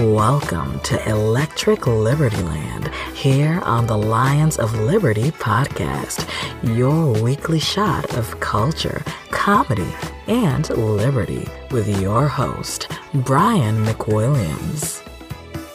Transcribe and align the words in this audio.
Welcome 0.00 0.80
to 0.80 1.10
Electric 1.10 1.86
Liberty 1.86 2.38
Land 2.38 2.88
here 3.14 3.60
on 3.64 3.86
the 3.86 3.98
Lions 3.98 4.58
of 4.58 4.74
Liberty 4.80 5.30
podcast, 5.30 6.26
your 6.62 7.12
weekly 7.22 7.58
shot 7.58 8.16
of 8.16 8.40
culture, 8.40 9.04
comedy, 9.30 9.94
and 10.26 10.70
liberty 10.70 11.46
with 11.70 12.00
your 12.00 12.26
host, 12.28 12.88
Brian 13.12 13.84
McWilliams. 13.84 15.06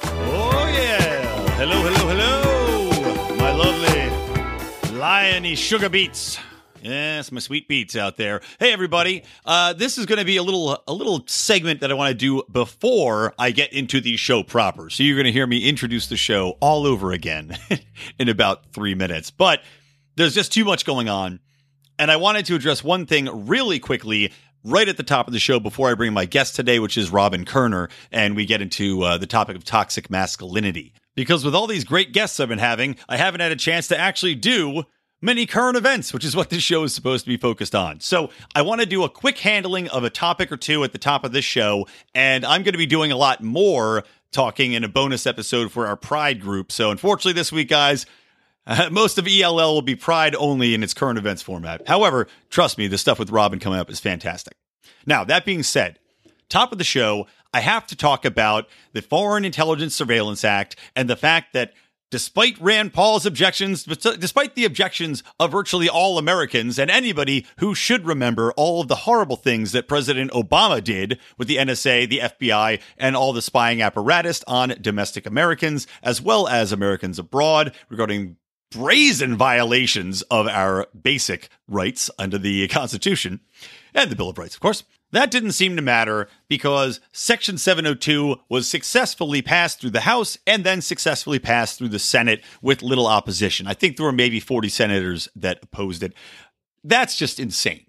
Oh, 0.02 0.72
yeah. 0.74 1.50
Hello, 1.58 1.80
hello, 1.84 2.08
hello. 2.08 3.36
My 3.38 3.52
lovely 3.52 4.98
liony 4.98 5.56
sugar 5.56 5.88
beets. 5.88 6.40
Yes, 6.86 7.32
my 7.32 7.40
sweet 7.40 7.68
beats 7.68 7.96
out 7.96 8.16
there. 8.16 8.42
Hey, 8.60 8.72
everybody! 8.72 9.24
Uh, 9.44 9.74
this 9.74 9.98
is 9.98 10.06
going 10.06 10.20
to 10.20 10.26
be 10.26 10.38
a 10.38 10.44
little 10.44 10.84
a 10.88 10.94
little 10.94 11.24
segment 11.26 11.80
that 11.80 11.90
I 11.90 11.96
want 11.96 12.12
to 12.12 12.16
do 12.16 12.44
before 12.52 13.34
I 13.40 13.50
get 13.50 13.74
into 13.74 14.00
the 14.00 14.18
show 14.18 14.44
proper. 14.44 14.92
So 14.92 15.02
you're 15.02 15.16
going 15.16 15.26
to 15.26 15.32
hear 15.32 15.48
me 15.48 15.68
introduce 15.68 16.06
the 16.06 16.16
show 16.16 16.60
all 16.60 16.86
over 16.86 17.12
again 17.12 17.58
in 18.20 18.30
about 18.30 18.72
three 18.72 18.94
minutes. 18.94 19.32
But 19.32 19.64
there's 20.16 20.36
just 20.36 20.54
too 20.54 20.64
much 20.64 20.86
going 20.86 21.10
on, 21.10 21.40
and 21.98 22.12
I 22.12 22.18
wanted 22.18 22.46
to 22.46 22.56
address 22.56 22.84
one 22.84 23.08
thing 23.08 23.48
really 23.48 23.80
quickly 23.80 24.32
right 24.64 24.88
at 24.88 24.98
the 24.98 25.02
top 25.02 25.26
of 25.26 25.34
the 25.34 25.40
show 25.40 25.60
before 25.60 25.90
I 25.90 25.96
bring 25.96 26.14
my 26.14 26.26
guest 26.26 26.56
today, 26.56 26.78
which 26.78 27.00
is 27.00 27.10
Robin 27.10 27.46
Koerner, 27.46 27.90
and 28.12 28.36
we 28.36 28.46
get 28.46 28.62
into 28.62 29.02
uh, 29.02 29.18
the 29.18 29.26
topic 29.26 29.56
of 29.56 29.64
toxic 29.64 30.12
masculinity. 30.12 30.94
Because 31.16 31.44
with 31.44 31.56
all 31.56 31.66
these 31.66 31.84
great 31.84 32.14
guests 32.14 32.40
I've 32.40 32.50
been 32.50 32.60
having, 32.60 32.98
I 33.10 33.18
haven't 33.18 33.42
had 33.42 33.52
a 33.52 33.56
chance 33.56 33.88
to 33.88 33.98
actually 33.98 34.36
do 34.36 34.84
many 35.26 35.46
current 35.46 35.76
events, 35.76 36.14
which 36.14 36.24
is 36.24 36.36
what 36.36 36.50
this 36.50 36.64
show 36.64 36.84
is 36.84 36.94
supposed 36.94 37.26
to 37.26 37.30
be 37.30 37.38
focused 37.38 37.76
on. 37.76 38.00
So 38.00 38.30
I 38.54 38.62
want 38.62 38.82
to 38.82 38.88
do 38.88 39.04
a 39.04 39.10
quick 39.10 39.40
handling 39.40 39.90
of 39.90 40.04
a 40.04 40.10
topic 40.10 40.52
or 40.52 40.58
two 40.58 40.84
at 40.84 40.92
the 40.92 40.98
top 40.98 41.26
of 41.26 41.32
this 41.32 41.44
show, 41.44 41.88
and 42.14 42.46
I'm 42.46 42.64
going 42.64 42.74
to 42.74 42.78
be 42.78 42.86
doing 42.86 43.12
a 43.12 43.18
lot 43.18 43.44
more 43.44 44.04
talking 44.32 44.74
in 44.74 44.84
a 44.84 44.88
bonus 44.88 45.26
episode 45.26 45.72
for 45.72 45.88
our 45.88 45.98
Pride 45.98 46.40
group. 46.40 46.72
So 46.72 46.92
unfortunately, 46.92 47.34
this 47.34 47.52
week, 47.52 47.70
guys, 47.70 48.06
uh, 48.68 48.90
most 48.92 49.18
of 49.18 49.28
ELL 49.28 49.74
will 49.74 49.82
be 49.82 49.96
Pride 49.96 50.36
only 50.36 50.74
in 50.76 50.84
its 50.84 50.94
current 50.94 51.18
events 51.18 51.42
format. 51.42 51.88
However, 51.88 52.28
trust 52.50 52.78
me, 52.78 52.88
the 52.88 52.98
stuff 52.98 53.20
with 53.20 53.32
Robin 53.32 53.60
coming 53.60 53.80
up 53.80 53.90
is 53.90 54.00
fantastic. 54.00 54.56
Now, 55.06 55.24
that 55.24 55.46
being 55.46 55.64
said, 55.64 56.00
top 56.50 56.72
of 56.72 56.78
the 56.78 56.84
show, 56.84 57.28
I 57.54 57.62
have 57.62 57.88
to 57.88 57.96
talk 57.96 58.26
about 58.26 58.68
the 58.94 59.02
Foreign 59.02 59.46
Intelligence 59.46 59.96
Surveillance 59.96 60.44
Act 60.44 60.76
and 60.96 61.10
the 61.10 61.16
fact 61.16 61.54
that 61.54 61.74
despite 62.16 62.58
Rand 62.62 62.94
Paul's 62.94 63.26
objections, 63.26 63.84
despite 63.84 64.56
the 64.56 64.64
objections 64.64 65.22
of 65.38 65.52
virtually 65.52 65.90
all 65.90 66.18
Americans 66.18 66.80
and 66.80 66.90
anybody 66.90 67.46
who 67.60 67.76
should 67.76 68.08
remember 68.08 68.54
all 68.54 68.80
of 68.80 68.88
the 68.88 68.96
horrible 68.96 69.36
things 69.36 69.74
that 69.74 69.90
President 69.90 70.32
Obama 70.32 70.82
did 70.82 71.20
with 71.38 71.50
the 71.50 71.58
NSA, 71.58 72.08
the 72.08 72.20
FBI, 72.20 72.80
and 72.98 73.18
all 73.18 73.34
the 73.34 73.42
spying 73.42 73.82
apparatus 73.82 74.46
on 74.48 74.76
domestic 74.80 75.26
Americans, 75.26 75.88
as 76.02 76.22
well 76.22 76.48
as 76.48 76.72
Americans 76.72 77.20
abroad 77.20 77.76
regarding 77.90 78.38
brazen 78.72 79.36
violations 79.36 80.22
of 80.32 80.48
our 80.48 80.88
basic 81.00 81.50
rights 81.68 82.10
under 82.18 82.38
the 82.38 82.66
Constitution 82.70 83.42
and 83.94 84.10
the 84.10 84.16
Bill 84.16 84.30
of 84.30 84.38
Rights, 84.38 84.56
of 84.56 84.62
course. 84.62 84.86
That 85.16 85.32
didn't 85.32 85.54
seem 85.54 85.78
to 85.78 85.82
matter 85.82 86.28
because 86.50 87.00
Section 87.14 87.58
702 87.58 88.36
was 88.50 88.68
successfully 88.68 89.42
passed 89.42 89.80
through 89.80 89.92
the 89.92 90.02
House 90.02 90.38
and 90.46 90.66
then 90.66 90.82
successfully 90.82 91.40
passed 91.40 91.78
through 91.78 91.88
the 91.88 92.00
Senate 92.00 92.44
with 92.62 92.84
little 92.84 93.08
opposition. 93.08 93.66
I 93.66 93.76
think 93.76 93.96
there 93.96 94.06
were 94.06 94.12
maybe 94.12 94.42
40 94.42 94.68
senators 94.68 95.30
that 95.38 95.60
opposed 95.64 96.04
it. 96.04 96.12
That's 96.84 97.18
just 97.18 97.40
insane. 97.40 97.86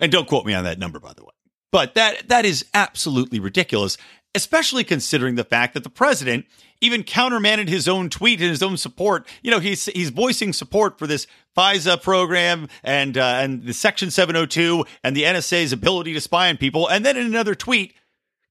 And 0.00 0.10
don't 0.10 0.26
quote 0.26 0.46
me 0.46 0.54
on 0.54 0.64
that 0.64 0.78
number, 0.78 0.98
by 0.98 1.12
the 1.12 1.24
way. 1.24 1.34
But 1.72 1.94
that 1.94 2.28
that 2.28 2.46
is 2.46 2.64
absolutely 2.72 3.38
ridiculous 3.38 3.98
especially 4.34 4.84
considering 4.84 5.34
the 5.34 5.44
fact 5.44 5.74
that 5.74 5.84
the 5.84 5.90
president 5.90 6.46
even 6.80 7.04
countermanded 7.04 7.68
his 7.68 7.86
own 7.86 8.10
tweet 8.10 8.40
and 8.40 8.50
his 8.50 8.62
own 8.62 8.76
support. 8.76 9.26
You 9.42 9.50
know, 9.50 9.60
he's 9.60 9.86
he's 9.86 10.10
voicing 10.10 10.52
support 10.52 10.98
for 10.98 11.06
this 11.06 11.26
FISA 11.56 12.02
program 12.02 12.68
and 12.82 13.16
uh, 13.16 13.38
and 13.40 13.64
the 13.64 13.74
Section 13.74 14.10
702 14.10 14.84
and 15.04 15.16
the 15.16 15.22
NSA's 15.22 15.72
ability 15.72 16.12
to 16.14 16.20
spy 16.20 16.48
on 16.48 16.56
people, 16.56 16.88
and 16.88 17.04
then 17.04 17.16
in 17.16 17.26
another 17.26 17.54
tweet 17.54 17.94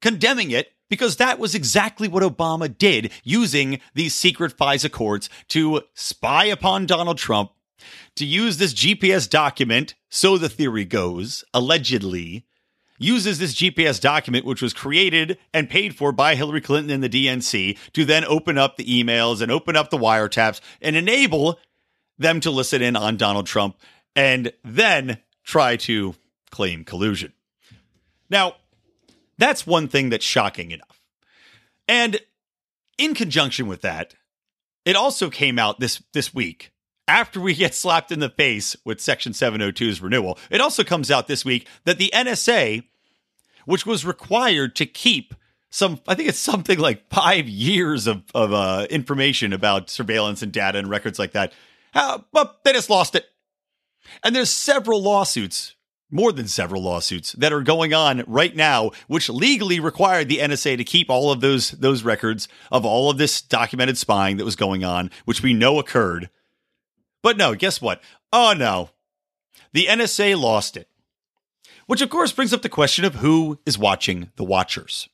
condemning 0.01 0.51
it 0.51 0.73
because 0.89 1.15
that 1.15 1.39
was 1.39 1.55
exactly 1.55 2.07
what 2.07 2.21
Obama 2.21 2.75
did 2.77 3.11
using 3.23 3.79
these 3.93 4.13
secret 4.13 4.57
FISA 4.57 4.91
courts 4.91 5.29
to 5.47 5.81
spy 5.93 6.45
upon 6.45 6.85
Donald 6.85 7.17
Trump, 7.17 7.51
to 8.15 8.25
use 8.25 8.57
this 8.57 8.73
GPS 8.73 9.29
document, 9.29 9.95
so 10.09 10.37
the 10.37 10.49
theory 10.49 10.83
goes, 10.83 11.45
allegedly, 11.53 12.45
uses 13.01 13.39
this 13.39 13.55
GPS 13.55 13.99
document, 13.99 14.45
which 14.45 14.61
was 14.61 14.73
created 14.73 15.37
and 15.53 15.69
paid 15.69 15.95
for 15.95 16.11
by 16.11 16.35
Hillary 16.35 16.61
Clinton 16.61 16.91
and 16.91 17.03
the 17.03 17.09
DNC, 17.09 17.77
to 17.93 18.05
then 18.05 18.23
open 18.25 18.57
up 18.57 18.77
the 18.77 18.85
emails 18.85 19.41
and 19.41 19.51
open 19.51 19.75
up 19.75 19.89
the 19.89 19.97
wiretaps 19.97 20.61
and 20.81 20.95
enable 20.95 21.59
them 22.17 22.39
to 22.39 22.51
listen 22.51 22.81
in 22.81 22.95
on 22.95 23.17
Donald 23.17 23.47
Trump 23.47 23.77
and 24.15 24.51
then 24.63 25.17
try 25.43 25.75
to 25.75 26.15
claim 26.51 26.83
collusion. 26.83 27.33
Now, 28.29 28.55
that's 29.37 29.65
one 29.65 29.87
thing 29.87 30.09
that's 30.09 30.25
shocking 30.25 30.71
enough. 30.71 30.99
And 31.87 32.19
in 32.97 33.15
conjunction 33.15 33.67
with 33.67 33.81
that, 33.81 34.13
it 34.85 34.95
also 34.95 35.29
came 35.29 35.59
out 35.59 35.79
this 35.79 36.01
this 36.13 36.33
week 36.33 36.71
after 37.07 37.41
we 37.41 37.53
get 37.53 37.73
slapped 37.73 38.11
in 38.11 38.19
the 38.19 38.29
face 38.29 38.75
with 38.85 39.01
Section 39.01 39.33
702's 39.33 40.01
renewal. 40.01 40.37
It 40.49 40.61
also 40.61 40.83
comes 40.83 41.11
out 41.11 41.27
this 41.27 41.43
week 41.43 41.67
that 41.85 41.97
the 41.97 42.11
NSA 42.13 42.83
which 43.65 43.85
was 43.85 44.05
required 44.05 44.75
to 44.75 44.85
keep 44.85 45.33
some 45.71 45.99
I 46.07 46.15
think 46.15 46.29
it's 46.29 46.37
something 46.51 46.77
like 46.77 47.09
five 47.09 47.49
years 47.49 48.05
of, 48.05 48.23
of 48.35 48.53
uh, 48.53 48.85
information 48.89 49.53
about 49.53 49.89
surveillance 49.89 50.41
and 50.41 50.51
data 50.51 50.77
and 50.77 50.89
records 50.89 51.17
like 51.17 51.31
that. 51.31 51.53
Uh, 51.93 52.19
but 52.31 52.63
they 52.63 52.73
just 52.73 52.89
lost 52.89 53.15
it. 53.15 53.25
And 54.23 54.35
there's 54.35 54.49
several 54.49 55.01
lawsuits, 55.01 55.75
more 56.09 56.31
than 56.31 56.47
several 56.47 56.83
lawsuits, 56.83 57.33
that 57.33 57.53
are 57.53 57.61
going 57.61 57.93
on 57.93 58.23
right 58.27 58.55
now, 58.55 58.91
which 59.07 59.29
legally 59.29 59.79
required 59.79 60.27
the 60.27 60.39
NSA 60.39 60.77
to 60.77 60.83
keep 60.83 61.09
all 61.09 61.31
of 61.31 61.41
those 61.41 61.71
those 61.71 62.03
records 62.03 62.47
of 62.71 62.85
all 62.85 63.09
of 63.09 63.17
this 63.17 63.41
documented 63.41 63.97
spying 63.97 64.37
that 64.37 64.45
was 64.45 64.55
going 64.55 64.83
on, 64.83 65.11
which 65.25 65.41
we 65.41 65.53
know 65.53 65.79
occurred. 65.79 66.29
But 67.21 67.37
no, 67.37 67.55
guess 67.55 67.81
what? 67.81 68.01
Oh 68.33 68.53
no. 68.57 68.89
The 69.73 69.85
NSA 69.85 70.39
lost 70.39 70.75
it. 70.75 70.89
Which, 71.87 72.01
of 72.01 72.09
course, 72.09 72.31
brings 72.31 72.53
up 72.53 72.61
the 72.61 72.69
question 72.69 73.05
of 73.05 73.15
who 73.15 73.59
is 73.65 73.77
watching 73.77 74.31
the 74.35 74.43
watchers. 74.43 75.09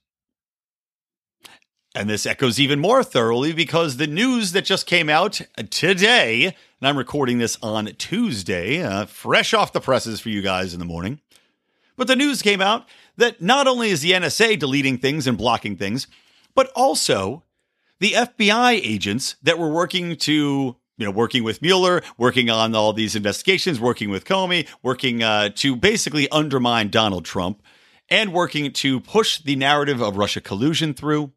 And 1.96 2.10
this 2.10 2.28
echoes 2.28 2.60
even 2.60 2.80
more 2.80 3.04
thoroughly 3.04 3.54
because 3.54 3.98
the 3.98 4.06
news 4.06 4.52
that 4.52 4.66
just 4.66 4.86
came 4.86 5.10
out 5.10 5.42
today, 5.72 6.46
and 6.46 6.88
I'm 6.88 6.98
recording 6.98 7.40
this 7.40 7.58
on 7.64 7.88
Tuesday, 7.98 8.84
uh, 8.84 9.08
fresh 9.08 9.54
off 9.54 9.74
the 9.74 9.82
presses 9.82 10.20
for 10.20 10.30
you 10.30 10.44
guys 10.44 10.74
in 10.74 10.80
the 10.80 10.86
morning. 10.86 11.22
But 11.96 12.08
the 12.08 12.16
news 12.16 12.44
came 12.44 12.62
out 12.62 12.88
that 13.16 13.42
not 13.42 13.66
only 13.66 13.90
is 13.90 14.02
the 14.02 14.12
NSA 14.12 14.60
deleting 14.60 15.00
things 15.00 15.26
and 15.26 15.38
blocking 15.38 15.76
things, 15.76 16.06
but 16.54 16.72
also 16.76 17.44
the 18.00 18.12
FBI 18.12 18.74
agents 18.74 19.36
that 19.42 19.58
were 19.58 19.72
working 19.72 20.16
to 20.18 20.76
you 20.98 21.06
know, 21.06 21.12
working 21.12 21.44
with 21.44 21.62
Mueller, 21.62 22.02
working 22.18 22.50
on 22.50 22.76
all 22.76 22.94
these 22.94 23.16
investigations, 23.16 23.80
working 23.80 24.10
with 24.10 24.26
Comey, 24.26 24.68
working 24.82 25.24
uh, 25.24 25.50
to 25.56 25.76
basically 25.76 26.28
undermine 26.30 26.90
Donald 26.90 27.26
Trump, 27.26 27.62
and 28.10 28.34
working 28.34 28.72
to 28.72 29.00
push 29.00 29.42
the 29.42 29.56
narrative 29.56 30.02
of 30.02 30.18
Russia 30.18 30.42
collusion 30.42 30.94
through. 30.94 31.32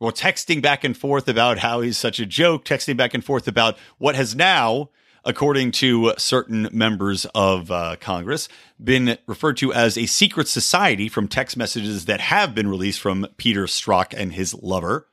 Well, 0.00 0.12
texting 0.12 0.62
back 0.62 0.82
and 0.82 0.96
forth 0.96 1.28
about 1.28 1.58
how 1.58 1.82
he's 1.82 1.98
such 1.98 2.18
a 2.18 2.26
joke, 2.26 2.64
texting 2.64 2.96
back 2.96 3.12
and 3.12 3.24
forth 3.24 3.46
about 3.46 3.76
what 3.98 4.14
has 4.14 4.34
now 4.34 4.90
according 5.24 5.70
to 5.70 6.12
certain 6.16 6.68
members 6.72 7.26
of 7.34 7.70
uh, 7.70 7.96
Congress, 8.00 8.48
been 8.82 9.18
referred 9.26 9.56
to 9.58 9.72
as 9.72 9.98
a 9.98 10.06
secret 10.06 10.48
society 10.48 11.08
from 11.08 11.28
text 11.28 11.56
messages 11.56 12.06
that 12.06 12.20
have 12.20 12.54
been 12.54 12.68
released 12.68 13.00
from 13.00 13.26
Peter 13.36 13.64
Strzok 13.64 14.14
and 14.16 14.32
his 14.32 14.54
lover, 14.54 15.06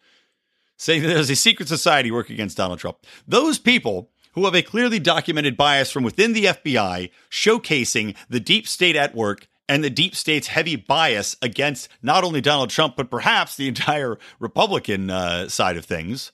saying 0.78 1.02
that 1.02 1.10
there's 1.10 1.30
a 1.30 1.36
secret 1.36 1.68
society 1.68 2.12
working 2.12 2.36
against 2.36 2.58
Donald 2.58 2.80
Trump. 2.80 3.00
Those 3.28 3.60
people 3.60 4.12
who 4.34 4.46
have 4.46 4.56
a 4.56 4.62
clearly 4.62 5.00
documented 5.00 5.58
bias 5.58 5.92
from 5.92 6.04
within 6.04 6.34
the 6.34 6.46
FBI 6.46 7.10
showcasing 7.30 8.16
the 8.30 8.40
deep 8.40 8.68
state 8.68 8.96
at 8.96 9.16
work 9.16 9.48
and 9.68 9.84
the 9.84 9.90
deep 9.90 10.16
state's 10.16 10.48
heavy 10.48 10.76
bias 10.76 11.36
against 11.42 11.90
not 12.02 12.24
only 12.24 12.40
Donald 12.40 12.70
Trump, 12.70 12.96
but 12.96 13.12
perhaps 13.12 13.56
the 13.56 13.68
entire 13.68 14.18
Republican 14.40 15.10
uh, 15.10 15.50
side 15.50 15.76
of 15.76 15.86
things, 15.86 16.32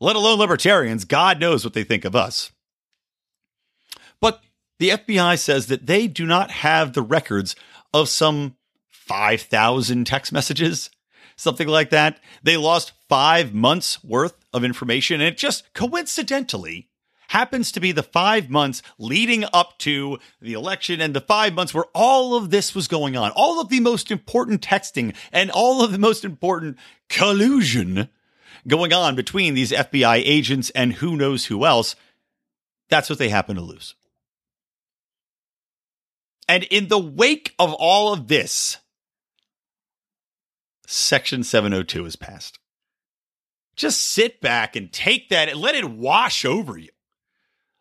let 0.00 0.16
alone 0.16 0.38
libertarians. 0.38 1.04
God 1.04 1.40
knows 1.40 1.64
what 1.64 1.74
they 1.74 1.84
think 1.84 2.04
of 2.04 2.16
us. 2.16 2.52
But 4.20 4.42
the 4.78 4.90
FBI 4.90 5.38
says 5.38 5.68
that 5.68 5.86
they 5.86 6.06
do 6.06 6.26
not 6.26 6.50
have 6.50 6.92
the 6.92 7.02
records 7.02 7.56
of 7.94 8.08
some 8.08 8.56
5,000 8.90 10.06
text 10.06 10.32
messages, 10.32 10.90
something 11.36 11.68
like 11.68 11.90
that. 11.90 12.20
They 12.42 12.56
lost 12.56 12.92
five 13.08 13.54
months 13.54 14.02
worth 14.04 14.34
of 14.52 14.64
information, 14.64 15.20
and 15.20 15.28
it 15.28 15.38
just 15.38 15.72
coincidentally 15.74 16.88
happens 17.28 17.70
to 17.72 17.80
be 17.80 17.92
the 17.92 18.02
five 18.02 18.48
months 18.48 18.82
leading 18.98 19.44
up 19.52 19.78
to 19.78 20.18
the 20.40 20.54
election 20.54 21.00
and 21.00 21.14
the 21.14 21.20
five 21.20 21.54
months 21.54 21.74
where 21.74 21.84
all 21.94 22.34
of 22.34 22.50
this 22.50 22.74
was 22.74 22.88
going 22.88 23.16
on, 23.16 23.30
all 23.32 23.60
of 23.60 23.68
the 23.68 23.80
most 23.80 24.10
important 24.10 24.62
texting 24.62 25.14
and 25.32 25.50
all 25.50 25.82
of 25.82 25.92
the 25.92 25.98
most 25.98 26.24
important 26.24 26.76
collusion 27.08 28.08
going 28.66 28.92
on 28.92 29.14
between 29.14 29.54
these 29.54 29.72
FBI 29.72 30.22
agents 30.24 30.70
and 30.70 30.94
who 30.94 31.16
knows 31.16 31.46
who 31.46 31.64
else. 31.64 31.96
That's 32.88 33.10
what 33.10 33.18
they 33.18 33.28
happen 33.28 33.56
to 33.56 33.62
lose. 33.62 33.94
And 36.48 36.64
in 36.64 36.88
the 36.88 36.98
wake 36.98 37.54
of 37.58 37.74
all 37.74 38.14
of 38.14 38.28
this, 38.28 38.78
Section 40.86 41.44
702 41.44 42.06
is 42.06 42.16
passed. 42.16 42.57
Just 43.78 44.00
sit 44.00 44.40
back 44.40 44.74
and 44.74 44.92
take 44.92 45.28
that 45.28 45.48
and 45.48 45.60
let 45.60 45.76
it 45.76 45.88
wash 45.88 46.44
over 46.44 46.76
you. 46.76 46.90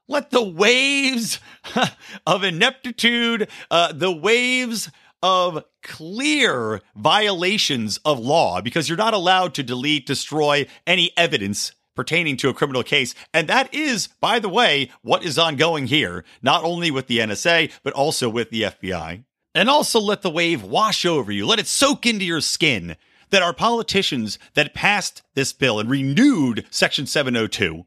Let 0.08 0.30
the 0.30 0.44
waves 0.44 1.40
of 2.28 2.44
ineptitude, 2.44 3.50
uh, 3.72 3.94
the 3.94 4.12
waves 4.12 4.92
of 5.24 5.66
clear 5.82 6.82
violations 6.96 7.98
of 8.06 8.20
law, 8.20 8.62
because 8.62 8.88
you're 8.88 8.98
not 8.98 9.16
allowed 9.16 9.56
to 9.56 9.64
delete, 9.64 10.06
destroy 10.06 10.68
any 10.86 11.12
evidence 11.18 11.72
pertaining 11.96 12.38
to 12.38 12.50
a 12.50 12.54
criminal 12.54 12.84
case. 12.84 13.16
And 13.34 13.48
that 13.48 13.74
is, 13.74 14.08
by 14.22 14.38
the 14.38 14.50
way, 14.50 14.92
what 15.02 15.26
is 15.26 15.40
ongoing 15.40 15.88
here, 15.88 16.24
not 16.44 16.64
only 16.64 16.92
with 16.92 17.08
the 17.08 17.18
NSA, 17.18 17.72
but 17.82 17.94
also 17.94 18.30
with 18.30 18.52
the 18.52 18.62
FBI. 18.62 19.24
And 19.56 19.68
also 19.68 20.00
let 20.00 20.22
the 20.22 20.30
wave 20.30 20.62
wash 20.62 21.08
over 21.08 21.32
you, 21.32 21.48
let 21.48 21.58
it 21.58 21.66
soak 21.66 22.06
into 22.06 22.24
your 22.24 22.42
skin 22.42 22.98
that 23.30 23.42
our 23.42 23.54
politicians 23.54 24.40
that 24.54 24.74
passed 24.74 25.22
this 25.34 25.54
bill 25.54 25.80
and 25.80 25.90
renewed 25.90 26.66
Section 26.70 27.06
702 27.06 27.86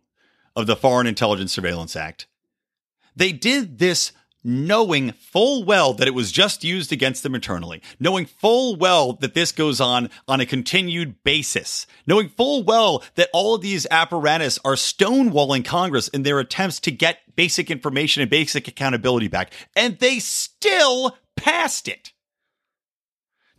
of 0.57 0.67
the 0.67 0.77
Foreign 0.77 1.07
Intelligence 1.07 1.53
Surveillance 1.53 1.97
Act, 1.97 2.27
they 3.17 3.33
did 3.33 3.79
this 3.79 4.13
knowing 4.43 5.13
full 5.13 5.65
well 5.65 5.93
that 5.95 6.09
it 6.09 6.15
was 6.15 6.33
just 6.33 6.65
used 6.65 6.93
against 6.93 7.23
them 7.23 7.35
internally, 7.35 7.83
knowing 7.99 8.27
full 8.27 8.77
well 8.77 9.13
that 9.15 9.35
this 9.35 9.53
goes 9.53 9.81
on 9.81 10.09
on 10.27 10.41
a 10.41 10.47
continued 10.47 11.23
basis, 11.25 11.87
knowing 12.07 12.29
full 12.29 12.63
well 12.63 13.03
that 13.17 13.29
all 13.33 13.55
of 13.55 13.61
these 13.61 13.87
apparatus 13.91 14.59
are 14.65 14.75
stonewalling 14.75 15.65
Congress 15.65 16.09
in 16.09 16.23
their 16.23 16.39
attempts 16.39 16.81
to 16.81 16.91
get 16.91 17.19
basic 17.37 17.71
information 17.71 18.23
and 18.23 18.31
basic 18.31 18.69
accountability 18.69 19.29
back, 19.29 19.53
and 19.77 19.99
they 19.99 20.19
still 20.19 21.17
passed 21.37 21.89
it. 21.89 22.13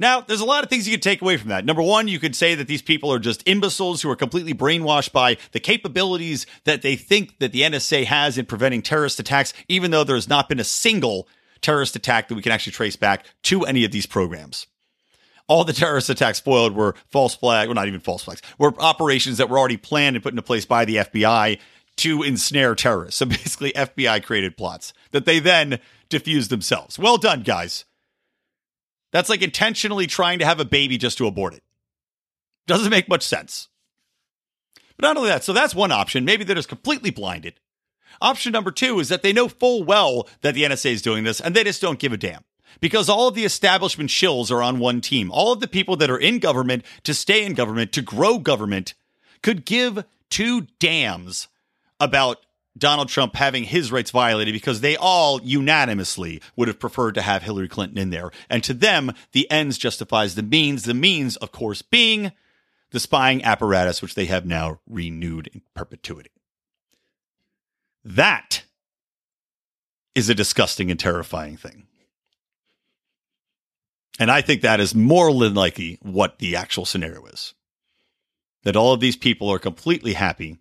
Now, 0.02 0.22
there's 0.22 0.42
a 0.42 0.46
lot 0.46 0.64
of 0.64 0.70
things 0.72 0.88
you 0.88 0.96
could 0.96 1.04
take 1.04 1.22
away 1.22 1.38
from 1.38 1.50
that. 1.50 1.64
Number 1.64 1.84
one, 1.84 2.08
you 2.08 2.18
could 2.18 2.36
say 2.36 2.56
that 2.56 2.68
these 2.68 2.82
people 2.82 3.14
are 3.14 3.20
just 3.20 3.48
imbeciles 3.48 4.02
who 4.02 4.10
are 4.10 4.16
completely 4.16 4.52
brainwashed 4.52 5.12
by 5.12 5.38
the 5.52 5.60
capabilities 5.60 6.48
that 6.64 6.82
they 6.82 6.96
think 6.96 7.38
that 7.38 7.52
the 7.52 7.62
NSA 7.62 8.06
has 8.06 8.36
in 8.36 8.48
preventing 8.48 8.82
terrorist 8.82 9.20
attacks, 9.20 9.54
even 9.70 9.92
though 9.92 10.04
there 10.04 10.16
has 10.16 10.28
not 10.28 10.50
been 10.50 10.60
a 10.60 10.64
single 10.64 11.28
terrorist 11.62 11.96
attack 11.96 12.30
that 12.30 12.34
we 12.34 12.42
can 12.42 12.52
actually 12.52 12.72
trace 12.72 12.96
back 12.96 13.26
to 13.44 13.64
any 13.64 13.86
of 13.86 13.92
these 13.92 14.08
programs. 14.08 14.66
All 15.48 15.64
the 15.64 15.72
terrorist 15.72 16.10
attacks 16.10 16.40
foiled 16.40 16.76
were 16.76 16.96
false 17.12 17.36
flags, 17.36 17.68
well, 17.68 17.76
not 17.76 17.88
even 17.88 18.00
false 18.00 18.24
flags, 18.24 18.42
were 18.58 18.74
operations 18.82 19.38
that 19.38 19.50
were 19.50 19.60
already 19.60 19.78
planned 19.78 20.16
and 20.16 20.24
put 20.24 20.34
into 20.34 20.42
place 20.42 20.66
by 20.66 20.84
the 20.84 20.96
FBI 20.96 21.60
to 21.98 22.24
ensnare 22.24 22.74
terrorists. 22.74 23.20
So 23.20 23.26
basically, 23.28 23.72
FBI 23.74 24.24
created 24.24 24.58
plots 24.58 24.94
that 25.12 25.26
they 25.26 25.38
then 25.38 25.78
diffused 26.10 26.50
themselves. 26.50 26.98
Well 26.98 27.18
done, 27.18 27.44
guys. 27.44 27.86
That's 29.12 29.30
like 29.30 29.42
intentionally 29.42 30.08
trying 30.08 30.40
to 30.40 30.46
have 30.46 30.60
a 30.60 30.66
baby 30.66 30.98
just 30.98 31.18
to 31.18 31.28
abort 31.28 31.54
it. 31.54 31.64
Doesn't 32.68 32.90
make 32.90 33.10
much 33.10 33.24
sense. 33.24 33.68
But 34.98 35.08
not 35.08 35.18
only 35.18 35.30
that, 35.30 35.44
so 35.44 35.54
that's 35.54 35.76
one 35.76 35.92
option. 35.92 36.26
Maybe 36.26 36.44
they're 36.44 36.56
just 36.56 36.70
completely 36.70 37.10
blinded. 37.10 37.60
Option 38.22 38.52
number 38.52 38.72
two 38.72 39.00
is 39.00 39.10
that 39.10 39.24
they 39.24 39.34
know 39.34 39.48
full 39.48 39.84
well 39.84 40.28
that 40.42 40.54
the 40.54 40.64
NSA 40.64 40.92
is 40.92 41.02
doing 41.02 41.24
this 41.24 41.42
and 41.42 41.56
they 41.56 41.64
just 41.64 41.82
don't 41.82 42.00
give 42.00 42.14
a 42.14 42.18
damn. 42.18 42.44
Because 42.80 43.10
all 43.10 43.28
of 43.28 43.36
the 43.36 43.44
establishment 43.44 44.10
shills 44.10 44.50
are 44.52 44.64
on 44.64 44.80
one 44.80 45.02
team. 45.02 45.30
All 45.32 45.52
of 45.52 45.60
the 45.60 45.68
people 45.68 45.98
that 45.98 46.10
are 46.10 46.18
in 46.18 46.40
government 46.40 46.86
to 47.04 47.14
stay 47.14 47.46
in 47.46 47.54
government, 47.54 47.92
to 47.94 48.02
grow 48.02 48.40
government, 48.40 48.94
could 49.44 49.66
give 49.66 50.06
two 50.30 50.68
damns 50.80 51.48
about 52.00 52.38
Donald 52.78 53.10
Trump 53.10 53.36
having 53.36 53.66
his 53.66 53.92
rights 53.92 54.12
violated 54.12 54.54
because 54.54 54.82
they 54.82 54.96
all 54.96 55.42
unanimously 55.42 56.42
would 56.56 56.68
have 56.68 56.80
preferred 56.80 57.16
to 57.16 57.22
have 57.22 57.44
Hillary 57.44 57.68
Clinton 57.68 57.98
in 57.98 58.10
there. 58.10 58.32
And 58.50 58.64
to 58.64 58.74
them, 58.74 59.12
the 59.34 59.50
ends 59.52 59.78
justifies 59.78 60.36
the 60.36 60.44
means. 60.44 60.84
The 60.84 60.94
means, 60.94 61.36
of 61.38 61.52
course, 61.52 61.82
being 61.82 62.32
the 62.92 63.00
spying 63.00 63.44
apparatus, 63.44 64.02
which 64.02 64.16
they 64.16 64.26
have 64.26 64.46
now 64.46 64.80
renewed 64.88 65.48
in 65.48 65.62
perpetuity. 65.74 66.32
That 68.04 68.64
is 70.16 70.30
a 70.30 70.36
disgusting 70.36 70.90
and 70.92 71.00
terrifying 71.00 71.58
thing. 71.58 71.88
And 74.20 74.30
I 74.30 74.42
think 74.42 74.62
that 74.62 74.80
is 74.80 74.94
more 74.94 75.34
than 75.34 75.54
likely 75.54 75.98
what 76.02 76.40
the 76.40 76.56
actual 76.56 76.86
scenario 76.86 77.26
is. 77.26 77.54
That 78.64 78.76
all 78.76 78.94
of 78.94 79.00
these 79.00 79.16
people 79.16 79.50
are 79.50 79.60
completely 79.60 80.14
happy 80.14 80.60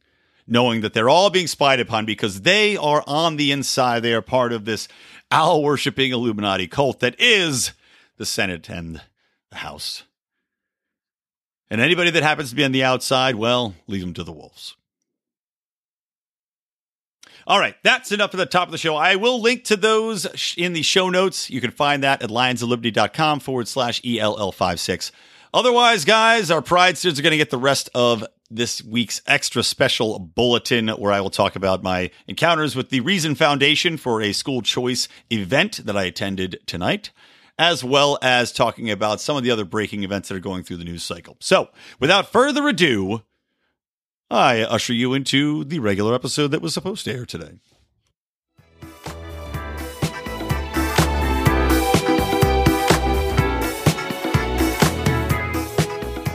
knowing 0.51 0.83
that 0.83 0.93
they're 0.93 1.09
all 1.09 1.31
being 1.31 1.47
spied 1.47 1.81
upon 1.81 2.05
because 2.05 2.43
they 2.43 2.77
are 2.77 3.05
on 3.07 3.37
the 3.37 3.53
inside. 3.53 4.01
They 4.01 4.13
are 4.13 4.21
part 4.21 4.53
of 4.53 4.65
this 4.65 4.89
owl 5.31 5.63
worshiping 5.63 6.13
Illuminati 6.13 6.67
cult 6.67 7.01
that 7.01 7.19
is 7.19 7.73
the 8.19 8.27
Senate 8.27 8.69
and 8.69 9.01
the 9.51 9.57
House. 9.57 10.03
And 11.71 11.81
anybody 11.81 12.11
that 12.11 12.25
happens 12.25 12.51
to 12.51 12.57
be 12.57 12.65
on 12.65 12.73
the 12.73 12.83
outside, 12.83 13.37
well, 13.37 13.75
leave 13.87 14.01
them 14.01 14.15
to 14.15 14.25
the 14.25 14.33
wolves. 14.33 14.75
All 17.47 17.59
right, 17.59 17.77
that's 17.83 18.13
enough 18.13 18.33
for 18.33 18.37
the 18.37 18.47
top 18.47 18.69
of 18.69 18.73
the 18.73 18.79
show. 18.79 18.97
I 18.97 19.17
will 19.17 19.41
link 19.41 19.65
to 19.65 19.77
those 19.77 20.55
in 20.57 20.73
the 20.73 20.83
show 20.83 21.11
notes. 21.11 21.49
You 21.49 21.61
can 21.61 21.71
find 21.71 22.03
that 22.03 22.23
at 22.23 22.31
lionsofliberty.com 22.31 23.41
forward 23.41 23.67
slash 23.67 24.03
ELL56. 24.03 25.11
Otherwise, 25.53 26.05
guys, 26.05 26.51
our 26.51 26.63
Pride 26.63 26.99
students 26.99 27.19
are 27.19 27.23
going 27.23 27.33
to 27.33 27.37
get 27.37 27.51
the 27.51 27.59
rest 27.59 27.89
of 27.95 28.25
this 28.51 28.83
week's 28.83 29.23
extra 29.27 29.63
special 29.63 30.19
bulletin 30.19 30.89
where 30.89 31.13
I 31.13 31.21
will 31.21 31.31
talk 31.31 31.55
about 31.55 31.83
my 31.83 32.11
encounters 32.27 32.75
with 32.75 32.91
the 32.91 33.01
Reason 33.01 33.35
Foundation 33.35 33.97
for 33.97 34.21
a 34.21 34.33
school 34.33 34.61
choice 34.61 35.09
event 35.31 35.87
that 35.87 35.97
I 35.97 36.05
attended 36.05 36.61
tonight, 36.67 37.11
as 37.59 37.85
well 37.85 38.19
as 38.23 38.53
talking 38.53 38.91
about 38.91 39.21
some 39.21 39.37
of 39.37 39.45
the 39.45 39.51
other 39.51 39.65
breaking 39.65 40.03
events 40.03 40.29
that 40.29 40.35
are 40.35 40.41
going 40.41 40.65
through 40.65 40.79
the 40.79 40.85
news 40.85 41.05
cycle. 41.05 41.37
So, 41.41 41.69
without 42.01 42.33
further 42.33 42.67
ado, 42.69 43.23
I 44.31 44.63
usher 44.63 44.93
you 44.93 45.15
into 45.15 45.65
the 45.65 45.79
regular 45.79 46.15
episode 46.15 46.49
that 46.49 46.63
was 46.63 46.75
supposed 46.75 47.05
to 47.05 47.13
air 47.13 47.27
today. 47.27 47.61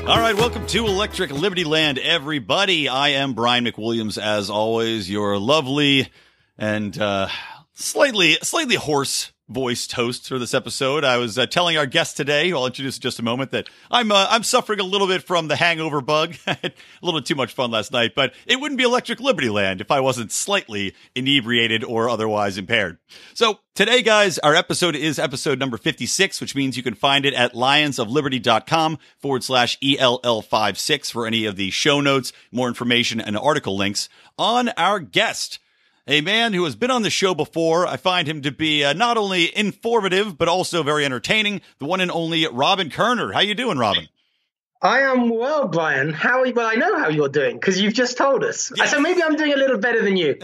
All 0.08 0.20
right, 0.20 0.36
welcome 0.36 0.68
to 0.68 0.86
Electric 0.86 1.32
Liberty 1.32 1.64
Land, 1.64 1.98
everybody. 1.98 2.88
I 2.88 3.10
am 3.10 3.34
Brian 3.34 3.66
McWilliams, 3.66 4.22
as 4.22 4.52
always, 4.52 5.10
your 5.10 5.40
lovely 5.40 6.12
and 6.60 6.96
uh, 6.96 7.28
slightly 7.74 8.34
slightly 8.44 8.76
hoarse 8.76 9.32
voiced 9.48 9.92
host 9.94 10.28
for 10.28 10.40
this 10.40 10.54
episode. 10.54 11.04
I 11.04 11.18
was 11.18 11.38
uh, 11.38 11.46
telling 11.46 11.78
our 11.78 11.86
guest 11.86 12.18
today, 12.18 12.50
who 12.50 12.58
I'll 12.58 12.66
introduce 12.66 12.98
in 12.98 13.02
just 13.02 13.20
a 13.20 13.24
moment, 13.24 13.52
that 13.52 13.70
I'm 13.92 14.12
uh, 14.12 14.28
I'm 14.30 14.44
suffering 14.44 14.80
a 14.80 14.84
little 14.84 15.08
bit 15.08 15.24
from 15.24 15.48
the 15.48 15.56
hangover 15.56 16.02
bug. 16.02 16.36
a 16.48 16.72
little 17.02 17.22
too 17.22 17.36
much 17.36 17.54
fun 17.54 17.72
last 17.72 17.92
night, 17.92 18.14
but 18.16 18.34
it 18.46 18.60
wouldn't 18.60 18.78
be 18.78 18.84
Electric 18.84 19.20
Liberty 19.20 19.50
Land 19.50 19.82
if 19.82 19.92
I 19.92 20.00
wasn't 20.00 20.32
slightly 20.32 20.96
inebriated 21.14 21.84
or 21.84 22.10
otherwise 22.10 22.58
impaired. 22.58 22.98
So 23.34 23.60
today, 23.76 24.02
guys, 24.02 24.40
our 24.40 24.56
episode 24.56 24.96
is 24.96 25.20
episode 25.20 25.60
number 25.60 25.78
56, 25.78 26.42
which 26.42 26.56
means 26.56 26.78
you 26.78 26.84
can 26.84 26.96
find 26.96 27.26
it 27.26 27.34
at 27.34 27.54
lionsofliberty.com 27.54 28.98
forward 29.20 29.44
slash 29.44 29.80
ELL56 29.80 31.12
for 31.12 31.28
any 31.28 31.46
of 31.46 31.56
the 31.56 31.70
show 31.70 32.02
notes, 32.02 32.34
more 32.52 32.68
information, 32.68 33.22
and 33.22 33.38
article 33.38 33.78
links 33.78 34.10
on 34.38 34.70
our 34.70 35.00
guest 35.00 35.60
a 36.08 36.22
man 36.22 36.54
who 36.54 36.64
has 36.66 36.76
been 36.76 36.92
on 36.92 37.02
the 37.02 37.10
show 37.10 37.34
before. 37.34 37.88
I 37.88 37.98
find 37.98 38.28
him 38.28 38.42
to 38.44 38.52
be 38.52 38.84
uh, 38.84 38.94
not 38.94 39.18
only 39.18 39.56
informative 39.56 40.38
but 40.38 40.48
also 40.48 40.84
very 40.84 41.06
entertaining. 41.06 41.62
The 41.80 41.86
one 41.86 42.02
and 42.02 42.12
only 42.12 42.48
Robin 42.48 42.90
Koerner. 42.90 43.34
How 43.34 43.40
you 43.40 43.56
doing, 43.56 43.78
Robin? 43.78 44.08
I 44.82 45.00
am 45.00 45.30
well, 45.30 45.68
Brian. 45.68 46.14
How 46.14 46.42
are 46.42 46.46
you? 46.46 46.54
Well, 46.54 46.68
I 46.68 46.76
know 46.76 47.00
how 47.00 47.10
you're 47.10 47.30
doing 47.30 47.56
because 47.56 47.82
you've 47.82 47.94
just 47.94 48.18
told 48.18 48.44
us. 48.44 48.72
Yes. 48.76 48.92
So 48.92 49.00
maybe 49.00 49.24
I'm 49.24 49.36
doing 49.36 49.54
a 49.54 49.58
little 49.58 49.80
better 49.80 50.04
than 50.04 50.16
you. 50.16 50.38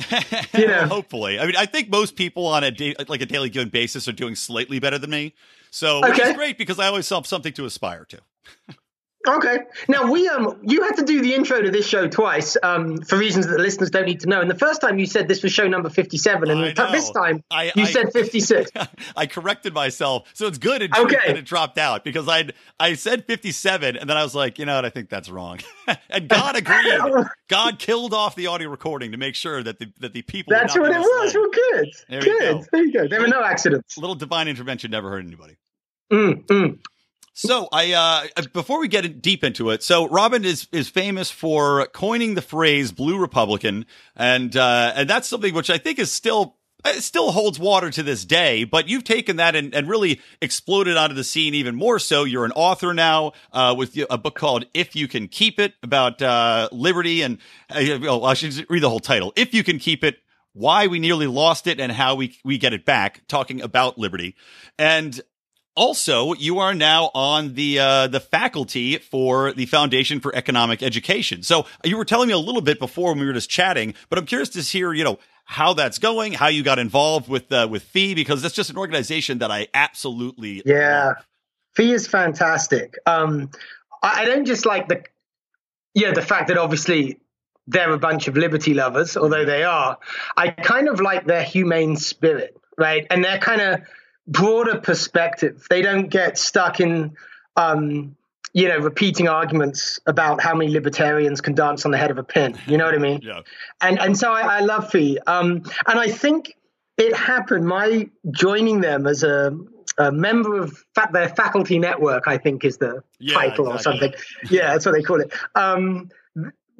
You 0.53 0.67
know. 0.67 0.87
Hopefully, 0.87 1.39
I 1.39 1.45
mean, 1.45 1.55
I 1.55 1.65
think 1.67 1.89
most 1.89 2.15
people 2.15 2.47
on 2.47 2.63
a 2.63 2.71
da- 2.71 2.95
like 3.07 3.21
a 3.21 3.25
daily 3.27 3.49
given 3.49 3.69
basis 3.69 4.07
are 4.07 4.13
doing 4.13 4.35
slightly 4.35 4.79
better 4.79 4.97
than 4.97 5.11
me. 5.11 5.35
So, 5.69 6.01
which 6.01 6.19
is 6.19 6.35
great 6.35 6.57
because 6.57 6.79
I 6.79 6.87
always 6.87 7.07
have 7.09 7.27
something 7.27 7.53
to 7.53 7.65
aspire 7.65 8.05
to. 8.05 8.19
Okay. 9.27 9.59
Now 9.87 10.11
we 10.11 10.27
um 10.29 10.59
you 10.63 10.81
had 10.83 10.95
to 10.97 11.03
do 11.05 11.21
the 11.21 11.35
intro 11.35 11.61
to 11.61 11.69
this 11.69 11.85
show 11.87 12.07
twice 12.07 12.57
um 12.63 12.97
for 13.01 13.17
reasons 13.17 13.45
that 13.47 13.53
the 13.53 13.61
listeners 13.61 13.91
don't 13.91 14.05
need 14.05 14.21
to 14.21 14.27
know. 14.27 14.41
And 14.41 14.49
the 14.49 14.57
first 14.57 14.81
time 14.81 14.97
you 14.97 15.05
said 15.05 15.27
this 15.27 15.43
was 15.43 15.51
show 15.51 15.67
number 15.67 15.89
57 15.91 16.49
and 16.49 16.75
t- 16.75 16.83
this 16.91 17.11
time 17.11 17.43
I- 17.51 17.65
you 17.75 17.83
I- 17.83 17.91
said 17.91 18.11
56. 18.11 18.71
I 19.15 19.25
corrected 19.27 19.73
myself, 19.73 20.27
so 20.33 20.47
it's 20.47 20.57
good 20.57 20.81
and 20.81 20.95
Okay. 20.97 21.17
that 21.27 21.37
it 21.37 21.45
dropped 21.45 21.77
out 21.77 22.03
because 22.03 22.27
I 22.27 22.49
I 22.79 22.95
said 22.95 23.25
fifty 23.25 23.51
seven, 23.51 23.95
and 23.95 24.09
then 24.09 24.17
I 24.17 24.23
was 24.23 24.33
like, 24.33 24.57
you 24.57 24.65
know 24.65 24.75
what, 24.75 24.85
I 24.85 24.89
think 24.89 25.09
that's 25.09 25.29
wrong, 25.29 25.59
and 26.09 26.27
God 26.27 26.55
agreed. 26.55 26.99
God 27.47 27.77
killed 27.79 28.13
off 28.13 28.35
the 28.35 28.47
audio 28.47 28.69
recording 28.69 29.11
to 29.11 29.17
make 29.17 29.35
sure 29.35 29.61
that 29.61 29.77
the 29.77 29.91
that 29.99 30.13
the 30.13 30.21
people. 30.23 30.51
That's 30.51 30.75
what 30.77 30.89
it 30.91 30.99
was. 30.99 31.33
Well, 31.35 31.49
good. 31.51 31.89
There 32.09 32.25
you 32.25 32.39
go. 32.39 32.63
There 32.71 32.83
you 32.85 32.93
go. 32.93 33.07
There 33.07 33.21
were 33.21 33.27
no 33.27 33.43
accidents. 33.43 33.97
Little 33.97 34.15
divine 34.15 34.47
intervention 34.47 34.89
never 34.89 35.09
hurt 35.11 35.23
anybody. 35.25 35.57
Mm, 36.11 36.45
mm. 36.47 36.79
So 37.43 37.67
I 37.71 37.93
uh 37.93 38.43
before 38.53 38.79
we 38.79 38.87
get 38.87 39.19
deep 39.19 39.43
into 39.43 39.71
it, 39.71 39.81
so 39.81 40.07
Robin 40.07 40.45
is 40.45 40.67
is 40.71 40.89
famous 40.89 41.31
for 41.31 41.87
coining 41.87 42.35
the 42.35 42.41
phrase 42.41 42.91
"blue 42.91 43.17
Republican," 43.17 43.87
and 44.15 44.55
uh, 44.55 44.93
and 44.95 45.09
that's 45.09 45.27
something 45.27 45.55
which 45.55 45.71
I 45.71 45.79
think 45.79 45.97
is 45.97 46.11
still. 46.11 46.57
It 46.85 47.01
still 47.01 47.31
holds 47.31 47.59
water 47.59 47.89
to 47.91 48.03
this 48.03 48.25
day, 48.25 48.63
but 48.63 48.87
you've 48.87 49.03
taken 49.03 49.37
that 49.37 49.55
and, 49.55 49.73
and 49.73 49.87
really 49.87 50.19
exploded 50.41 50.97
onto 50.97 51.15
the 51.15 51.23
scene 51.23 51.53
even 51.53 51.75
more 51.75 51.99
so. 51.99 52.23
You're 52.25 52.45
an 52.45 52.53
author 52.53 52.91
now 52.93 53.33
uh, 53.51 53.73
with 53.75 53.97
a 54.07 54.19
book 54.19 54.35
called 54.35 54.65
"If 54.75 54.95
You 54.95 55.07
Can 55.07 55.27
Keep 55.27 55.59
It" 55.59 55.73
about 55.81 56.21
uh, 56.21 56.69
liberty, 56.71 57.23
and 57.23 57.39
uh, 57.71 58.23
I 58.23 58.35
should 58.35 58.69
read 58.69 58.83
the 58.83 58.89
whole 58.89 58.99
title. 58.99 59.33
"If 59.35 59.51
You 59.53 59.63
Can 59.63 59.79
Keep 59.79 60.03
It: 60.03 60.17
Why 60.53 60.85
We 60.85 60.99
Nearly 60.99 61.27
Lost 61.27 61.65
It 61.65 61.79
and 61.79 61.91
How 61.91 62.13
We 62.13 62.37
We 62.43 62.59
Get 62.59 62.73
It 62.73 62.85
Back," 62.85 63.27
talking 63.27 63.61
about 63.61 63.97
liberty, 63.97 64.35
and 64.77 65.19
also, 65.75 66.33
you 66.33 66.59
are 66.59 66.73
now 66.73 67.11
on 67.13 67.53
the 67.53 67.79
uh, 67.79 68.07
the 68.07 68.19
faculty 68.19 68.97
for 68.97 69.53
the 69.53 69.65
Foundation 69.65 70.19
for 70.19 70.35
Economic 70.35 70.83
Education. 70.83 71.43
So 71.43 71.65
you 71.83 71.97
were 71.97 72.05
telling 72.05 72.27
me 72.27 72.33
a 72.33 72.37
little 72.37 72.61
bit 72.61 72.79
before 72.79 73.11
when 73.11 73.19
we 73.19 73.25
were 73.25 73.33
just 73.33 73.49
chatting, 73.49 73.93
but 74.09 74.19
I'm 74.19 74.25
curious 74.25 74.49
to 74.49 74.61
hear, 74.61 74.93
you 74.93 75.03
know, 75.03 75.19
how 75.45 75.73
that's 75.73 75.97
going, 75.97 76.33
how 76.33 76.47
you 76.47 76.63
got 76.63 76.79
involved 76.79 77.29
with 77.29 77.51
uh, 77.51 77.67
with 77.69 77.83
FEE, 77.83 78.15
because 78.15 78.41
that's 78.41 78.53
just 78.55 78.69
an 78.69 78.77
organization 78.77 79.39
that 79.39 79.51
I 79.51 79.67
absolutely 79.73 80.61
Yeah. 80.65 81.07
love. 81.07 81.25
FEE 81.75 81.93
is 81.93 82.07
fantastic. 82.07 82.97
Um, 83.05 83.49
I, 84.03 84.21
I 84.21 84.25
don't 84.25 84.45
just 84.45 84.65
like 84.65 84.89
the, 84.89 85.03
yeah, 85.93 86.11
the 86.11 86.21
fact 86.21 86.49
that 86.49 86.57
obviously 86.57 87.19
they're 87.67 87.93
a 87.93 87.97
bunch 87.97 88.27
of 88.27 88.35
liberty 88.35 88.73
lovers, 88.73 89.15
although 89.15 89.45
they 89.45 89.63
are. 89.63 89.97
I 90.35 90.49
kind 90.49 90.89
of 90.89 90.99
like 90.99 91.25
their 91.25 91.43
humane 91.43 91.95
spirit, 91.95 92.57
right? 92.77 93.07
And 93.09 93.23
they're 93.23 93.37
kind 93.39 93.61
of 93.61 93.81
broader 94.27 94.79
perspective. 94.79 95.65
They 95.69 95.81
don't 95.81 96.07
get 96.09 96.37
stuck 96.37 96.79
in, 96.79 97.15
um, 97.55 98.15
you 98.53 98.67
know, 98.67 98.77
repeating 98.79 99.27
arguments 99.29 99.99
about 100.05 100.41
how 100.41 100.53
many 100.55 100.71
libertarians 100.71 101.41
can 101.41 101.53
dance 101.55 101.85
on 101.85 101.91
the 101.91 101.97
head 101.97 102.11
of 102.11 102.17
a 102.17 102.23
pin. 102.23 102.57
You 102.67 102.77
know 102.77 102.85
what 102.85 102.95
I 102.95 102.99
mean? 102.99 103.21
Yeah. 103.23 103.41
and 103.81 103.99
and 103.99 104.17
so 104.17 104.31
I, 104.31 104.57
I 104.57 104.59
love 104.61 104.89
FEE. 104.91 105.19
Um, 105.25 105.63
and 105.87 105.99
I 105.99 106.07
think 106.09 106.53
it 106.97 107.15
happened. 107.15 107.65
My 107.65 108.09
joining 108.31 108.81
them 108.81 109.07
as 109.07 109.23
a, 109.23 109.57
a 109.97 110.11
member 110.11 110.57
of 110.61 110.77
fa- 110.93 111.09
their 111.11 111.29
faculty 111.29 111.79
network, 111.79 112.27
I 112.27 112.37
think, 112.37 112.65
is 112.65 112.77
the 112.77 113.03
Yeah, 113.19 113.35
title 113.35 113.67
or 113.69 113.79
something. 113.79 114.13
Yeah, 114.49 114.73
that's 114.73 114.85
what 114.85 114.93
they 114.93 115.01
call 115.01 115.21
it. 115.21 115.31
Um, 115.55 116.09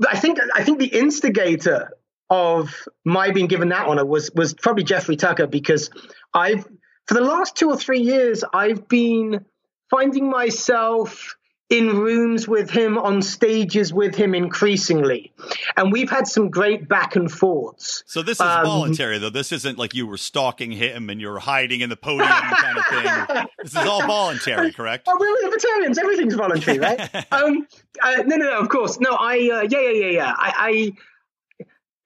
I 0.08 0.18
think 0.20 0.40
I 0.54 0.64
think 0.64 0.80
the 0.80 0.88
instigator 0.88 1.92
of 2.30 2.88
my 3.06 3.32
being 3.32 3.48
given 3.48 3.70
that 3.70 3.88
honor 3.88 4.06
was 4.06 4.32
was 4.36 4.54
probably 4.54 4.84
Jeffrey 4.84 5.16
Tucker 5.16 5.48
because 5.48 5.90
I've 6.34 6.66
for 7.08 7.14
the 7.16 7.22
last 7.22 7.56
two 7.56 7.70
or 7.70 7.78
three 7.78 8.02
years 8.02 8.44
I've 8.54 8.88
been 8.88 9.46
finding 9.90 10.30
myself 10.30 11.36
in 11.70 11.88
rooms 11.98 12.50
with 12.50 12.70
him 12.70 12.98
on 12.98 13.22
stages 13.22 13.94
with 13.94 14.14
him 14.14 14.36
increasingly 14.36 15.32
and 15.78 15.90
we've 15.90 16.10
had 16.10 16.28
some 16.28 16.50
great 16.50 16.90
back 16.90 17.16
and 17.16 17.32
forths 17.32 18.04
So 18.08 18.22
this 18.22 18.38
is 18.38 18.42
Um, 18.42 18.66
voluntary, 18.66 19.20
though. 19.20 19.30
This 19.30 19.54
isn't 19.54 19.78
like 19.78 19.94
you 19.94 20.06
were 20.06 20.18
stalking 20.18 20.74
him 20.74 21.10
and 21.10 21.22
you're 21.22 21.40
hiding 21.40 21.80
in 21.80 21.90
the 21.90 21.96
podium 21.96 22.28
kind 22.28 22.78
of 22.78 22.86
thing. 22.88 23.48
This 23.64 23.72
is 23.72 23.88
all 23.88 24.06
voluntary, 24.06 24.72
correct? 24.74 25.08
Oh, 25.08 25.16
we're 25.18 25.48
libertarians. 25.48 25.98
Everything's 25.98 26.34
voluntary, 26.34 26.80
right? 26.80 27.00
um, 27.32 27.68
uh, 28.02 28.24
no, 28.26 28.36
no, 28.36 28.46
no. 28.48 28.60
Of 28.60 28.70
course, 28.70 29.00
no. 29.00 29.12
I, 29.12 29.36
uh, 29.36 29.68
yeah, 29.70 29.80
yeah, 29.80 29.92
yeah, 29.92 30.10
yeah. 30.10 30.34
I, 30.36 30.94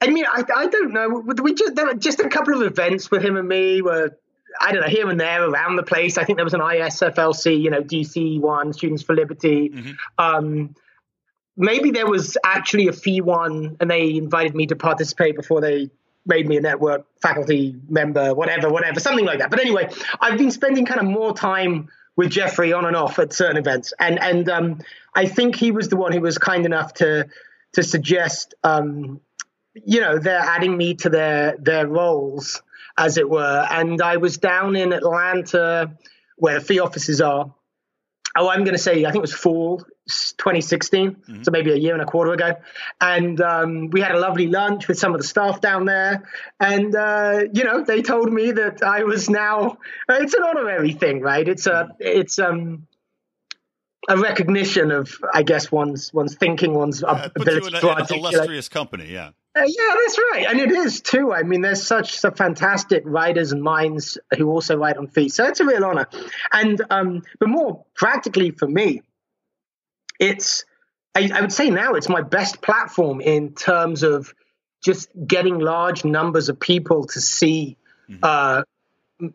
I, 0.01 0.05
I 0.05 0.09
mean, 0.09 0.25
I, 0.29 0.43
I 0.53 0.67
don't 0.67 0.91
know. 0.93 1.23
We 1.41 1.53
just 1.53 1.75
there 1.75 1.85
were 1.85 1.93
just 1.93 2.19
a 2.19 2.27
couple 2.29 2.53
of 2.55 2.61
events 2.61 3.09
with 3.09 3.23
him 3.23 3.37
and 3.37 3.47
me 3.47 3.81
were, 3.81 4.17
I 4.59 4.71
don't 4.71 4.81
know, 4.81 4.87
here 4.87 5.09
and 5.09 5.19
there 5.19 5.43
around 5.43 5.75
the 5.75 5.83
place. 5.83 6.17
I 6.17 6.23
think 6.23 6.37
there 6.37 6.45
was 6.45 6.53
an 6.53 6.61
ISFLC, 6.61 7.61
you 7.61 7.69
know, 7.69 7.81
DC 7.81 8.39
one, 8.39 8.73
Students 8.73 9.03
for 9.03 9.15
Liberty. 9.15 9.71
Um, 10.17 10.75
maybe 11.57 11.91
there 11.91 12.07
was 12.07 12.37
actually 12.43 12.87
a 12.87 12.93
FEE 12.93 13.21
one, 13.21 13.77
and 13.79 13.89
they 13.89 14.15
invited 14.15 14.55
me 14.55 14.67
to 14.67 14.75
participate 14.75 15.35
before 15.35 15.61
they 15.61 15.89
made 16.25 16.47
me 16.47 16.57
a 16.57 16.61
network 16.61 17.05
faculty 17.21 17.75
member, 17.87 18.33
whatever, 18.33 18.69
whatever, 18.69 18.99
something 18.99 19.25
like 19.25 19.39
that. 19.39 19.51
But 19.51 19.59
anyway, 19.59 19.89
I've 20.19 20.37
been 20.37 20.51
spending 20.51 20.85
kind 20.85 20.99
of 20.99 21.05
more 21.05 21.33
time 21.35 21.89
with 22.15 22.31
Jeffrey 22.31 22.73
on 22.73 22.85
and 22.85 22.95
off 22.95 23.19
at 23.19 23.33
certain 23.33 23.57
events, 23.57 23.93
and 23.99 24.19
and 24.19 24.49
um, 24.49 24.79
I 25.13 25.27
think 25.27 25.55
he 25.55 25.71
was 25.71 25.89
the 25.89 25.97
one 25.97 26.13
who 26.13 26.21
was 26.21 26.37
kind 26.37 26.65
enough 26.65 26.93
to 26.95 27.27
to 27.73 27.83
suggest, 27.83 28.55
um, 28.63 29.19
you 29.73 29.99
know, 29.99 30.17
they're 30.17 30.39
adding 30.39 30.75
me 30.75 30.95
to 30.95 31.09
their 31.09 31.57
their 31.57 31.87
rolls, 31.87 32.63
as 32.97 33.17
it 33.17 33.29
were. 33.29 33.67
And 33.69 34.01
I 34.01 34.17
was 34.17 34.37
down 34.37 34.75
in 34.75 34.93
Atlanta, 34.93 35.97
where 36.37 36.59
the 36.59 36.65
FEE 36.65 36.79
offices 36.79 37.21
are. 37.21 37.53
Oh, 38.37 38.49
I'm 38.49 38.65
going 38.65 38.73
to 38.75 38.81
say 38.81 39.05
I 39.05 39.11
think 39.11 39.15
it 39.15 39.21
was 39.21 39.33
fall 39.33 39.79
2016, 40.07 41.43
so 41.43 41.51
maybe 41.51 41.71
a 41.71 41.77
year 41.77 41.93
and 41.93 42.01
a 42.01 42.05
quarter 42.05 42.33
ago. 42.33 42.55
And 42.99 43.39
um, 43.39 43.89
we 43.91 44.01
had 44.01 44.11
a 44.11 44.19
lovely 44.19 44.47
lunch 44.47 44.89
with 44.89 44.99
some 44.99 45.15
of 45.15 45.21
the 45.21 45.27
staff 45.27 45.61
down 45.61 45.85
there. 45.85 46.29
And 46.59 46.93
uh, 46.93 47.45
you 47.53 47.63
know, 47.63 47.83
they 47.85 48.01
told 48.01 48.31
me 48.31 48.51
that 48.51 48.83
I 48.83 49.03
was 49.03 49.29
now. 49.29 49.77
uh, 50.09 50.17
It's 50.19 50.33
an 50.33 50.43
honorary 50.43 50.91
thing, 50.91 51.21
right? 51.21 51.47
It's 51.47 51.65
a 51.65 51.89
it's 51.99 52.37
um 52.37 52.87
a 54.07 54.17
recognition 54.17 54.91
of, 54.91 55.17
I 55.33 55.43
guess, 55.43 55.71
one's 55.71 56.13
one's 56.13 56.35
thinking, 56.35 56.73
one's 56.73 57.01
it 57.01 57.33
puts 57.35 57.51
you 57.51 57.57
ability 57.57 57.75
in, 57.77 57.81
to 57.81 57.87
a, 57.87 57.91
in 57.93 58.01
an 58.01 58.07
illustrious 58.15 58.69
company, 58.69 59.11
yeah. 59.11 59.29
Uh, 59.55 59.63
yeah, 59.65 59.95
that's 60.03 60.19
right, 60.33 60.47
and 60.49 60.59
it 60.59 60.69
is 60.69 60.99
too. 60.99 61.31
I 61.31 61.43
mean, 61.43 61.61
there's 61.61 61.81
such 61.81 62.19
some 62.19 62.33
fantastic 62.33 63.03
writers 63.05 63.53
and 63.53 63.63
minds 63.63 64.17
who 64.37 64.49
also 64.49 64.75
write 64.75 64.97
on 64.97 65.07
feet, 65.07 65.31
so 65.31 65.45
it's 65.45 65.61
a 65.61 65.65
real 65.65 65.85
honor. 65.85 66.07
And 66.51 66.81
um, 66.89 67.23
but 67.39 67.47
more 67.47 67.85
practically 67.95 68.51
for 68.51 68.67
me, 68.67 69.01
it's 70.19 70.65
I, 71.15 71.29
I 71.33 71.39
would 71.39 71.53
say 71.53 71.69
now 71.69 71.93
it's 71.93 72.09
my 72.09 72.21
best 72.21 72.61
platform 72.61 73.21
in 73.21 73.53
terms 73.53 74.03
of 74.03 74.33
just 74.83 75.07
getting 75.25 75.59
large 75.59 76.03
numbers 76.03 76.49
of 76.49 76.59
people 76.59 77.05
to 77.05 77.21
see, 77.21 77.77
uh, 78.21 78.63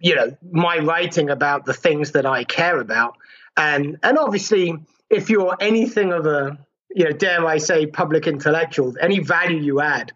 you 0.01 0.15
know, 0.15 0.37
my 0.53 0.79
writing 0.81 1.31
about 1.31 1.65
the 1.65 1.73
things 1.73 2.13
that 2.13 2.27
I 2.27 2.45
care 2.45 2.79
about, 2.79 3.17
and 3.57 3.97
and 4.03 4.19
obviously, 4.19 4.75
if 5.09 5.31
you're 5.31 5.57
anything 5.59 6.13
of 6.13 6.27
a 6.27 6.59
you 6.95 7.05
know, 7.05 7.13
dare 7.13 7.47
I 7.47 7.59
say, 7.59 7.87
public 7.87 8.27
intellectual, 8.27 8.95
any 9.01 9.21
value 9.21 9.59
you 9.59 9.81
add 9.81 10.13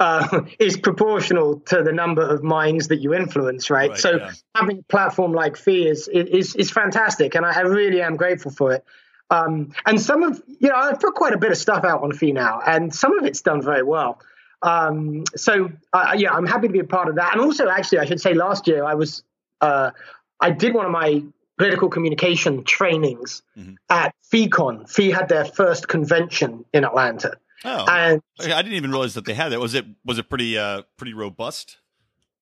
uh, 0.00 0.42
is 0.58 0.76
proportional 0.76 1.60
to 1.60 1.82
the 1.82 1.92
number 1.92 2.22
of 2.22 2.42
minds 2.42 2.88
that 2.88 2.96
you 2.96 3.14
influence, 3.14 3.70
right? 3.70 3.90
Right, 3.90 3.98
so 3.98 4.16
yeah. 4.16 4.32
having 4.54 4.78
a 4.78 4.82
platform 4.84 5.32
like 5.32 5.56
FEE 5.56 5.88
is 5.88 6.08
is 6.08 6.54
is 6.56 6.70
fantastic, 6.70 7.34
and 7.34 7.44
I, 7.44 7.58
I 7.58 7.60
really 7.60 8.02
am 8.02 8.16
grateful 8.16 8.50
for 8.50 8.72
it. 8.72 8.84
Um, 9.30 9.72
and 9.86 10.00
some 10.00 10.22
of 10.22 10.42
you 10.46 10.68
know, 10.68 10.76
I've 10.76 11.00
put 11.00 11.14
quite 11.14 11.32
a 11.32 11.38
bit 11.38 11.50
of 11.50 11.58
stuff 11.58 11.84
out 11.84 12.02
on 12.02 12.12
FEE 12.12 12.32
now, 12.32 12.60
and 12.66 12.94
some 12.94 13.18
of 13.18 13.24
it's 13.24 13.42
done 13.42 13.62
very 13.62 13.82
well. 13.82 14.20
Um, 14.62 15.24
so 15.36 15.70
uh, 15.92 16.14
yeah, 16.16 16.32
I'm 16.32 16.46
happy 16.46 16.68
to 16.68 16.72
be 16.72 16.80
a 16.80 16.84
part 16.84 17.08
of 17.08 17.16
that. 17.16 17.32
And 17.32 17.40
also, 17.40 17.68
actually, 17.68 17.98
I 17.98 18.06
should 18.06 18.20
say, 18.20 18.34
last 18.34 18.66
year 18.66 18.84
I 18.84 18.94
was 18.94 19.22
uh, 19.60 19.90
I 20.40 20.50
did 20.50 20.74
one 20.74 20.86
of 20.86 20.92
my 20.92 21.22
political 21.58 21.88
communication 21.88 22.64
trainings 22.64 23.42
Mm-hmm. 23.56 23.74
at 23.88 24.14
FeeCon. 24.32 24.88
FEE 24.90 25.10
had 25.10 25.28
their 25.28 25.44
first 25.44 25.88
convention 25.88 26.64
in 26.72 26.84
Atlanta, 26.84 27.36
Oh, 27.64 27.86
and 27.88 28.20
I 28.40 28.60
didn't 28.62 28.74
even 28.74 28.90
realize 28.90 29.14
that 29.14 29.24
they 29.24 29.32
had 29.34 29.50
that. 29.52 29.60
Was 29.60 29.74
it 29.74 29.86
was 30.04 30.18
it 30.18 30.28
pretty 30.28 30.58
uh 30.58 30.82
pretty 30.96 31.14
robust? 31.14 31.78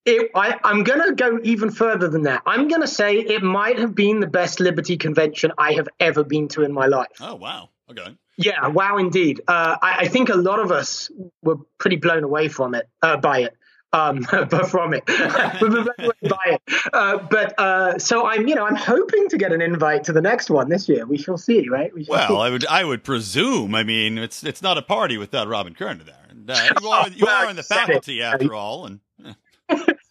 it, 0.04 0.32
I, 0.34 0.58
I'm 0.64 0.82
going 0.82 1.00
to 1.10 1.14
go 1.14 1.38
even 1.44 1.70
further 1.70 2.08
than 2.08 2.22
that. 2.22 2.42
I'm 2.44 2.66
going 2.66 2.80
to 2.80 2.88
say 2.88 3.18
it 3.18 3.40
might 3.40 3.78
have 3.78 3.94
been 3.94 4.18
the 4.18 4.26
best 4.26 4.58
Liberty 4.58 4.96
convention 4.96 5.52
I 5.58 5.74
have 5.74 5.88
ever 6.00 6.24
been 6.24 6.48
to 6.48 6.62
in 6.64 6.72
my 6.72 6.86
life. 6.86 7.06
Oh 7.20 7.36
wow. 7.36 7.68
Okay. 7.90 8.16
Yeah, 8.38 8.66
wow, 8.68 8.96
indeed. 8.96 9.42
Uh, 9.46 9.76
I, 9.80 9.96
I 10.00 10.08
think 10.08 10.28
a 10.30 10.34
lot 10.34 10.58
of 10.58 10.72
us 10.72 11.10
were 11.42 11.56
pretty 11.78 11.96
blown 11.96 12.24
away 12.24 12.48
from 12.48 12.74
it, 12.74 12.88
uh, 13.02 13.16
by 13.18 13.40
it. 13.42 13.56
Um, 13.92 14.26
but 14.30 14.68
from 14.70 14.94
it, 14.94 15.04
buy 15.06 16.38
it. 16.46 16.62
Uh, 16.92 17.18
but 17.30 17.58
uh, 17.58 17.98
so 17.98 18.26
I'm, 18.26 18.46
you 18.48 18.54
know, 18.54 18.64
I'm 18.66 18.76
hoping 18.76 19.28
to 19.28 19.38
get 19.38 19.52
an 19.52 19.60
invite 19.60 20.04
to 20.04 20.12
the 20.12 20.20
next 20.22 20.50
one 20.50 20.68
this 20.68 20.88
year. 20.88 21.06
We 21.06 21.18
shall 21.18 21.38
see, 21.38 21.68
right? 21.68 21.92
We 21.94 22.04
shall 22.04 22.14
Well, 22.14 22.28
see. 22.28 22.34
I 22.36 22.50
would 22.50 22.66
I 22.66 22.84
would 22.84 23.04
presume. 23.04 23.74
I 23.74 23.82
mean, 23.84 24.18
it's 24.18 24.42
it's 24.44 24.62
not 24.62 24.78
a 24.78 24.82
party 24.82 25.18
without 25.18 25.48
Robin 25.48 25.74
Kern 25.74 26.02
there. 26.04 26.16
And, 26.30 26.50
uh, 26.50 26.54
you 26.80 26.88
are, 26.88 27.08
you 27.08 27.24
Well, 27.26 27.44
are 27.46 27.50
in 27.50 27.56
the 27.56 27.60
it. 27.60 27.66
faculty 27.66 28.22
after 28.22 28.54
all, 28.54 28.86
and 28.86 29.00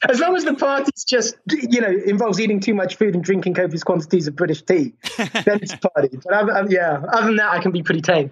as 0.10 0.20
long 0.20 0.36
as 0.36 0.44
the 0.44 0.56
party's 0.56 1.04
just, 1.04 1.36
you 1.48 1.80
know, 1.82 1.90
involves 2.06 2.40
eating 2.40 2.60
too 2.60 2.74
much 2.74 2.96
food 2.96 3.14
and 3.14 3.24
drinking 3.24 3.54
copious 3.54 3.84
quantities 3.84 4.26
of 4.28 4.36
British 4.36 4.64
tea, 4.64 4.94
then 5.18 5.60
it's 5.62 5.74
a 5.74 5.78
party. 5.78 6.10
But 6.24 6.34
I'm, 6.34 6.50
I'm- 6.50 6.72
yeah, 6.72 7.04
other 7.14 7.28
than 7.28 7.36
that, 7.36 7.52
I 7.52 7.60
can 7.60 7.72
be 7.72 7.84
pretty 7.84 8.02
tame. 8.02 8.32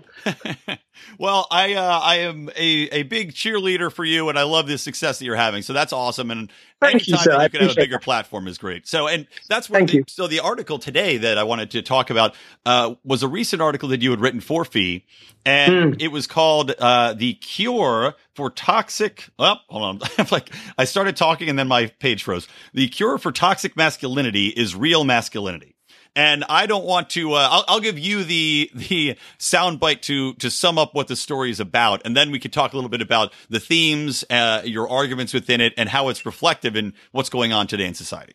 Well, 1.18 1.48
I 1.51 1.74
uh, 1.74 2.00
I 2.00 2.15
am 2.18 2.50
a, 2.56 2.89
a 2.89 3.03
big 3.03 3.34
cheerleader 3.34 3.91
for 3.91 4.06
you, 4.06 4.29
and 4.29 4.38
I 4.38 4.44
love 4.44 4.68
the 4.68 4.77
success 4.77 5.20
that 5.20 5.25
you're 5.25 5.36
having. 5.36 5.62
So 5.62 5.74
that's 5.74 5.94
awesome. 5.94 6.32
And 6.32 6.51
Thank 6.82 6.96
anytime 6.96 7.18
sir. 7.20 7.32
that 7.38 7.44
you 7.44 7.50
can 7.60 7.68
have 7.68 7.77
a 7.77 7.82
bigger 7.82 8.00
platform 8.00 8.48
is 8.48 8.58
great. 8.58 8.88
So, 8.88 9.08
and 9.08 9.27
that's 9.48 9.70
what. 9.70 9.77
Thank 9.77 9.91
the, 9.91 9.98
you. 9.98 10.03
So 10.08 10.27
the 10.27 10.39
article 10.39 10.79
today 10.79 11.18
that 11.18 11.38
I 11.38 11.44
wanted 11.44 11.72
to 11.72 11.82
talk 11.82 12.10
about 12.10 12.36
uh, 12.65 12.96
was 13.03 13.24
a 13.24 13.27
recent 13.27 13.62
article 13.62 13.89
that 13.89 14.01
you 14.01 14.12
had 14.12 14.22
written 14.22 14.39
for 14.39 14.63
FEE, 14.65 15.06
and 15.46 15.96
Hmm. 15.96 16.00
it 16.00 16.12
was 16.12 16.27
called 16.27 16.74
uh, 16.79 17.13
"The 17.13 17.34
Cure 17.36 18.15
for 18.36 18.50
Toxic." 18.50 19.29
Well, 19.38 19.60
hold 19.68 19.84
on. 19.84 20.00
I'm 20.18 20.27
like 20.32 20.50
I 20.77 20.86
started 20.86 21.15
talking, 21.15 21.50
and 21.50 21.58
then 21.60 21.68
my 21.68 21.88
page 21.88 22.24
froze. 22.24 22.48
The 22.74 22.88
cure 22.88 23.18
for 23.18 23.32
toxic 23.32 23.75
masculinity 23.75 24.48
is 24.48 24.75
real 24.75 25.03
masculinity. 25.03 25.75
And 26.16 26.44
I 26.50 26.66
don't 26.66 26.86
want 26.86 27.10
to. 27.12 27.34
Uh, 27.34 27.48
I'll, 27.50 27.66
I'll 27.68 27.80
give 27.80 27.98
you 27.98 28.24
the 28.24 28.70
the 28.74 29.16
soundbite 29.38 30.01
to 30.01 30.34
to 30.36 30.50
sum 30.50 30.78
up 30.78 30.94
what 30.94 31.08
the 31.08 31.16
story 31.16 31.51
is 31.51 31.60
about, 31.60 32.01
and 32.06 32.16
then 32.18 32.32
we 32.32 32.39
could 32.39 32.51
talk 32.51 32.74
a 32.74 32.75
little 32.75 32.89
bit 32.89 33.01
about 33.01 33.32
the 33.50 33.60
themes, 33.60 34.24
uh, 34.30 34.62
your 34.66 34.89
arguments 34.89 35.34
within 35.34 35.62
it, 35.62 35.74
and 35.78 35.89
how 35.89 36.10
it's 36.10 36.25
reflective 36.25 36.75
in 36.75 36.94
what's 37.12 37.30
going 37.30 37.54
on 37.54 37.68
today 37.68 37.86
in 37.86 37.94
society. 37.94 38.34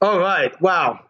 All 0.00 0.18
right. 0.18 0.58
Wow. 0.60 1.00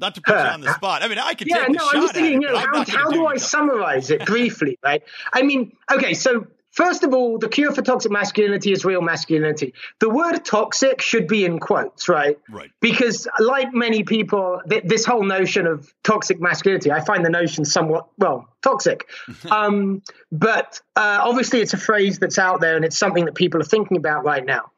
Not 0.00 0.14
to 0.14 0.20
put 0.20 0.34
you 0.34 0.40
on 0.40 0.60
the 0.60 0.72
spot. 0.74 1.02
I 1.02 1.08
mean, 1.08 1.18
I 1.18 1.34
could 1.34 1.48
Yeah, 1.48 1.66
take 1.66 1.70
no, 1.70 1.88
I'm 1.92 2.02
just 2.02 2.14
thinking, 2.14 2.42
it, 2.42 2.42
you 2.42 2.52
know, 2.52 2.58
how, 2.58 2.84
how 2.86 3.10
do 3.10 3.26
I 3.26 3.36
summarize 3.36 4.10
it 4.10 4.24
briefly, 4.26 4.78
right? 4.84 5.02
I 5.32 5.42
mean, 5.42 5.76
okay, 5.90 6.14
so 6.14 6.46
first 6.70 7.04
of 7.04 7.14
all, 7.14 7.38
the 7.38 7.48
cure 7.48 7.72
for 7.72 7.82
toxic 7.82 8.10
masculinity 8.12 8.72
is 8.72 8.84
real 8.84 9.00
masculinity. 9.00 9.74
The 10.00 10.08
word 10.08 10.44
toxic 10.44 11.00
should 11.00 11.26
be 11.26 11.44
in 11.44 11.58
quotes, 11.58 12.08
right? 12.08 12.38
Right. 12.48 12.70
Because, 12.80 13.26
like 13.38 13.72
many 13.72 14.04
people, 14.04 14.60
th- 14.68 14.84
this 14.84 15.04
whole 15.04 15.24
notion 15.24 15.66
of 15.66 15.92
toxic 16.02 16.40
masculinity, 16.40 16.90
I 16.92 17.04
find 17.04 17.24
the 17.24 17.30
notion 17.30 17.64
somewhat, 17.64 18.08
well, 18.18 18.48
toxic. 18.62 19.08
um, 19.50 20.02
but 20.30 20.80
uh, 20.96 21.20
obviously, 21.22 21.60
it's 21.60 21.74
a 21.74 21.78
phrase 21.78 22.18
that's 22.18 22.38
out 22.38 22.60
there 22.60 22.76
and 22.76 22.84
it's 22.84 22.98
something 22.98 23.24
that 23.26 23.34
people 23.34 23.60
are 23.60 23.64
thinking 23.64 23.96
about 23.96 24.24
right 24.24 24.44
now. 24.44 24.70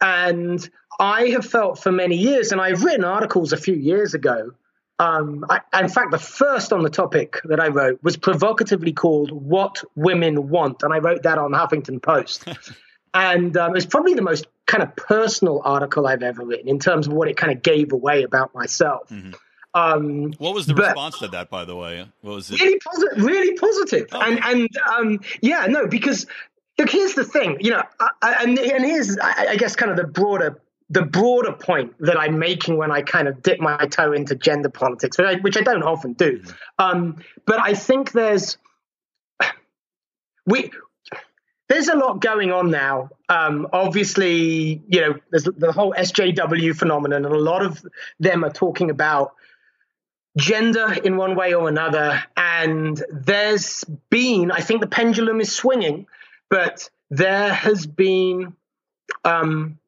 And 0.00 0.68
I 0.98 1.28
have 1.28 1.44
felt 1.44 1.78
for 1.82 1.92
many 1.92 2.16
years, 2.16 2.52
and 2.52 2.60
I've 2.60 2.82
written 2.82 3.04
articles 3.04 3.52
a 3.52 3.56
few 3.56 3.74
years 3.74 4.14
ago. 4.14 4.52
Um, 4.98 5.44
I, 5.50 5.60
in 5.80 5.88
fact, 5.88 6.10
the 6.10 6.18
first 6.18 6.72
on 6.72 6.82
the 6.82 6.88
topic 6.90 7.40
that 7.44 7.60
I 7.60 7.68
wrote 7.68 8.02
was 8.02 8.16
provocatively 8.16 8.92
called 8.92 9.30
"What 9.30 9.82
Women 9.94 10.48
Want," 10.48 10.82
and 10.82 10.92
I 10.92 10.98
wrote 10.98 11.24
that 11.24 11.36
on 11.38 11.52
Huffington 11.52 12.00
Post. 12.02 12.44
and 13.14 13.56
um, 13.56 13.76
it's 13.76 13.86
probably 13.86 14.14
the 14.14 14.22
most 14.22 14.46
kind 14.66 14.82
of 14.82 14.96
personal 14.96 15.60
article 15.64 16.06
I've 16.06 16.22
ever 16.22 16.44
written 16.44 16.68
in 16.68 16.78
terms 16.78 17.06
of 17.06 17.12
what 17.12 17.28
it 17.28 17.36
kind 17.36 17.52
of 17.52 17.62
gave 17.62 17.92
away 17.92 18.22
about 18.22 18.54
myself. 18.54 19.12
Um, 19.74 20.32
What 20.38 20.54
was 20.54 20.66
the 20.66 20.72
But- 20.74 20.86
response 20.86 21.18
to 21.18 21.28
that, 21.28 21.50
by 21.50 21.66
the 21.66 21.76
way? 21.76 22.08
What 22.22 22.34
was 22.36 22.50
it? 22.50 22.60
really 22.60 22.78
positive, 22.78 23.22
really 23.24 23.54
positive. 23.58 24.08
Okay. 24.12 24.30
And 24.30 24.40
and 24.44 24.68
um, 24.96 25.20
yeah, 25.42 25.66
no, 25.66 25.86
because 25.86 26.26
look, 26.78 26.88
here's 26.90 27.12
the 27.14 27.24
thing, 27.24 27.58
you 27.60 27.72
know, 27.72 27.82
I, 28.00 28.08
I- 28.22 28.36
and 28.42 28.58
and 28.58 28.84
here's 28.84 29.18
I, 29.18 29.48
I 29.50 29.56
guess 29.56 29.76
kind 29.76 29.90
of 29.90 29.98
the 29.98 30.04
broader 30.06 30.62
the 30.88 31.02
broader 31.02 31.52
point 31.52 31.94
that 32.00 32.18
I'm 32.18 32.38
making 32.38 32.76
when 32.76 32.92
I 32.92 33.02
kind 33.02 33.26
of 33.26 33.42
dip 33.42 33.58
my 33.58 33.76
toe 33.86 34.12
into 34.12 34.34
gender 34.34 34.68
politics, 34.68 35.18
which 35.18 35.26
I, 35.26 35.34
which 35.40 35.56
I 35.56 35.62
don't 35.62 35.82
often 35.82 36.12
do. 36.12 36.42
Um, 36.78 37.16
but 37.44 37.60
I 37.60 37.74
think 37.74 38.12
there's 38.12 38.56
we 40.46 40.70
there's 41.68 41.88
a 41.88 41.96
lot 41.96 42.20
going 42.20 42.52
on 42.52 42.70
now. 42.70 43.10
Um, 43.28 43.66
obviously, 43.72 44.82
you 44.86 45.00
know, 45.00 45.14
there's 45.30 45.44
the 45.44 45.72
whole 45.72 45.92
SJW 45.92 46.76
phenomenon, 46.76 47.24
and 47.24 47.34
a 47.34 47.38
lot 47.38 47.64
of 47.64 47.84
them 48.20 48.44
are 48.44 48.52
talking 48.52 48.90
about 48.90 49.34
gender 50.36 50.92
in 50.92 51.16
one 51.16 51.34
way 51.34 51.54
or 51.54 51.68
another. 51.68 52.22
And 52.36 53.02
there's 53.10 53.84
been, 54.10 54.52
I 54.52 54.60
think 54.60 54.80
the 54.80 54.86
pendulum 54.86 55.40
is 55.40 55.52
swinging, 55.52 56.06
but 56.50 56.88
there 57.10 57.52
has 57.52 57.86
been 57.86 58.54
um, 59.24 59.78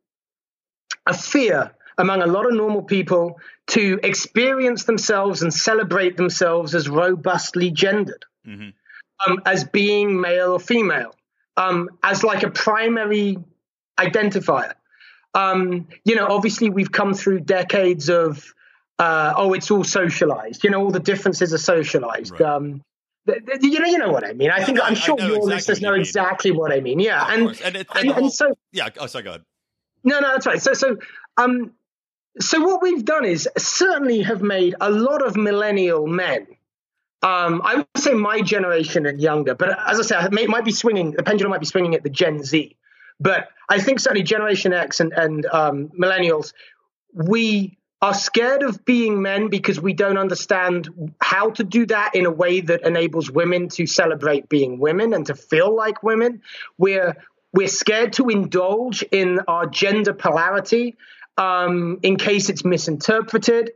a 1.09 1.15
fear 1.15 1.73
among 1.97 2.23
a 2.23 2.27
lot 2.27 2.47
of 2.47 2.53
normal 2.55 2.83
people 2.83 3.41
to 3.69 3.99
experience 4.03 4.85
themselves 4.85 5.43
and 5.43 5.53
celebrate 5.53 6.17
themselves 6.17 6.75
as 6.75 6.89
robustly 6.89 7.71
gendered, 7.73 8.25
Mhm. 8.47 8.73
um, 9.27 9.43
as 9.45 9.65
being 9.65 10.21
male 10.21 10.53
or 10.53 10.61
female, 10.61 11.13
um, 11.57 11.89
as 12.03 12.23
like 12.23 12.45
a 12.45 12.51
primary 12.51 13.39
identifier. 13.99 14.75
Um, 15.35 15.89
you 16.05 16.15
know, 16.15 16.27
obviously, 16.29 16.71
we've 16.71 16.93
come 16.93 17.15
through 17.15 17.41
decades 17.41 18.09
of, 18.09 18.55
uh, 18.99 19.35
oh, 19.37 19.53
it's 19.55 19.71
all 19.71 19.85
socialized. 19.85 20.65
You 20.65 20.71
know, 20.71 20.81
all 20.83 20.91
the 20.91 21.01
differences 21.01 21.53
are 21.53 21.59
socialized. 21.59 22.33
Right. 22.33 22.43
Um, 22.43 22.83
th- 23.27 23.45
th- 23.45 23.63
you 23.63 23.79
know, 23.81 23.87
you 23.87 23.99
know 23.99 24.11
what 24.11 24.25
I 24.25 24.33
mean. 24.33 24.51
I 24.51 24.63
think 24.65 24.79
I'm 24.83 24.95
sure 24.95 25.19
your 25.19 25.37
exactly 25.37 25.55
listeners 25.55 25.81
know 25.81 25.95
exactly 25.95 26.51
what 26.53 26.73
I 26.73 26.81
mean. 26.81 27.01
Yeah, 27.01 27.27
and. 27.29 27.49
And, 27.49 27.61
and 27.63 27.77
and, 27.77 28.11
whole, 28.11 28.25
and 28.25 28.33
so 28.33 28.57
yeah. 28.73 28.89
Oh, 28.99 29.07
sorry, 29.07 29.25
go 29.25 29.31
ahead. 29.31 29.43
No, 30.05 30.21
no, 30.21 30.33
that's 30.33 30.47
right. 30.47 30.61
So, 30.61 30.73
so, 30.75 30.99
um, 31.37 31.73
so 32.41 32.61
what 32.61 32.83
we've 32.83 33.05
done 33.05 33.25
is 33.25 33.49
certainly 33.57 34.23
have 34.23 34.43
made 34.43 34.75
a 34.81 34.91
lot 34.91 35.27
of 35.27 35.37
millennial 35.37 36.07
men. 36.07 36.47
Um, 37.23 37.63
I 37.65 37.77
would 37.77 37.87
say 37.97 38.15
my 38.15 38.43
generation 38.43 39.05
and 39.05 39.21
younger, 39.21 39.55
but 39.55 39.77
as 39.89 39.99
I 39.99 40.03
say, 40.03 40.25
it 40.27 40.33
may, 40.33 40.47
might 40.47 40.65
be 40.65 40.71
swinging. 40.71 41.13
The 41.13 41.25
pendulum 41.25 41.51
might 41.51 41.61
be 41.61 41.67
swinging 41.67 41.97
at 41.97 42.05
the 42.05 42.11
Gen 42.11 42.45
Z, 42.45 42.77
but 43.19 43.49
I 43.69 43.81
think 43.81 43.99
certainly 43.99 44.23
Generation 44.23 44.73
X 44.73 45.01
and 45.01 45.13
and 45.13 45.45
um, 45.47 45.89
millennials, 45.89 46.53
we 47.13 47.77
are 48.01 48.15
scared 48.15 48.63
of 48.63 48.85
being 48.85 49.21
men 49.21 49.49
because 49.49 49.81
we 49.81 49.93
don't 49.93 50.19
understand 50.19 50.89
how 51.21 51.51
to 51.51 51.65
do 51.65 51.87
that 51.87 52.15
in 52.15 52.27
a 52.27 52.31
way 52.31 52.61
that 52.61 52.87
enables 52.87 53.29
women 53.29 53.69
to 53.69 53.87
celebrate 53.87 54.49
being 54.49 54.79
women 54.79 55.13
and 55.13 55.27
to 55.27 55.35
feel 55.35 55.75
like 55.75 56.05
women. 56.05 56.41
We're 56.77 57.17
we're 57.53 57.69
scared 57.69 58.13
to 58.15 58.29
indulge 58.29 59.03
in 59.11 59.41
our 59.49 59.67
gender 59.67 60.13
polarity 60.13 60.97
um, 61.37 62.01
in 62.03 62.17
case 62.17 62.49
it's 62.49 62.65
misinterpreted, 62.65 63.73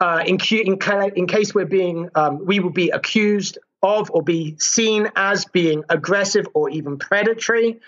uh, 0.00 0.22
in, 0.26 0.38
in, 0.50 0.78
in 1.16 1.26
case 1.26 1.54
we're 1.54 1.64
being 1.64 2.10
um, 2.14 2.44
we 2.44 2.60
will 2.60 2.70
be 2.70 2.90
accused 2.90 3.58
of 3.82 4.10
or 4.10 4.22
be 4.22 4.56
seen 4.58 5.10
as 5.16 5.44
being 5.46 5.84
aggressive 5.88 6.46
or 6.54 6.70
even 6.70 6.98
predatory. 6.98 7.80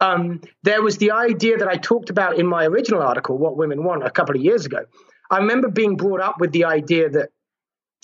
Um, 0.00 0.40
there 0.62 0.82
was 0.82 0.98
the 0.98 1.12
idea 1.12 1.58
that 1.58 1.68
I 1.68 1.76
talked 1.76 2.10
about 2.10 2.38
in 2.38 2.46
my 2.46 2.64
original 2.66 3.02
article, 3.02 3.38
What 3.38 3.56
Women 3.56 3.84
Want, 3.84 4.04
a 4.04 4.10
couple 4.10 4.36
of 4.36 4.42
years 4.42 4.66
ago. 4.66 4.86
I 5.30 5.38
remember 5.38 5.68
being 5.68 5.96
brought 5.96 6.20
up 6.20 6.40
with 6.40 6.52
the 6.52 6.64
idea 6.64 7.08
that, 7.10 7.30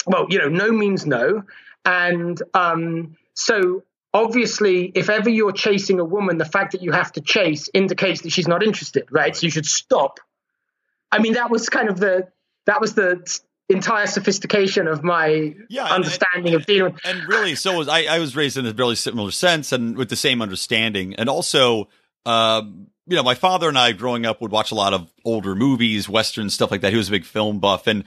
well, 0.06 0.26
you 0.30 0.38
know, 0.38 0.48
no 0.48 0.70
means 0.70 1.06
no. 1.06 1.42
And 1.84 2.40
um, 2.54 3.16
so 3.34 3.82
obviously, 4.12 4.90
if 4.94 5.08
ever 5.10 5.30
you're 5.30 5.52
chasing 5.52 6.00
a 6.00 6.04
woman, 6.04 6.38
the 6.38 6.44
fact 6.44 6.72
that 6.72 6.82
you 6.82 6.92
have 6.92 7.12
to 7.12 7.20
chase 7.20 7.68
indicates 7.72 8.22
that 8.22 8.30
she's 8.32 8.48
not 8.48 8.62
interested, 8.62 9.04
right? 9.10 9.34
So 9.36 9.46
you 9.46 9.50
should 9.50 9.66
stop. 9.66 10.20
I 11.12 11.18
mean, 11.18 11.34
that 11.34 11.50
was 11.50 11.68
kind 11.68 11.88
of 11.88 11.98
the, 11.98 12.28
that 12.66 12.80
was 12.80 12.94
the 12.94 13.24
entire 13.68 14.06
sophistication 14.06 14.88
of 14.88 15.04
my 15.04 15.54
Yeah, 15.68 15.84
and- 15.84 15.92
understanding 15.94 16.54
of 16.54 16.66
dealing. 16.66 16.96
and 17.04 17.22
really 17.28 17.54
so 17.54 17.78
was 17.78 17.86
I, 17.88 18.02
I 18.02 18.18
was 18.18 18.34
raised 18.34 18.56
in 18.56 18.66
a 18.66 18.72
really 18.72 18.96
similar 18.96 19.30
sense 19.30 19.70
and 19.70 19.96
with 19.96 20.08
the 20.08 20.16
same 20.16 20.42
understanding 20.42 21.14
and 21.14 21.28
also 21.28 21.88
um 22.26 22.88
you 23.06 23.14
know 23.14 23.22
my 23.22 23.36
father 23.36 23.68
and 23.68 23.78
i 23.78 23.92
growing 23.92 24.26
up 24.26 24.40
would 24.42 24.50
watch 24.50 24.72
a 24.72 24.74
lot 24.74 24.92
of 24.92 25.08
older 25.24 25.54
movies 25.54 26.08
Western 26.08 26.50
stuff 26.50 26.72
like 26.72 26.80
that 26.80 26.90
he 26.90 26.96
was 26.96 27.06
a 27.06 27.12
big 27.12 27.24
film 27.24 27.60
buff 27.60 27.86
and 27.86 28.02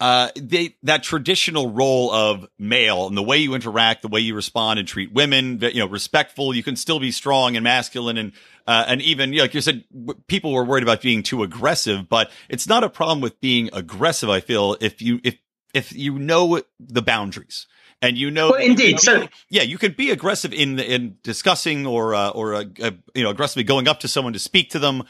uh 0.00 0.28
they 0.36 0.76
that 0.82 1.02
traditional 1.02 1.70
role 1.70 2.10
of 2.12 2.46
male 2.58 3.06
and 3.06 3.16
the 3.16 3.22
way 3.22 3.38
you 3.38 3.54
interact 3.54 4.02
the 4.02 4.08
way 4.08 4.20
you 4.20 4.34
respond 4.34 4.78
and 4.78 4.86
treat 4.86 5.10
women 5.12 5.58
you 5.60 5.78
know 5.80 5.88
respectful 5.88 6.54
you 6.54 6.62
can 6.62 6.76
still 6.76 7.00
be 7.00 7.10
strong 7.10 7.56
and 7.56 7.64
masculine 7.64 8.18
and 8.18 8.32
uh, 8.66 8.84
and 8.88 9.00
even 9.00 9.32
you 9.32 9.38
know, 9.38 9.44
like 9.44 9.54
you 9.54 9.60
said 9.60 9.84
w- 9.90 10.20
people 10.26 10.52
were 10.52 10.64
worried 10.64 10.82
about 10.82 11.00
being 11.00 11.22
too 11.22 11.42
aggressive 11.42 12.08
but 12.08 12.30
it's 12.50 12.68
not 12.68 12.84
a 12.84 12.90
problem 12.90 13.20
with 13.22 13.40
being 13.40 13.70
aggressive 13.72 14.28
i 14.28 14.40
feel 14.40 14.76
if 14.80 15.00
you 15.00 15.18
if 15.24 15.38
if 15.72 15.92
you 15.94 16.18
know 16.18 16.60
the 16.78 17.02
boundaries 17.02 17.66
and 18.02 18.18
you 18.18 18.30
know 18.30 18.50
Well, 18.50 18.58
that 18.58 18.64
you 18.64 18.70
indeed. 18.72 19.00
So- 19.00 19.26
yeah 19.48 19.62
you 19.62 19.78
can 19.78 19.92
be 19.92 20.10
aggressive 20.10 20.52
in 20.52 20.78
in 20.78 21.16
discussing 21.22 21.86
or 21.86 22.14
uh, 22.14 22.28
or 22.30 22.54
uh, 22.54 22.64
uh, 22.82 22.90
you 23.14 23.22
know 23.22 23.30
aggressively 23.30 23.64
going 23.64 23.88
up 23.88 24.00
to 24.00 24.08
someone 24.08 24.34
to 24.34 24.38
speak 24.38 24.70
to 24.70 24.78
them 24.78 25.04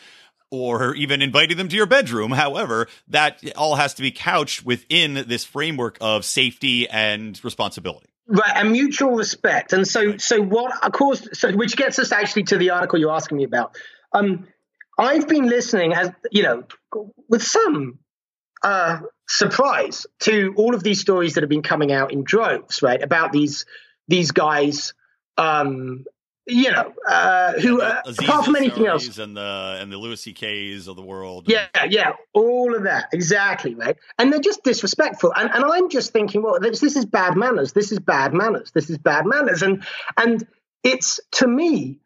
or 0.51 0.95
even 0.95 1.23
inviting 1.23 1.57
them 1.57 1.69
to 1.69 1.77
your 1.77 1.87
bedroom 1.87 2.31
however 2.31 2.87
that 3.09 3.43
all 3.57 3.77
has 3.77 3.95
to 3.95 4.03
be 4.03 4.11
couched 4.11 4.65
within 4.65 5.25
this 5.27 5.45
framework 5.45 5.99
of 6.01 6.25
safety 6.25 6.89
and 6.89 7.43
responsibility 7.45 8.09
Right, 8.29 8.57
and 8.57 8.73
mutual 8.73 9.13
respect. 9.13 9.73
And 9.73 9.87
so, 9.87 10.17
so 10.17 10.43
what? 10.43 10.85
Of 10.85 10.91
course, 10.91 11.29
so 11.33 11.53
which 11.53 11.77
gets 11.77 12.01
us 12.01 12.11
actually 12.11 12.43
to 12.45 12.59
the 12.59 12.71
article 12.71 12.99
you're 12.99 13.13
asking 13.13 13.39
me 13.39 13.45
about. 13.45 13.77
Um, 14.13 14.49
I've 14.99 15.29
been 15.29 15.49
listening, 15.49 15.93
as 15.93 16.11
you 16.33 16.43
know, 16.43 16.65
with 17.29 17.45
some 17.45 18.01
uh, 18.65 19.01
surprise 19.29 20.07
to 20.21 20.55
all 20.57 20.75
of 20.75 20.83
these 20.83 21.01
stories 21.01 21.35
that 21.35 21.43
have 21.43 21.51
been 21.51 21.63
coming 21.63 21.93
out 21.93 22.13
in 22.13 22.25
droves, 22.25 22.83
right? 22.83 23.01
About 23.01 23.31
these 23.31 23.65
these 24.09 24.33
guys, 24.33 24.93
um, 25.37 26.05
you 26.47 26.71
know, 26.71 26.93
uh, 27.09 27.55
who 27.55 27.81
uh, 27.81 28.03
apart 28.07 28.45
from 28.45 28.57
anything 28.57 28.87
else, 28.87 29.19
and 29.19 29.37
the 29.37 29.79
and 29.81 29.91
the 29.91 29.99
Louis 29.99 30.21
C.K.'s 30.21 30.87
of 30.87 30.97
the 30.97 31.03
world. 31.03 31.45
yeah, 31.49 31.67
yeah, 31.89 32.13
all 32.33 32.75
of 32.75 32.85
that, 32.85 33.09
exactly, 33.13 33.75
right? 33.75 33.97
And 34.19 34.33
they're 34.33 34.41
just 34.41 34.63
disrespectful. 34.63 35.33
And 35.35 35.51
and 35.53 35.65
I'm 35.65 35.89
just 35.89 36.13
thinking, 36.13 36.43
well, 36.43 36.61
this, 36.61 36.81
this 36.81 36.97
is 36.97 37.05
bad 37.05 37.37
manners. 37.37 37.73
This 37.73 37.91
is 37.91 37.99
bad 37.99 38.33
manners. 38.33 38.71
This 38.73 38.91
is 38.91 38.99
bad 38.99 39.27
manners. 39.27 39.63
And 39.63 39.85
and 40.17 40.47
it's 40.85 41.21
to 41.33 41.49
me, 41.49 41.99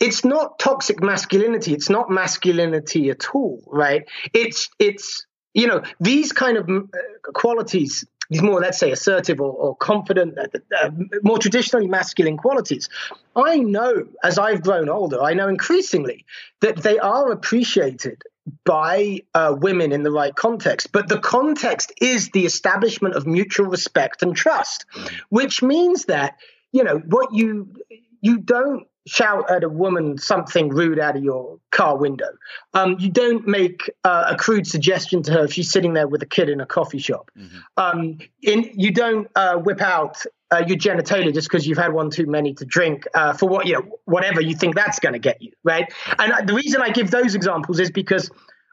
it's 0.00 0.24
not 0.24 0.58
toxic 0.58 1.02
masculinity. 1.02 1.72
It's 1.72 1.88
not 1.88 2.10
masculinity 2.10 3.08
at 3.10 3.34
all, 3.34 3.62
right? 3.66 4.06
It's 4.34 4.68
it's 4.78 5.26
you 5.54 5.66
know 5.66 5.82
these 5.98 6.32
kind 6.32 6.58
of 6.58 6.68
uh, 6.68 7.32
qualities. 7.32 8.04
These 8.30 8.42
more, 8.42 8.60
let's 8.60 8.78
say, 8.78 8.90
assertive 8.92 9.40
or, 9.40 9.52
or 9.52 9.76
confident, 9.76 10.38
uh, 10.38 10.46
uh, 10.78 10.90
more 11.22 11.38
traditionally 11.38 11.86
masculine 11.86 12.36
qualities. 12.36 12.88
I 13.34 13.58
know 13.58 14.06
as 14.22 14.38
I've 14.38 14.62
grown 14.62 14.88
older, 14.88 15.22
I 15.22 15.34
know 15.34 15.48
increasingly 15.48 16.26
that 16.60 16.76
they 16.76 16.98
are 16.98 17.30
appreciated 17.32 18.22
by 18.64 19.20
uh, 19.34 19.54
women 19.58 19.92
in 19.92 20.02
the 20.02 20.10
right 20.10 20.34
context. 20.34 20.92
But 20.92 21.08
the 21.08 21.18
context 21.18 21.92
is 22.00 22.30
the 22.30 22.46
establishment 22.46 23.14
of 23.14 23.26
mutual 23.26 23.66
respect 23.66 24.22
and 24.22 24.34
trust, 24.34 24.86
which 25.28 25.62
means 25.62 26.06
that, 26.06 26.36
you 26.72 26.84
know, 26.84 26.98
what 26.98 27.32
you 27.32 27.74
you 28.20 28.38
don't 28.38 28.86
shout 29.08 29.50
at 29.50 29.64
a 29.64 29.68
woman 29.68 30.18
something 30.18 30.68
rude 30.68 30.98
out 30.98 31.16
of 31.16 31.24
your 31.24 31.58
car 31.70 31.96
window. 31.96 32.28
Um, 32.74 32.96
you 32.98 33.10
don't 33.10 33.46
make 33.46 33.90
uh, 34.04 34.26
a 34.30 34.36
crude 34.36 34.66
suggestion 34.66 35.22
to 35.24 35.32
her 35.32 35.44
if 35.44 35.52
she's 35.52 35.70
sitting 35.70 35.94
there 35.94 36.06
with 36.08 36.22
a 36.22 36.26
kid 36.26 36.48
in 36.48 36.60
a 36.60 36.66
coffee 36.66 36.98
shop. 36.98 37.30
Um, 37.76 38.18
in, 38.42 38.70
you 38.74 38.92
don't 38.92 39.28
uh, 39.34 39.56
whip 39.56 39.80
out 39.80 40.22
uh, 40.50 40.64
your 40.66 40.78
genitalia 40.78 41.32
just 41.32 41.48
because 41.48 41.66
you've 41.66 41.78
had 41.78 41.92
one 41.92 42.10
too 42.10 42.26
many 42.26 42.54
to 42.54 42.64
drink 42.64 43.04
uh, 43.14 43.32
for 43.32 43.48
what 43.48 43.66
you 43.66 43.74
know, 43.74 43.98
whatever 44.04 44.40
you 44.40 44.54
think 44.54 44.74
that's 44.74 44.98
going 44.98 45.12
to 45.12 45.18
get 45.18 45.42
you, 45.42 45.52
right? 45.64 45.92
And 46.18 46.32
uh, 46.32 46.42
the 46.42 46.54
reason 46.54 46.80
I 46.82 46.90
give 46.90 47.10
those 47.10 47.34
examples 47.34 47.80
is 47.80 47.90
because 47.90 48.30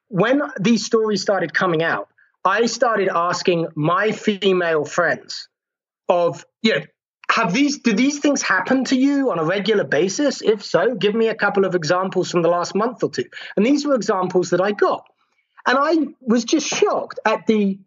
when 0.08 0.42
these 0.60 0.86
stories 0.86 1.22
started 1.22 1.54
coming 1.54 1.84
out, 1.84 2.10
I 2.44 2.68
started 2.68 3.10
asking 3.10 3.68
my 3.76 4.12
female 4.12 4.86
friends 4.86 5.50
of 6.08 6.46
you 6.62 6.80
know 6.80 6.86
have 7.36 7.54
these 7.54 7.80
do 7.80 7.92
these 7.92 8.20
things 8.20 8.42
happen 8.42 8.86
to 8.86 8.96
you 8.96 9.30
on 9.30 9.40
a 9.40 9.44
regular 9.44 9.84
basis? 9.84 10.42
If 10.42 10.64
so 10.64 10.96
give 10.96 11.14
me 11.14 11.28
a 11.28 11.36
couple 11.36 11.66
of 11.66 11.76
examples 11.76 12.32
from 12.32 12.44
the 12.44 12.48
last 12.48 12.74
month 12.74 13.04
or 13.04 13.10
two. 13.10 13.26
And 13.58 13.66
these 13.66 13.86
were 13.86 13.94
examples 13.94 14.52
that 14.52 14.62
i 14.62 14.72
got. 14.72 15.06
And 15.68 15.78
i 15.78 15.96
was 16.22 16.46
just 16.46 16.66
shocked 16.66 17.20
at 17.26 17.46
the 17.46 17.78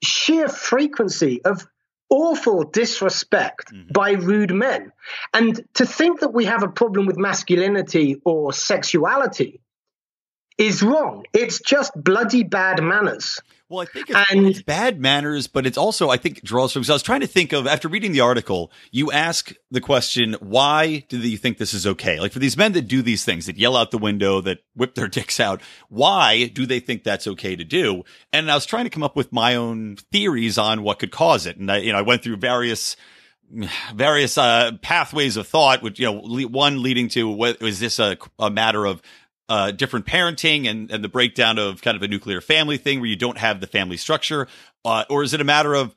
sheer 0.00 0.48
frequency 0.48 1.44
of 1.44 1.66
awful 2.08 2.62
disrespect 2.62 3.72
mm-hmm. 3.72 3.90
by 3.92 4.12
rude 4.12 4.54
men. 4.54 4.92
And 5.32 5.60
to 5.74 5.86
think 5.86 6.20
that 6.20 6.32
we 6.32 6.44
have 6.44 6.62
a 6.62 6.68
problem 6.68 7.06
with 7.06 7.16
masculinity 7.16 8.20
or 8.24 8.52
sexuality 8.52 9.60
is 10.56 10.84
wrong. 10.84 11.24
It's 11.32 11.60
just 11.60 11.92
bloody 11.96 12.44
bad 12.44 12.80
manners 12.80 13.40
Well, 13.70 13.80
I 13.80 13.86
think 13.86 14.10
it's, 14.10 14.30
And- 14.30 14.46
it's 14.46 14.62
bad 14.62 15.00
manners, 15.00 15.46
but 15.46 15.66
it's 15.66 15.78
also 15.78 16.10
I 16.10 16.16
think 16.16 16.42
draws 16.42 16.72
from. 16.72 16.82
Because 16.82 16.90
I 16.90 16.94
was 16.94 17.02
trying 17.02 17.22
to 17.22 17.26
think 17.26 17.52
of 17.52 17.66
after 17.66 17.88
reading 17.88 18.12
the 18.12 18.20
article, 18.20 18.70
you 18.90 19.10
ask 19.10 19.52
the 19.70 19.80
question, 19.80 20.36
why 20.40 21.04
do 21.08 21.18
you 21.18 21.38
think 21.38 21.58
this 21.58 21.72
is 21.72 21.86
okay? 21.86 22.20
Like 22.20 22.32
for 22.32 22.38
these 22.38 22.56
men 22.56 22.72
that 22.72 22.88
do 22.88 23.00
these 23.00 23.24
things, 23.24 23.46
that 23.46 23.56
yell 23.56 23.76
out 23.76 23.90
the 23.90 23.98
window, 23.98 24.40
that 24.42 24.58
whip 24.76 24.94
their 24.94 25.08
dicks 25.18 25.40
out, 25.40 25.62
why 25.88 26.46
do 26.48 26.66
they 26.66 26.78
think 26.80 27.04
that's 27.04 27.26
okay 27.26 27.56
to 27.56 27.64
do? 27.64 28.04
And 28.32 28.50
I 28.50 28.54
was 28.54 28.66
trying 28.66 28.84
to 28.84 28.90
come 28.90 29.02
up 29.02 29.16
with 29.16 29.32
my 29.32 29.56
own 29.56 29.96
theories 30.12 30.58
on 30.58 30.82
what 30.82 30.98
could 30.98 31.10
cause 31.10 31.46
it, 31.46 31.56
and 31.56 31.72
I, 31.72 31.78
you 31.78 31.92
know, 31.92 31.98
I 31.98 32.02
went 32.02 32.22
through 32.22 32.36
various 32.36 32.96
various 33.94 34.38
uh, 34.38 34.72
pathways 34.82 35.36
of 35.36 35.46
thought, 35.46 35.82
which 35.82 35.98
you 35.98 36.06
know, 36.06 36.20
le- 36.22 36.48
one 36.48 36.82
leading 36.82 37.08
to 37.08 37.28
what 37.28 37.60
is 37.62 37.80
this 37.80 37.98
a, 37.98 38.16
a 38.38 38.50
matter 38.50 38.84
of 38.84 39.02
uh, 39.48 39.70
different 39.70 40.06
parenting 40.06 40.68
and, 40.68 40.90
and 40.90 41.04
the 41.04 41.08
breakdown 41.08 41.58
of 41.58 41.82
kind 41.82 41.96
of 41.96 42.02
a 42.02 42.08
nuclear 42.08 42.40
family 42.40 42.78
thing 42.78 43.00
where 43.00 43.08
you 43.08 43.16
don't 43.16 43.38
have 43.38 43.60
the 43.60 43.66
family 43.66 43.96
structure, 43.96 44.48
uh, 44.84 45.04
or 45.10 45.22
is 45.22 45.34
it 45.34 45.40
a 45.40 45.44
matter 45.44 45.74
of 45.74 45.94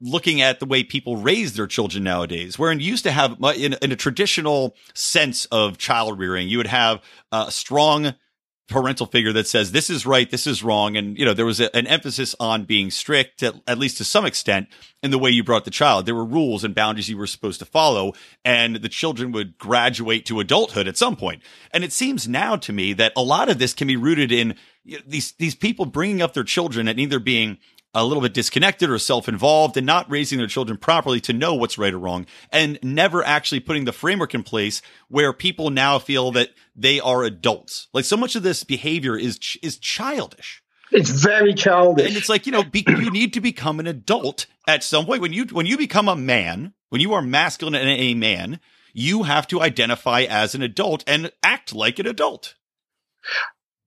looking 0.00 0.40
at 0.40 0.60
the 0.60 0.66
way 0.66 0.82
people 0.82 1.16
raise 1.16 1.54
their 1.54 1.66
children 1.66 2.02
nowadays, 2.02 2.58
wherein 2.58 2.80
you 2.80 2.86
used 2.86 3.04
to 3.04 3.10
have 3.10 3.36
in, 3.56 3.74
in 3.82 3.92
a 3.92 3.96
traditional 3.96 4.74
sense 4.94 5.44
of 5.46 5.78
child 5.78 6.18
rearing, 6.18 6.48
you 6.48 6.56
would 6.56 6.66
have 6.66 7.02
uh, 7.32 7.44
a 7.48 7.52
strong 7.52 8.14
parental 8.70 9.06
figure 9.06 9.32
that 9.32 9.46
says 9.46 9.72
this 9.72 9.90
is 9.90 10.06
right, 10.06 10.30
this 10.30 10.46
is 10.46 10.64
wrong, 10.64 10.96
and 10.96 11.18
you 11.18 11.24
know 11.24 11.34
there 11.34 11.44
was 11.44 11.60
a, 11.60 11.74
an 11.76 11.86
emphasis 11.86 12.34
on 12.40 12.64
being 12.64 12.90
strict, 12.90 13.42
at, 13.42 13.54
at 13.66 13.78
least 13.78 13.98
to 13.98 14.04
some 14.04 14.24
extent, 14.24 14.68
in 15.02 15.10
the 15.10 15.18
way 15.18 15.28
you 15.28 15.44
brought 15.44 15.66
the 15.66 15.70
child. 15.70 16.06
There 16.06 16.14
were 16.14 16.24
rules 16.24 16.64
and 16.64 16.74
boundaries 16.74 17.08
you 17.08 17.18
were 17.18 17.26
supposed 17.26 17.58
to 17.58 17.66
follow, 17.66 18.14
and 18.44 18.76
the 18.76 18.88
children 18.88 19.32
would 19.32 19.58
graduate 19.58 20.24
to 20.26 20.40
adulthood 20.40 20.88
at 20.88 20.96
some 20.96 21.16
point. 21.16 21.42
And 21.72 21.84
it 21.84 21.92
seems 21.92 22.26
now 22.26 22.56
to 22.56 22.72
me 22.72 22.94
that 22.94 23.12
a 23.16 23.22
lot 23.22 23.50
of 23.50 23.58
this 23.58 23.74
can 23.74 23.88
be 23.88 23.96
rooted 23.96 24.32
in 24.32 24.54
you 24.84 24.98
know, 24.98 25.04
these 25.06 25.32
these 25.32 25.54
people 25.54 25.84
bringing 25.84 26.22
up 26.22 26.32
their 26.32 26.44
children 26.44 26.88
and 26.88 26.98
either 26.98 27.18
being 27.18 27.58
a 27.94 28.04
little 28.04 28.22
bit 28.22 28.34
disconnected 28.34 28.88
or 28.88 28.98
self-involved 28.98 29.76
and 29.76 29.86
not 29.86 30.10
raising 30.10 30.38
their 30.38 30.46
children 30.46 30.78
properly 30.78 31.20
to 31.20 31.32
know 31.32 31.54
what's 31.54 31.78
right 31.78 31.92
or 31.92 31.98
wrong 31.98 32.26
and 32.52 32.78
never 32.82 33.24
actually 33.24 33.60
putting 33.60 33.84
the 33.84 33.92
framework 33.92 34.34
in 34.34 34.42
place 34.42 34.80
where 35.08 35.32
people 35.32 35.70
now 35.70 35.98
feel 35.98 36.30
that 36.30 36.50
they 36.76 37.00
are 37.00 37.24
adults. 37.24 37.88
Like 37.92 38.04
so 38.04 38.16
much 38.16 38.36
of 38.36 38.42
this 38.42 38.64
behavior 38.64 39.16
is 39.16 39.38
ch- 39.38 39.58
is 39.62 39.78
childish. 39.78 40.62
it's 40.92 41.10
very 41.10 41.54
childish 41.54 42.06
And 42.06 42.16
it's 42.16 42.28
like, 42.28 42.46
you 42.46 42.52
know, 42.52 42.64
be, 42.64 42.84
you 42.86 43.10
need 43.10 43.32
to 43.34 43.40
become 43.40 43.80
an 43.80 43.86
adult 43.86 44.46
at 44.66 44.84
some 44.84 45.06
point 45.06 45.22
when 45.22 45.32
you 45.32 45.46
when 45.46 45.66
you 45.66 45.76
become 45.76 46.08
a 46.08 46.16
man, 46.16 46.74
when 46.90 47.00
you 47.00 47.12
are 47.14 47.22
masculine 47.22 47.74
and 47.74 47.88
a 47.88 48.14
man, 48.14 48.60
you 48.92 49.24
have 49.24 49.46
to 49.48 49.60
identify 49.60 50.22
as 50.22 50.54
an 50.54 50.62
adult 50.62 51.04
and 51.06 51.32
act 51.42 51.74
like 51.74 51.98
an 51.98 52.06
adult. 52.06 52.54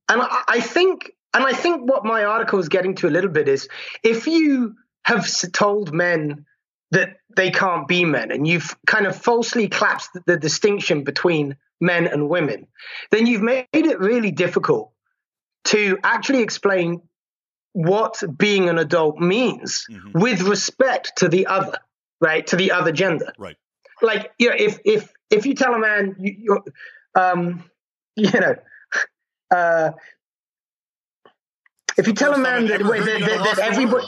And 0.09 0.21
I 0.21 0.59
think, 0.59 1.11
and 1.33 1.43
I 1.45 1.53
think 1.53 1.89
what 1.89 2.05
my 2.05 2.23
article 2.23 2.59
is 2.59 2.69
getting 2.69 2.95
to 2.95 3.07
a 3.07 3.11
little 3.11 3.29
bit 3.29 3.47
is 3.47 3.67
if 4.03 4.27
you 4.27 4.75
have 5.05 5.27
told 5.51 5.93
men 5.93 6.45
that 6.91 7.17
they 7.35 7.49
can't 7.49 7.87
be 7.87 8.05
men 8.05 8.31
and 8.31 8.47
you've 8.47 8.75
kind 8.85 9.07
of 9.07 9.15
falsely 9.15 9.67
collapsed 9.67 10.11
the, 10.27 10.37
distinction 10.37 11.03
between 11.03 11.57
men 11.81 12.05
and 12.07 12.29
women, 12.29 12.67
then 13.11 13.25
you've 13.25 13.41
made 13.41 13.67
it 13.73 13.99
really 13.99 14.31
difficult 14.31 14.91
to 15.65 15.97
actually 16.03 16.41
explain 16.41 17.01
what 17.73 18.21
being 18.37 18.69
an 18.69 18.77
adult 18.77 19.17
means 19.17 19.85
Mhm. 19.89 20.13
with 20.21 20.41
respect 20.43 21.13
to 21.17 21.27
the 21.27 21.47
other, 21.47 21.79
right? 22.21 22.45
To 22.47 22.55
the 22.55 22.71
other 22.71 22.91
gender. 22.91 23.33
Right. 23.39 23.57
Like, 24.01 24.31
you 24.37 24.49
know, 24.49 24.55
if 24.57 24.79
if 24.85 25.11
if 25.31 25.45
you 25.47 25.55
tell 25.55 25.73
a 25.73 25.79
man 25.79 26.15
you, 26.19 26.35
you're 26.37 26.63
um 27.15 27.63
you 28.15 28.39
know 28.39 28.55
uh 29.55 29.91
if 31.97 32.07
you 32.07 32.13
tell 32.13 32.33
a 32.33 32.37
man 32.37 32.67
that, 32.67 32.81
Ever 32.81 32.99
that, 32.99 33.19
that, 33.21 33.55
that 33.55 33.59
everybody 33.59 34.05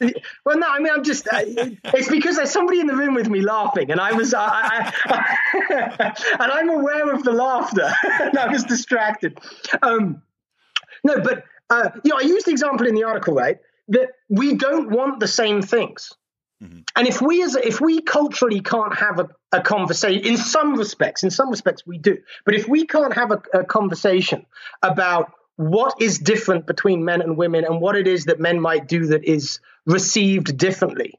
well, 0.44 0.58
no, 0.58 0.66
I 0.68 0.78
mean, 0.80 0.92
I'm 0.92 1.02
just. 1.04 1.26
Uh, 1.26 1.40
it's 1.44 2.08
because 2.08 2.36
there's 2.36 2.50
somebody 2.50 2.80
in 2.80 2.86
the 2.86 2.96
room 2.96 3.14
with 3.14 3.28
me 3.28 3.40
laughing, 3.40 3.90
and 3.90 4.00
I 4.00 4.12
was, 4.12 4.34
I, 4.34 4.46
I, 4.46 4.92
I- 5.06 6.14
and 6.40 6.52
I'm 6.52 6.68
aware 6.70 7.12
of 7.12 7.22
the 7.24 7.32
laughter, 7.32 7.90
and 8.20 8.38
I 8.38 8.48
was 8.48 8.64
distracted. 8.64 9.38
Um, 9.82 10.22
no, 11.02 11.20
but 11.20 11.44
uh, 11.70 11.90
you 12.02 12.10
know, 12.10 12.18
I 12.18 12.22
used 12.26 12.46
the 12.46 12.50
example 12.50 12.86
in 12.86 12.94
the 12.94 13.04
article, 13.04 13.34
right? 13.34 13.58
That 13.88 14.10
we 14.28 14.54
don't 14.54 14.90
want 14.90 15.20
the 15.20 15.28
same 15.28 15.62
things, 15.62 16.12
Mhm. 16.62 16.84
and 16.96 17.06
if 17.06 17.20
we 17.20 17.42
as 17.42 17.54
if 17.56 17.80
we 17.80 18.00
culturally 18.00 18.60
can't 18.60 18.94
have 18.96 19.18
a, 19.18 19.28
a 19.52 19.60
conversation, 19.60 20.24
in 20.24 20.36
some 20.36 20.74
respects, 20.74 21.22
in 21.22 21.30
some 21.30 21.50
respects 21.50 21.86
we 21.86 21.98
do, 21.98 22.18
but 22.44 22.54
if 22.54 22.68
we 22.68 22.86
can't 22.86 23.14
have 23.14 23.30
a, 23.32 23.42
a 23.52 23.64
conversation 23.64 24.46
about 24.82 25.32
what 25.56 25.94
is 26.00 26.18
different 26.18 26.66
between 26.66 27.04
men 27.04 27.22
and 27.22 27.36
women 27.36 27.64
and 27.64 27.80
what 27.80 27.96
it 27.96 28.06
is 28.06 28.26
that 28.26 28.40
men 28.40 28.60
might 28.60 28.88
do 28.88 29.06
that 29.06 29.24
is 29.24 29.60
received 29.86 30.56
differently? 30.56 31.14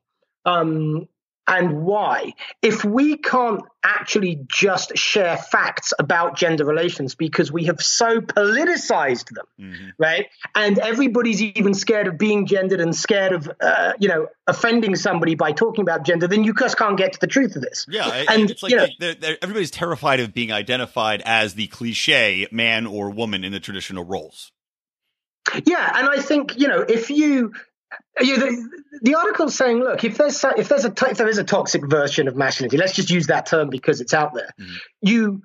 Um, 0.45 1.07
and 1.47 1.83
why. 1.83 2.33
If 2.61 2.83
we 2.83 3.17
can't 3.17 3.61
actually 3.83 4.39
just 4.51 4.97
share 4.97 5.37
facts 5.37 5.93
about 5.99 6.35
gender 6.35 6.65
relations 6.65 7.13
because 7.13 7.51
we 7.51 7.65
have 7.65 7.79
so 7.81 8.19
politicized 8.19 9.29
them, 9.29 9.45
Mhm. 9.59 9.91
right? 9.99 10.25
And 10.55 10.79
everybody's 10.79 11.41
even 11.41 11.73
scared 11.75 12.07
of 12.07 12.17
being 12.17 12.47
gendered 12.47 12.81
and 12.81 12.95
scared 12.95 13.31
of, 13.33 13.51
uh, 13.61 13.93
you 13.99 14.07
know, 14.07 14.27
offending 14.47 14.95
somebody 14.95 15.35
by 15.35 15.51
talking 15.51 15.83
about 15.83 16.03
gender, 16.03 16.27
then 16.27 16.43
you 16.43 16.53
just 16.53 16.77
can't 16.77 16.97
get 16.97 17.13
to 17.13 17.19
the 17.19 17.27
truth 17.27 17.55
of 17.55 17.61
this. 17.61 17.85
Yeah, 17.87 18.23
And, 18.27 18.49
it's 18.49 18.63
like 18.63 18.71
you 18.71 18.77
know- 18.77 18.87
they're, 18.99 19.13
they're, 19.15 19.37
everybody's 19.41 19.71
terrified 19.71 20.19
of 20.19 20.33
being 20.33 20.51
identified 20.51 21.21
as 21.25 21.53
the 21.53 21.67
cliche 21.67 22.47
man 22.51 22.87
or 22.87 23.11
woman 23.11 23.43
in 23.43 23.51
the 23.51 23.59
traditional 23.59 24.03
roles. 24.03 24.51
Yeah, 25.65 25.91
and 25.99 26.09
I 26.09 26.17
think 26.21 26.57
you 26.59 26.67
know 26.67 26.79
if 26.81 27.11
you, 27.11 27.53
you 28.19 28.37
the, 28.37 28.69
the 29.01 29.15
article's 29.15 29.55
saying, 29.55 29.79
look, 29.79 30.03
if 30.03 30.17
there's 30.17 30.43
if 30.57 30.69
there's 30.69 30.85
a 30.85 30.93
if 31.09 31.17
there 31.17 31.27
is 31.27 31.37
a 31.37 31.43
toxic 31.43 31.87
version 31.89 32.27
of 32.27 32.35
masculinity, 32.35 32.77
let's 32.77 32.93
just 32.93 33.09
use 33.09 33.27
that 33.27 33.45
term 33.45 33.69
because 33.69 34.01
it's 34.01 34.13
out 34.13 34.33
there. 34.33 34.49
Mhm. 34.59 34.75
You 35.01 35.41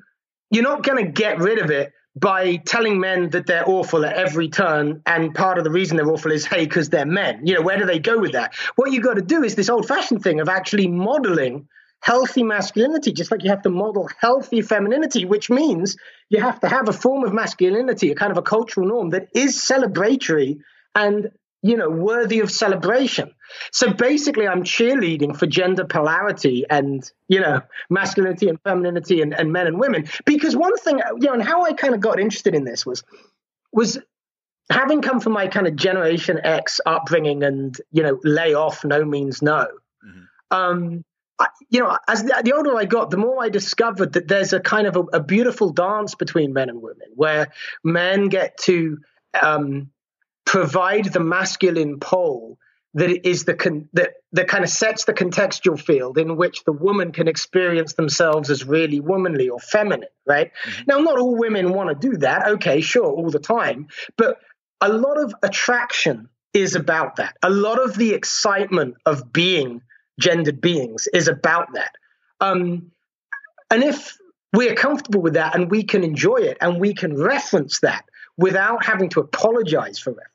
you're 0.51 0.65
not 0.65 0.83
going 0.83 1.05
to 1.05 1.11
get 1.11 1.39
rid 1.39 1.59
of 1.59 1.71
it 1.71 1.93
by 2.17 2.57
telling 2.57 2.99
men 2.99 3.31
that 3.31 3.47
they're 3.47 3.69
awful 3.69 4.05
at 4.05 4.15
every 4.17 4.49
turn. 4.49 5.01
And 5.07 5.35
part 5.35 5.59
of 5.59 5.65
the 5.65 5.71
reason 5.71 5.97
they're 5.97 6.11
awful 6.11 6.33
is, 6.33 6.45
hey, 6.45 6.65
because 6.65 6.89
they're 6.89 7.07
men. 7.07 7.47
You 7.47 7.55
know, 7.55 7.63
where 7.63 7.79
do 7.79 7.87
they 7.87 8.01
go 8.01 8.19
with 8.19 8.33
that? 8.33 8.55
What 8.75 8.91
you 8.91 9.01
got 9.01 9.15
to 9.15 9.23
do 9.23 9.45
is 9.45 9.55
this 9.55 9.69
old 9.69 9.87
fashioned 9.87 10.23
thing 10.23 10.41
of 10.41 10.49
actually 10.49 10.89
modeling 10.89 11.69
healthy 12.03 12.43
masculinity, 12.43 13.13
just 13.13 13.31
like 13.31 13.45
you 13.45 13.51
have 13.51 13.63
to 13.63 13.71
model 13.71 14.09
healthy 14.21 14.63
femininity, 14.63 15.25
which 15.25 15.51
means 15.51 15.97
you 16.31 16.41
have 16.41 16.59
to 16.61 16.69
have 16.69 16.89
a 16.89 16.93
form 16.93 17.25
of 17.25 17.33
masculinity, 17.33 18.11
a 18.11 18.15
kind 18.15 18.33
of 18.33 18.39
a 18.39 18.43
cultural 18.43 18.89
norm 18.89 19.11
that 19.11 19.29
is 19.35 19.57
celebratory 19.59 20.59
and 20.95 21.31
you 21.63 21.77
know 21.77 21.89
worthy 21.89 22.41
of 22.41 22.51
celebration. 22.51 23.35
So 23.73 23.93
basically, 23.93 24.47
I'm 24.49 24.65
cheerleading 24.65 25.37
for 25.37 25.47
gender 25.47 25.85
polarity 25.85 26.65
and 26.69 27.09
you 27.29 27.41
know 27.41 27.63
masculinity 27.89 28.49
and 28.49 28.61
femininity 28.63 29.21
and, 29.23 29.35
and 29.35 29.53
men 29.53 29.67
and 29.67 29.79
women. 29.79 30.09
Because 30.25 30.57
one 30.57 30.77
thing, 30.79 31.01
you 31.19 31.27
know, 31.27 31.35
and 31.35 31.43
how 31.43 31.65
I 31.65 31.73
kind 31.73 31.95
of 31.95 32.01
got 32.01 32.21
interested 32.21 32.55
in 32.55 32.65
this 32.65 32.87
was 32.87 33.03
was 33.73 33.99
having 34.71 35.03
come 35.03 35.21
from 35.21 35.33
my 35.33 35.49
kind 35.49 35.67
of 35.67 35.77
Generation 35.77 36.41
X 36.43 36.81
upbringing 36.87 37.43
and 37.43 37.77
you 37.93 38.03
know 38.03 38.19
lay 38.25 38.55
off 38.55 38.85
no 38.85 39.05
means 39.05 39.43
no. 39.43 39.67
Mm-hmm. 40.07 40.57
Um, 40.57 41.05
you 41.71 41.81
know, 41.81 41.97
as 42.07 42.23
the, 42.23 42.39
the, 42.45 42.53
older 42.53 42.77
I 42.77 42.85
got, 42.85 43.09
the 43.09 43.17
more 43.17 43.43
I 43.43 43.49
discovered 43.49 44.13
that 44.13 44.29
there's 44.29 44.53
a 44.53 44.61
kind 44.61 44.87
of 44.87 44.97
a, 44.97 45.01
a 45.15 45.21
beautiful 45.21 45.71
dance 45.71 46.15
between 46.15 46.53
men 46.53 46.69
and 46.69 46.83
women, 46.83 47.09
where 47.15 47.49
men 47.83 48.29
get 48.29 48.59
to 48.65 48.99
um, 49.41 49.91
provide 50.51 51.05
the 51.05 51.21
masculine 51.21 52.01
pole 52.01 52.59
that 52.95 53.25
is 53.25 53.45
the 53.45 53.55
con- 53.55 53.89
that 53.93 54.15
that 54.33 54.49
kind 54.49 54.65
of 54.65 54.71
sets 54.71 55.05
the 55.05 55.13
contextual 55.13 55.81
field 55.81 56.19
in 56.19 56.37
which 56.37 56.65
the 56.65 56.73
woman 56.73 57.13
can 57.13 57.29
experience 57.29 57.93
themselves 57.93 58.51
as 58.51 58.65
really 58.65 58.99
womanly 58.99 59.49
or 59.49 59.61
feminine, 59.61 60.09
right? 60.27 60.51
Mm-hmm. 60.65 60.83
Now, 60.89 60.99
not 60.99 61.21
all 61.21 61.37
women 61.37 61.73
want 61.73 61.89
to 61.91 62.11
do 62.11 62.17
that. 62.17 62.49
Okay, 62.49 62.81
sure, 62.81 63.07
all 63.07 63.31
the 63.31 63.39
time, 63.39 63.87
but 64.17 64.39
a 64.81 64.89
lot 64.89 65.19
of 65.19 65.33
attraction 65.45 66.29
is 66.53 66.75
about 66.75 67.15
that. 67.17 67.37
A 67.45 67.51
lot 67.51 67.81
of 67.81 67.97
the 67.97 68.13
excitement 68.13 68.97
of 69.07 69.33
being 69.33 69.83
gendered 70.19 70.61
beings 70.61 71.07
is 71.15 71.29
about 71.29 71.75
that. 71.75 71.93
Um, 72.41 72.91
and 73.71 73.85
if 73.85 74.19
we're 74.53 74.75
comfortable 74.75 75.23
with 75.23 75.35
that 75.35 75.55
and 75.55 75.71
we 75.71 75.85
can 75.85 76.03
enjoy 76.03 76.39
it 76.39 76.59
and 76.61 76.81
we 76.81 76.93
can 76.93 77.17
reference 77.17 77.79
that 77.81 78.05
without 78.37 78.85
having 78.85 79.11
to 79.11 79.21
apologize 79.21 80.01
for 80.01 80.11
it, 80.11 80.27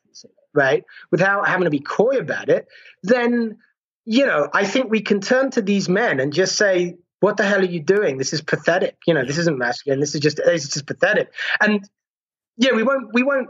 right? 0.55 0.83
Without 1.11 1.47
having 1.47 1.65
to 1.65 1.69
be 1.69 1.79
coy 1.79 2.17
about 2.17 2.49
it, 2.49 2.67
then, 3.03 3.57
you 4.05 4.25
know, 4.25 4.49
I 4.53 4.65
think 4.65 4.89
we 4.89 5.01
can 5.01 5.19
turn 5.19 5.51
to 5.51 5.61
these 5.61 5.89
men 5.89 6.19
and 6.19 6.33
just 6.33 6.55
say, 6.55 6.97
what 7.19 7.37
the 7.37 7.43
hell 7.43 7.61
are 7.61 7.65
you 7.65 7.81
doing? 7.81 8.17
This 8.17 8.33
is 8.33 8.41
pathetic. 8.41 8.97
You 9.07 9.13
know, 9.13 9.25
this 9.25 9.37
isn't 9.37 9.57
masculine. 9.57 9.99
This 9.99 10.15
is 10.15 10.21
just, 10.21 10.37
this 10.37 10.63
is 10.63 10.73
just 10.73 10.87
pathetic. 10.87 11.33
And 11.61 11.87
yeah, 12.57 12.73
we 12.73 12.83
won't, 12.83 13.13
we 13.13 13.23
won't 13.23 13.49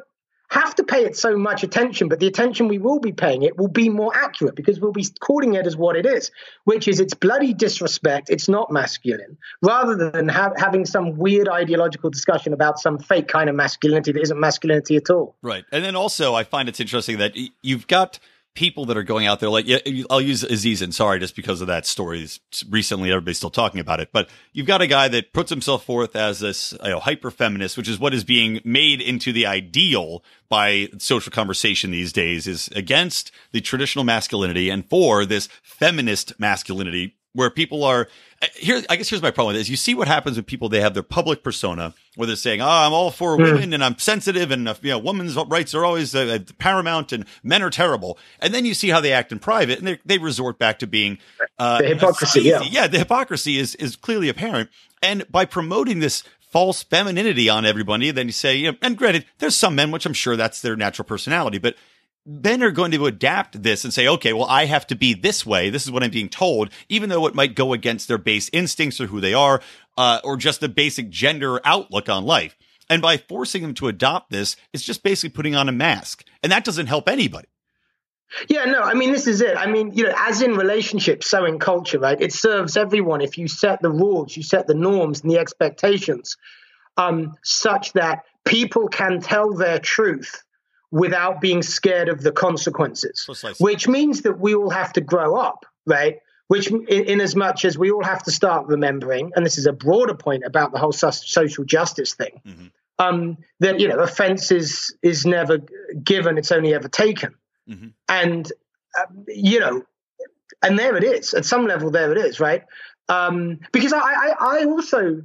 have 0.49 0.75
to 0.75 0.83
pay 0.83 1.05
it 1.05 1.17
so 1.17 1.35
much 1.37 1.63
attention, 1.63 2.07
but 2.07 2.19
the 2.19 2.27
attention 2.27 2.67
we 2.67 2.77
will 2.77 2.99
be 2.99 3.11
paying 3.11 3.43
it 3.43 3.57
will 3.57 3.67
be 3.67 3.89
more 3.89 4.15
accurate 4.15 4.55
because 4.55 4.79
we'll 4.79 4.91
be 4.91 5.05
calling 5.19 5.55
it 5.55 5.65
as 5.65 5.75
what 5.75 5.95
it 5.95 6.05
is, 6.05 6.31
which 6.63 6.87
is 6.87 6.99
it's 6.99 7.13
bloody 7.13 7.53
disrespect. 7.53 8.29
It's 8.29 8.47
not 8.47 8.71
masculine, 8.71 9.37
rather 9.61 9.95
than 9.95 10.29
ha- 10.29 10.53
having 10.57 10.85
some 10.85 11.17
weird 11.17 11.49
ideological 11.49 12.09
discussion 12.09 12.53
about 12.53 12.79
some 12.79 12.99
fake 12.99 13.27
kind 13.27 13.49
of 13.49 13.55
masculinity 13.55 14.11
that 14.11 14.21
isn't 14.21 14.39
masculinity 14.39 14.95
at 14.95 15.09
all. 15.09 15.35
Right. 15.41 15.65
And 15.71 15.83
then 15.83 15.95
also, 15.95 16.35
I 16.35 16.43
find 16.43 16.69
it's 16.69 16.79
interesting 16.79 17.17
that 17.17 17.35
you've 17.61 17.87
got 17.87 18.19
people 18.55 18.85
that 18.85 18.97
are 18.97 19.03
going 19.03 19.27
out 19.27 19.39
there 19.39 19.49
like 19.49 19.67
yeah, 19.67 19.77
I'll 20.09 20.21
use 20.21 20.43
Aziz 20.43 20.81
Ansari, 20.81 21.19
just 21.19 21.35
because 21.35 21.61
of 21.61 21.67
that 21.67 21.85
story. 21.85 22.27
Recently, 22.69 23.11
everybody's 23.11 23.37
still 23.37 23.49
talking 23.49 23.79
about 23.79 23.99
it, 23.99 24.09
but 24.11 24.29
you've 24.53 24.65
got 24.65 24.81
a 24.81 24.87
guy 24.87 25.07
that 25.09 25.33
puts 25.33 25.49
himself 25.49 25.85
forth 25.85 26.15
as 26.15 26.39
this 26.39 26.73
you 26.83 26.89
know, 26.89 26.99
hyper 26.99 27.29
feminist, 27.29 27.77
which 27.77 27.89
is 27.89 27.99
what 27.99 28.13
is 28.13 28.23
being 28.23 28.61
made 28.63 29.01
into 29.01 29.31
the 29.31 29.45
ideal 29.45 30.23
by 30.49 30.89
social 30.97 31.31
conversation 31.31 31.91
these 31.91 32.13
days, 32.13 32.47
is 32.47 32.69
against 32.69 33.31
the 33.51 33.61
traditional 33.61 34.05
masculinity 34.05 34.69
and 34.69 34.89
for 34.89 35.25
this 35.25 35.47
feminist 35.61 36.39
masculinity 36.39 37.15
where 37.33 37.49
people 37.49 37.83
are 37.83 38.07
here. 38.55 38.83
I 38.89 38.95
guess 38.95 39.09
here's 39.09 39.21
my 39.21 39.31
problem 39.31 39.55
is 39.55 39.69
you 39.69 39.75
see 39.75 39.95
what 39.95 40.07
happens 40.07 40.37
when 40.37 40.45
people 40.45 40.69
they 40.69 40.81
have 40.81 40.93
their 40.93 41.03
public 41.03 41.43
persona 41.43 41.93
where 42.15 42.27
they're 42.27 42.35
saying, 42.35 42.61
"Oh, 42.61 42.67
I'm 42.67 42.93
all 42.93 43.11
for 43.11 43.35
hmm. 43.35 43.43
women 43.43 43.73
and 43.73 43.83
I'm 43.83 43.97
sensitive 43.97 44.51
and 44.51 44.67
you 44.81 44.91
know, 44.91 44.99
women's 44.99 45.35
rights 45.35 45.73
are 45.73 45.85
always 45.85 46.15
uh, 46.15 46.39
paramount 46.57 47.11
and 47.11 47.25
men 47.43 47.61
are 47.61 47.69
terrible." 47.69 48.17
And 48.39 48.53
then 48.53 48.65
you 48.65 48.73
see 48.73 48.89
how 48.89 49.01
they 49.01 49.13
act 49.13 49.31
in 49.31 49.39
private, 49.39 49.79
and 49.79 49.87
they, 49.87 49.99
they 50.05 50.17
resort 50.17 50.59
back 50.59 50.79
to 50.79 50.87
being 50.87 51.17
uh, 51.59 51.81
the 51.81 51.87
hypocrisy. 51.87 52.41
Yeah, 52.41 52.61
yeah, 52.63 52.87
the 52.87 52.99
hypocrisy 52.99 53.57
is 53.57 53.75
is 53.75 53.95
clearly 53.95 54.29
apparent. 54.29 54.69
And 55.01 55.29
by 55.31 55.45
promoting 55.45 55.99
this 55.99 56.23
false 56.55 56.83
femininity 56.83 57.49
on 57.49 57.65
everybody, 57.65 58.11
then 58.11 58.27
you 58.27 58.31
say, 58.31 58.55
you 58.55 58.71
know, 58.71 58.77
and 58.81 58.97
granted, 58.97 59.25
there's 59.39 59.57
some 59.57 59.75
men 59.75 59.91
which 59.91 60.05
I'm 60.05 60.13
sure 60.13 60.35
that's 60.35 60.61
their 60.61 60.75
natural 60.75 61.05
personality, 61.05 61.57
but 61.57 61.75
men 62.25 62.63
are 62.63 62.71
going 62.71 62.91
to 62.91 63.05
adapt 63.05 63.61
this 63.61 63.83
and 63.83 63.93
say, 63.93 64.07
okay, 64.07 64.33
well, 64.33 64.45
I 64.45 64.65
have 64.65 64.87
to 64.87 64.95
be 64.95 65.13
this 65.13 65.45
way. 65.45 65.69
This 65.69 65.85
is 65.85 65.91
what 65.91 66.03
I'm 66.03 66.11
being 66.11 66.29
told, 66.29 66.69
even 66.89 67.09
though 67.09 67.27
it 67.27 67.35
might 67.35 67.55
go 67.55 67.73
against 67.73 68.07
their 68.07 68.17
base 68.17 68.49
instincts 68.51 68.99
or 68.99 69.07
who 69.07 69.21
they 69.21 69.33
are, 69.33 69.61
uh, 69.97 70.19
or 70.23 70.37
just 70.37 70.59
the 70.59 70.69
basic 70.69 71.09
gender 71.09 71.59
outlook 71.63 72.09
on 72.09 72.25
life. 72.25 72.57
And 72.89 73.01
by 73.01 73.17
forcing 73.17 73.61
them 73.61 73.73
to 73.75 73.87
adopt 73.87 74.31
this, 74.31 74.55
it's 74.73 74.83
just 74.83 75.03
basically 75.03 75.29
putting 75.29 75.55
on 75.55 75.69
a 75.69 75.71
mask. 75.71 76.23
And 76.43 76.51
that 76.51 76.65
doesn't 76.65 76.87
help 76.87 77.09
anybody. 77.09 77.47
Yeah, 78.49 78.65
no, 78.65 78.81
I 78.81 78.95
mean, 78.95 79.11
this 79.11 79.27
is 79.27 79.41
it. 79.41 79.55
I 79.55 79.67
mean, 79.67 79.91
you 79.93 80.03
know, 80.03 80.13
as 80.17 80.41
in 80.41 80.55
relationships, 80.55 81.29
so 81.29 81.45
in 81.45 81.59
culture, 81.59 81.99
right? 81.99 82.19
It 82.19 82.33
serves 82.33 82.75
everyone 82.75 83.21
if 83.21 83.37
you 83.37 83.47
set 83.47 83.81
the 83.81 83.91
rules, 83.91 84.35
you 84.35 84.43
set 84.43 84.67
the 84.67 84.73
norms 84.73 85.21
and 85.21 85.31
the 85.31 85.37
expectations 85.37 86.37
um, 86.97 87.35
such 87.43 87.93
that 87.93 88.23
people 88.43 88.87
can 88.87 89.21
tell 89.21 89.53
their 89.53 89.79
truth 89.79 90.43
without 90.91 91.41
being 91.41 91.61
scared 91.61 92.09
of 92.09 92.21
the 92.21 92.31
consequences, 92.31 93.23
Precisely. 93.25 93.63
which 93.63 93.87
means 93.87 94.21
that 94.21 94.39
we 94.39 94.55
all 94.55 94.69
have 94.69 94.93
to 94.93 95.01
grow 95.01 95.35
up, 95.35 95.65
right? 95.85 96.19
Which, 96.47 96.69
in, 96.69 96.85
in, 96.87 97.21
as 97.21 97.35
much 97.35 97.65
as 97.65 97.77
we 97.77 97.91
all 97.91 98.03
have 98.03 98.23
to 98.23 98.31
start 98.31 98.67
remembering, 98.67 99.31
and 99.35 99.45
this 99.45 99.57
is 99.57 99.65
a 99.65 99.73
broader 99.73 100.13
point 100.13 100.43
about 100.45 100.71
the 100.71 100.77
whole 100.77 100.91
social 100.91 101.63
justice 101.63 102.13
thing, 102.13 102.41
mm-hmm. 102.45 102.65
um, 102.99 103.37
that 103.61 103.79
you 103.79 103.87
know, 103.87 103.97
offence 103.97 104.51
is 104.51 104.95
is 105.01 105.25
never 105.25 105.59
given; 106.03 106.37
it's 106.37 106.51
only 106.51 106.75
ever 106.75 106.87
taken, 106.87 107.33
mm-hmm. 107.67 107.87
and 108.07 108.51
uh, 108.97 109.05
you 109.27 109.59
know, 109.59 109.83
and 110.61 110.77
there 110.77 110.95
it 110.95 111.03
is. 111.03 111.33
At 111.33 111.45
some 111.45 111.65
level, 111.65 111.89
there 111.89 112.11
it 112.11 112.17
is, 112.19 112.39
right? 112.39 112.63
Um, 113.09 113.59
because 113.71 113.93
I, 113.93 113.99
I, 113.99 114.33
I 114.39 114.65
also, 114.65 115.23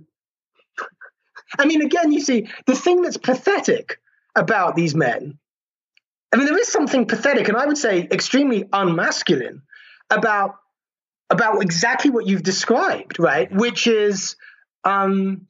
I 1.58 1.64
mean, 1.66 1.82
again, 1.82 2.12
you 2.12 2.20
see, 2.20 2.48
the 2.66 2.74
thing 2.74 3.02
that's 3.02 3.16
pathetic 3.16 4.00
about 4.34 4.76
these 4.76 4.94
men 4.94 5.38
I 6.32 6.36
mean, 6.36 6.46
there 6.46 6.58
is 6.58 6.68
something 6.68 7.06
pathetic 7.06 7.48
and 7.48 7.56
I 7.56 7.66
would 7.66 7.78
say 7.78 8.06
extremely 8.10 8.64
unmasculine 8.64 9.62
about 10.10 10.56
about 11.28 11.62
exactly 11.62 12.10
what 12.10 12.26
you've 12.26 12.42
described, 12.42 13.18
right? 13.18 13.50
Which 13.52 13.86
is 13.86 14.36
um 14.84 15.46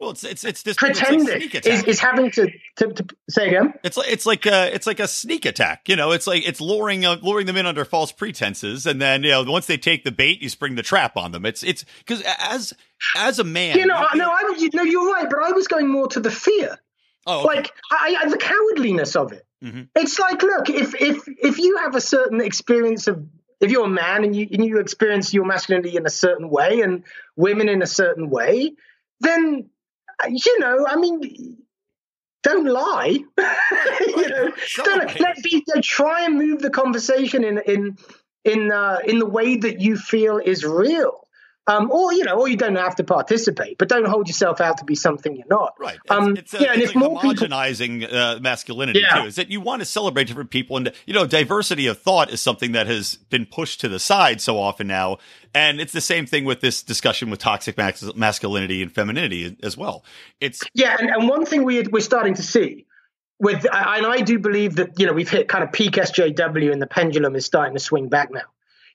Well, 0.00 0.12
it's 0.12 0.24
it's 0.24 0.44
it's 0.44 0.62
this 0.62 0.78
pretending 0.78 1.26
like 1.26 1.66
is, 1.66 1.84
is, 1.84 2.00
having 2.00 2.30
to, 2.30 2.50
to, 2.76 2.86
to, 2.86 3.06
say 3.28 3.48
again. 3.48 3.74
It's 3.84 3.98
like 3.98 4.08
it's 4.08 4.24
like 4.24 4.46
a 4.46 4.74
it's 4.74 4.86
like 4.86 4.98
a 4.98 5.06
sneak 5.06 5.44
attack. 5.44 5.90
You 5.90 5.96
know, 5.96 6.12
it's 6.12 6.26
like 6.26 6.48
it's 6.48 6.58
luring 6.58 7.04
uh, 7.04 7.18
luring 7.20 7.44
them 7.44 7.58
in 7.58 7.66
under 7.66 7.84
false 7.84 8.10
pretenses, 8.10 8.86
and 8.86 9.00
then 9.00 9.24
you 9.24 9.30
know 9.30 9.42
once 9.42 9.66
they 9.66 9.76
take 9.76 10.04
the 10.04 10.10
bait, 10.10 10.40
you 10.40 10.48
spring 10.48 10.74
the 10.74 10.82
trap 10.82 11.18
on 11.18 11.32
them. 11.32 11.44
It's 11.44 11.62
it's 11.62 11.84
because 11.98 12.22
as 12.38 12.72
as 13.14 13.38
a 13.38 13.44
man, 13.44 13.78
you 13.78 13.84
know, 13.84 14.06
you, 14.14 14.20
no, 14.20 14.30
I 14.30 14.68
no, 14.72 14.82
you're 14.84 15.12
right, 15.12 15.28
but 15.28 15.42
I 15.42 15.52
was 15.52 15.68
going 15.68 15.86
more 15.86 16.08
to 16.08 16.20
the 16.20 16.30
fear. 16.30 16.78
Oh, 17.26 17.44
okay. 17.44 17.56
like 17.56 17.72
I, 17.90 18.16
I, 18.22 18.28
the 18.28 18.38
cowardliness 18.38 19.16
of 19.16 19.32
it. 19.32 19.46
Mm-hmm. 19.62 19.82
It's 19.94 20.18
like, 20.18 20.42
look, 20.42 20.70
if 20.70 20.94
if 20.94 21.22
if 21.26 21.58
you 21.58 21.78
have 21.78 21.94
a 21.94 22.00
certain 22.00 22.40
experience 22.40 23.08
of 23.08 23.26
if 23.60 23.70
you're 23.70 23.84
a 23.84 23.88
man 23.88 24.24
and 24.24 24.34
you 24.34 24.48
and 24.50 24.64
you 24.64 24.78
experience 24.78 25.34
your 25.34 25.44
masculinity 25.44 25.96
in 25.96 26.06
a 26.06 26.10
certain 26.10 26.48
way 26.48 26.80
and 26.80 27.04
women 27.36 27.68
in 27.68 27.82
a 27.82 27.86
certain 27.86 28.30
way, 28.30 28.72
then 29.20 29.68
you 30.28 30.58
know, 30.58 30.86
I 30.88 30.96
mean, 30.96 31.58
don't 32.42 32.66
lie. 32.66 33.18
you 34.06 34.28
know, 34.28 34.52
don't, 34.76 35.20
let 35.20 35.42
be, 35.42 35.62
try 35.82 36.24
and 36.24 36.36
move 36.36 36.60
the 36.60 36.70
conversation 36.70 37.44
in 37.44 37.58
in 37.58 37.98
in 38.44 38.72
uh, 38.72 38.98
in 39.04 39.18
the 39.18 39.26
way 39.26 39.56
that 39.56 39.80
you 39.80 39.96
feel 39.96 40.38
is 40.38 40.64
real. 40.64 41.26
Um, 41.66 41.90
or 41.92 42.12
you 42.12 42.24
know, 42.24 42.40
or 42.40 42.48
you 42.48 42.56
don't 42.56 42.76
have 42.76 42.96
to 42.96 43.04
participate, 43.04 43.78
but 43.78 43.88
don't 43.88 44.06
hold 44.06 44.26
yourself 44.26 44.60
out 44.60 44.78
to 44.78 44.84
be 44.84 44.94
something 44.94 45.36
you're 45.36 45.46
not. 45.48 45.74
Right. 45.78 45.98
It's, 46.02 46.10
um, 46.10 46.36
it's, 46.36 46.54
a, 46.54 46.62
yeah, 46.62 46.72
and 46.72 46.82
if 46.82 46.94
like 46.94 47.04
more 47.04 47.20
homogenizing 47.20 48.00
people, 48.00 48.16
uh, 48.16 48.40
masculinity 48.40 49.00
yeah. 49.00 49.20
too 49.20 49.28
is 49.28 49.36
that 49.36 49.50
you 49.50 49.60
want 49.60 49.80
to 49.80 49.86
celebrate 49.86 50.26
different 50.26 50.50
people, 50.50 50.78
and 50.78 50.92
you 51.06 51.14
know, 51.14 51.26
diversity 51.26 51.86
of 51.86 51.98
thought 51.98 52.30
is 52.30 52.40
something 52.40 52.72
that 52.72 52.86
has 52.86 53.16
been 53.28 53.46
pushed 53.46 53.80
to 53.82 53.88
the 53.88 54.00
side 54.00 54.40
so 54.40 54.58
often 54.58 54.86
now, 54.86 55.18
and 55.54 55.80
it's 55.80 55.92
the 55.92 56.00
same 56.00 56.26
thing 56.26 56.44
with 56.44 56.60
this 56.60 56.82
discussion 56.82 57.30
with 57.30 57.38
toxic 57.38 57.76
masculinity 58.16 58.82
and 58.82 58.92
femininity 58.92 59.56
as 59.62 59.76
well. 59.76 60.04
It's 60.40 60.62
yeah, 60.74 60.96
and, 60.98 61.10
and 61.10 61.28
one 61.28 61.44
thing 61.44 61.64
we 61.64 61.82
we're 61.82 62.00
starting 62.00 62.34
to 62.34 62.42
see 62.42 62.86
with, 63.40 63.64
and 63.64 64.06
I 64.06 64.20
do 64.20 64.38
believe 64.38 64.76
that 64.76 65.00
you 65.00 65.06
know 65.06 65.12
we've 65.12 65.30
hit 65.30 65.48
kind 65.48 65.64
of 65.64 65.72
peak 65.72 65.92
SJW, 65.92 66.72
and 66.72 66.80
the 66.80 66.86
pendulum 66.86 67.34
is 67.34 67.46
starting 67.46 67.74
to 67.74 67.80
swing 67.80 68.08
back 68.08 68.30
now. 68.30 68.42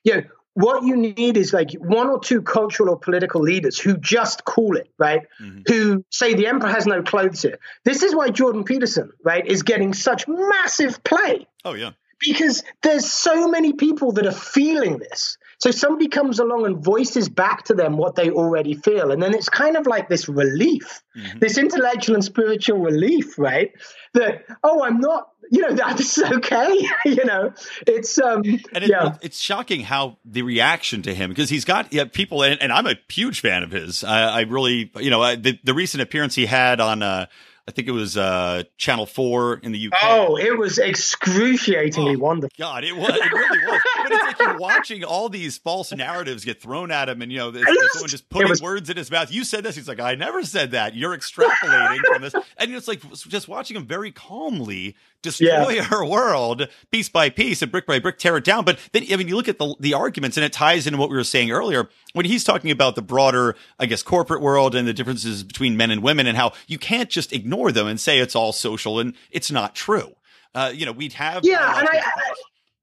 You 0.04 0.14
know, 0.14 0.22
what 0.56 0.84
you 0.84 0.96
need 0.96 1.36
is 1.36 1.52
like 1.52 1.72
one 1.72 2.08
or 2.08 2.18
two 2.18 2.40
cultural 2.40 2.88
or 2.88 2.98
political 2.98 3.42
leaders 3.42 3.78
who 3.78 3.98
just 3.98 4.46
call 4.46 4.78
it, 4.78 4.90
right? 4.96 5.20
Mm-hmm. 5.38 5.60
Who 5.66 6.04
say 6.08 6.32
the 6.32 6.46
emperor 6.46 6.70
has 6.70 6.86
no 6.86 7.02
clothes 7.02 7.42
here. 7.42 7.58
This 7.84 8.02
is 8.02 8.14
why 8.14 8.30
Jordan 8.30 8.64
Peterson, 8.64 9.12
right, 9.22 9.46
is 9.46 9.62
getting 9.62 9.92
such 9.92 10.26
massive 10.26 11.04
play. 11.04 11.46
Oh, 11.62 11.74
yeah. 11.74 11.90
Because 12.18 12.62
there's 12.82 13.04
so 13.04 13.48
many 13.48 13.74
people 13.74 14.12
that 14.12 14.24
are 14.24 14.32
feeling 14.32 14.96
this. 14.96 15.36
So 15.58 15.70
somebody 15.70 16.08
comes 16.08 16.38
along 16.38 16.66
and 16.66 16.84
voices 16.84 17.28
back 17.28 17.64
to 17.64 17.74
them 17.74 17.96
what 17.96 18.14
they 18.14 18.30
already 18.30 18.74
feel. 18.74 19.10
And 19.10 19.22
then 19.22 19.34
it's 19.34 19.48
kind 19.48 19.76
of 19.76 19.86
like 19.86 20.08
this 20.08 20.28
relief, 20.28 21.02
mm-hmm. 21.16 21.38
this 21.38 21.56
intellectual 21.56 22.14
and 22.14 22.24
spiritual 22.24 22.78
relief, 22.78 23.38
right? 23.38 23.72
That, 24.12 24.44
oh, 24.62 24.84
I'm 24.84 25.00
not, 25.00 25.28
you 25.50 25.62
know, 25.62 25.72
that's 25.74 26.18
okay. 26.18 26.86
you 27.06 27.24
know, 27.24 27.54
it's, 27.86 28.18
um, 28.18 28.42
and 28.44 28.84
it, 28.84 28.90
yeah. 28.90 29.16
it's 29.22 29.38
shocking 29.38 29.80
how 29.80 30.18
the 30.26 30.42
reaction 30.42 31.02
to 31.02 31.14
him, 31.14 31.30
because 31.30 31.48
he's 31.48 31.64
got 31.64 31.90
yeah, 31.92 32.04
people, 32.04 32.42
and, 32.42 32.60
and 32.60 32.70
I'm 32.70 32.86
a 32.86 32.96
huge 33.08 33.40
fan 33.40 33.62
of 33.62 33.70
his. 33.70 34.04
I, 34.04 34.24
I 34.24 34.40
really, 34.42 34.90
you 34.96 35.10
know, 35.10 35.36
the, 35.36 35.58
the 35.64 35.72
recent 35.72 36.02
appearance 36.02 36.34
he 36.34 36.44
had 36.44 36.80
on, 36.80 37.02
uh, 37.02 37.26
I 37.68 37.72
think 37.72 37.88
it 37.88 37.92
was 37.92 38.16
uh, 38.16 38.62
Channel 38.78 39.06
Four 39.06 39.54
in 39.54 39.72
the 39.72 39.88
UK. 39.88 39.92
Oh, 40.00 40.36
it 40.36 40.56
was 40.56 40.78
excruciatingly 40.78 42.14
oh, 42.14 42.18
wonderful. 42.18 42.54
God, 42.56 42.84
it 42.84 42.96
was. 42.96 43.10
It 43.10 43.32
really 43.32 43.66
was. 43.66 43.82
but 43.96 44.12
it's 44.12 44.22
like 44.22 44.38
you're 44.38 44.58
watching 44.58 45.02
all 45.02 45.28
these 45.28 45.58
false 45.58 45.92
narratives 45.92 46.44
get 46.44 46.62
thrown 46.62 46.92
at 46.92 47.08
him, 47.08 47.22
and 47.22 47.32
you 47.32 47.38
know, 47.38 47.50
there's, 47.50 47.66
there's 47.66 47.92
someone 47.92 48.08
just 48.08 48.30
putting 48.30 48.50
was, 48.50 48.62
words 48.62 48.88
in 48.88 48.96
his 48.96 49.10
mouth. 49.10 49.32
You 49.32 49.42
said 49.42 49.64
this. 49.64 49.74
He's 49.74 49.88
like, 49.88 49.98
I 49.98 50.14
never 50.14 50.44
said 50.44 50.70
that. 50.70 50.94
You're 50.94 51.16
extrapolating 51.16 51.98
from 52.06 52.22
this, 52.22 52.34
and 52.56 52.72
it's 52.72 52.86
like 52.86 53.02
just 53.12 53.48
watching 53.48 53.76
him 53.76 53.84
very 53.84 54.12
calmly 54.12 54.94
destroy 55.22 55.74
yeah. 55.74 55.88
our 55.92 56.04
world 56.04 56.68
piece 56.90 57.08
by 57.08 57.30
piece 57.30 57.62
and 57.62 57.70
brick 57.70 57.86
by 57.86 57.98
brick 57.98 58.18
tear 58.18 58.36
it 58.36 58.44
down. 58.44 58.64
But 58.64 58.78
then, 58.92 59.04
I 59.10 59.16
mean, 59.16 59.28
you 59.28 59.36
look 59.36 59.48
at 59.48 59.58
the 59.58 59.74
the 59.80 59.94
arguments, 59.94 60.36
and 60.36 60.44
it 60.44 60.52
ties 60.52 60.86
into 60.86 60.98
what 60.98 61.10
we 61.10 61.16
were 61.16 61.24
saying 61.24 61.50
earlier 61.50 61.88
when 62.12 62.26
he's 62.26 62.44
talking 62.44 62.70
about 62.70 62.94
the 62.94 63.02
broader, 63.02 63.56
I 63.78 63.86
guess, 63.86 64.02
corporate 64.02 64.40
world 64.40 64.74
and 64.74 64.86
the 64.86 64.92
differences 64.92 65.42
between 65.42 65.76
men 65.76 65.90
and 65.90 66.02
women, 66.02 66.26
and 66.26 66.36
how 66.36 66.52
you 66.66 66.78
can't 66.78 67.10
just 67.10 67.32
ignore 67.32 67.72
them 67.72 67.86
and 67.86 68.00
say 68.00 68.18
it's 68.18 68.36
all 68.36 68.52
social 68.52 68.98
and 68.98 69.14
it's 69.30 69.50
not 69.50 69.74
true. 69.74 70.14
Uh, 70.54 70.72
you 70.74 70.86
know, 70.86 70.92
we'd 70.92 71.12
have 71.14 71.44
yeah, 71.44 71.78
and 71.78 71.88
I, 71.88 71.98
I, 71.98 72.34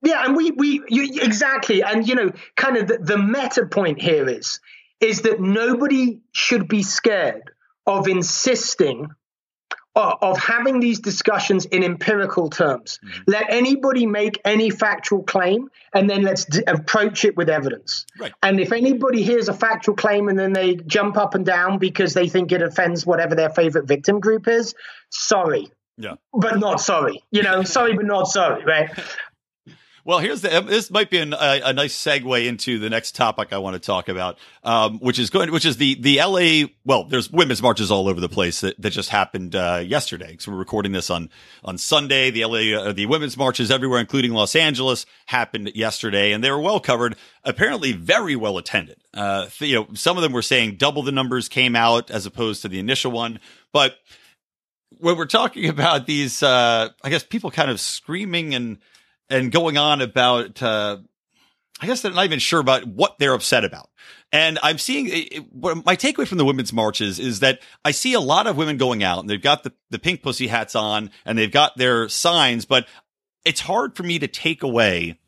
yeah, 0.04 0.26
and 0.26 0.36
we 0.36 0.52
we 0.52 0.84
you, 0.90 1.22
exactly, 1.22 1.82
and 1.82 2.08
you 2.08 2.16
know, 2.16 2.32
kind 2.56 2.78
of 2.78 2.88
the, 2.88 2.98
the 2.98 3.18
meta 3.18 3.66
point 3.66 4.02
here 4.02 4.30
is 4.30 4.60
is 5.00 5.22
that 5.24 5.40
nobody 5.40 6.22
should 6.32 6.68
be 6.68 6.84
scared 6.84 7.52
of 7.86 8.08
insisting 8.08 9.08
of 9.96 10.40
having 10.40 10.80
these 10.80 11.00
discussions 11.00 11.66
in 11.66 11.84
empirical 11.84 12.50
terms. 12.50 13.00
Mm-hmm. 13.04 13.22
Let 13.28 13.46
anybody 13.50 14.06
make 14.06 14.40
any 14.44 14.70
factual 14.70 15.24
claim, 15.24 15.70
and 15.94 16.10
then 16.10 16.24
let's 16.24 16.46
d- 16.46 16.64
approach 16.66 17.26
it 17.26 17.38
with 17.38 17.50
evidence. 17.50 18.06
Right. 18.20 18.34
And 18.42 18.60
if 18.60 18.72
anybody 18.72 19.22
hears 19.22 19.50
a 19.50 19.54
factual 19.54 19.96
claim 19.96 20.30
and 20.30 20.40
then 20.40 20.54
they 20.54 20.76
jump 20.76 21.18
up 21.18 21.36
and 21.36 21.46
down 21.46 21.78
because 21.78 22.14
they 22.14 22.28
think 22.28 22.52
it 22.52 22.62
offends 22.62 23.06
whatever 23.06 23.36
their 23.36 23.50
favorite 23.50 23.88
victim 23.88 24.20
group 24.20 24.48
is, 24.48 24.74
sorry. 25.10 25.72
Yeah. 25.98 26.16
But 26.34 26.60
not 26.60 26.82
sorry. 26.82 27.24
You 27.30 27.44
know, 27.44 27.64
sorry, 27.64 27.94
but 27.94 28.06
not 28.06 28.28
sorry, 28.28 28.66
right? 28.66 28.90
Well, 30.06 30.20
here's 30.20 30.42
the. 30.42 30.62
This 30.68 30.92
might 30.92 31.10
be 31.10 31.20
an, 31.20 31.32
a, 31.32 31.62
a, 31.64 31.72
nice 31.72 31.96
segue 31.96 32.46
into 32.46 32.78
the 32.78 32.90
next 32.90 33.16
topic 33.16 33.54
I 33.54 33.60
want 33.60 33.76
to 33.76 33.80
talk 33.80 34.10
about, 34.10 34.38
um, 34.62 35.00
which 35.00 35.18
is 35.18 35.30
going, 35.30 35.50
which 35.50 35.66
is 35.66 35.78
the 35.78 35.96
the 35.96 36.18
LA. 36.18 36.68
Well, 36.84 37.06
there's 37.06 37.32
women's 37.32 37.62
marches 37.62 37.90
all 37.90 38.10
over 38.10 38.20
the 38.20 38.28
place 38.28 38.60
that, 38.62 38.82
that 38.82 38.90
just 38.90 39.10
happened 39.10 39.56
uh, 39.56 39.82
yesterday. 39.86 40.36
So 40.40 40.52
we're 40.52 40.58
recording 40.58 40.92
this 40.92 41.10
on 41.10 41.30
on 41.64 41.78
Sunday. 41.78 42.32
The 42.32 42.44
LA 42.44 42.78
uh, 42.78 42.92
the 42.92 43.06
women's 43.06 43.38
marches 43.38 43.72
everywhere, 43.72 44.02
including 44.02 44.34
Los 44.34 44.58
Angeles, 44.58 45.06
happened 45.28 45.72
yesterday, 45.74 46.34
and 46.34 46.44
they 46.44 46.52
were 46.52 46.60
well 46.60 46.82
covered. 46.82 47.16
Apparently, 47.46 47.94
very 47.94 48.36
well 48.36 48.58
attended. 48.58 48.98
Uh, 49.14 49.48
you 49.60 49.76
know, 49.76 49.88
some 49.94 50.18
of 50.18 50.24
them 50.24 50.34
were 50.34 50.42
saying 50.42 50.76
double 50.76 51.04
the 51.04 51.14
numbers 51.14 51.48
came 51.48 51.78
out 51.78 52.12
as 52.12 52.26
opposed 52.26 52.62
to 52.64 52.68
the 52.68 52.80
initial 52.80 53.14
one, 53.14 53.40
but 53.72 53.96
when 55.00 55.16
we're 55.16 55.28
talking 55.28 55.70
about 55.70 56.08
these, 56.08 56.44
uh, 56.44 56.90
I 57.06 57.10
guess 57.10 57.24
people 57.24 57.52
kind 57.52 57.72
of 57.72 57.80
screaming 57.80 58.54
and 58.54 58.80
and 59.30 59.52
going 59.52 59.78
on 59.78 60.02
about, 60.02 60.62
uh, 60.62 60.98
I 61.80 61.88
guess 61.88 62.02
they're 62.02 62.12
not 62.12 62.26
even 62.26 62.40
sure 62.40 62.60
about 62.60 62.86
what 62.86 63.18
they're 63.20 63.34
upset 63.34 63.66
about. 63.66 63.90
And 64.32 64.58
I'm 64.64 64.78
seeing 64.78 65.10
it, 65.10 65.44
my 65.54 65.96
takeaway 65.96 66.28
from 66.28 66.40
the 66.40 66.46
women's 66.46 66.74
marches 66.74 67.20
is 67.20 67.42
that 67.42 67.60
I 67.86 67.92
see 67.92 68.14
a 68.14 68.20
lot 68.20 68.48
of 68.48 68.58
women 68.58 68.78
going 68.78 69.04
out 69.04 69.20
and 69.20 69.30
they've 69.30 69.42
got 69.42 69.64
the, 69.64 69.74
the 69.92 70.00
pink 70.00 70.24
pussy 70.24 70.48
hats 70.48 70.76
on 70.76 71.12
and 71.26 71.38
they've 71.38 71.52
got 71.52 71.78
their 71.78 72.10
signs, 72.10 72.66
but 72.66 72.88
it's 73.46 73.62
hard 73.62 73.96
for 73.96 74.04
me 74.04 74.20
to 74.20 74.28
take 74.28 74.64
away 74.64 75.20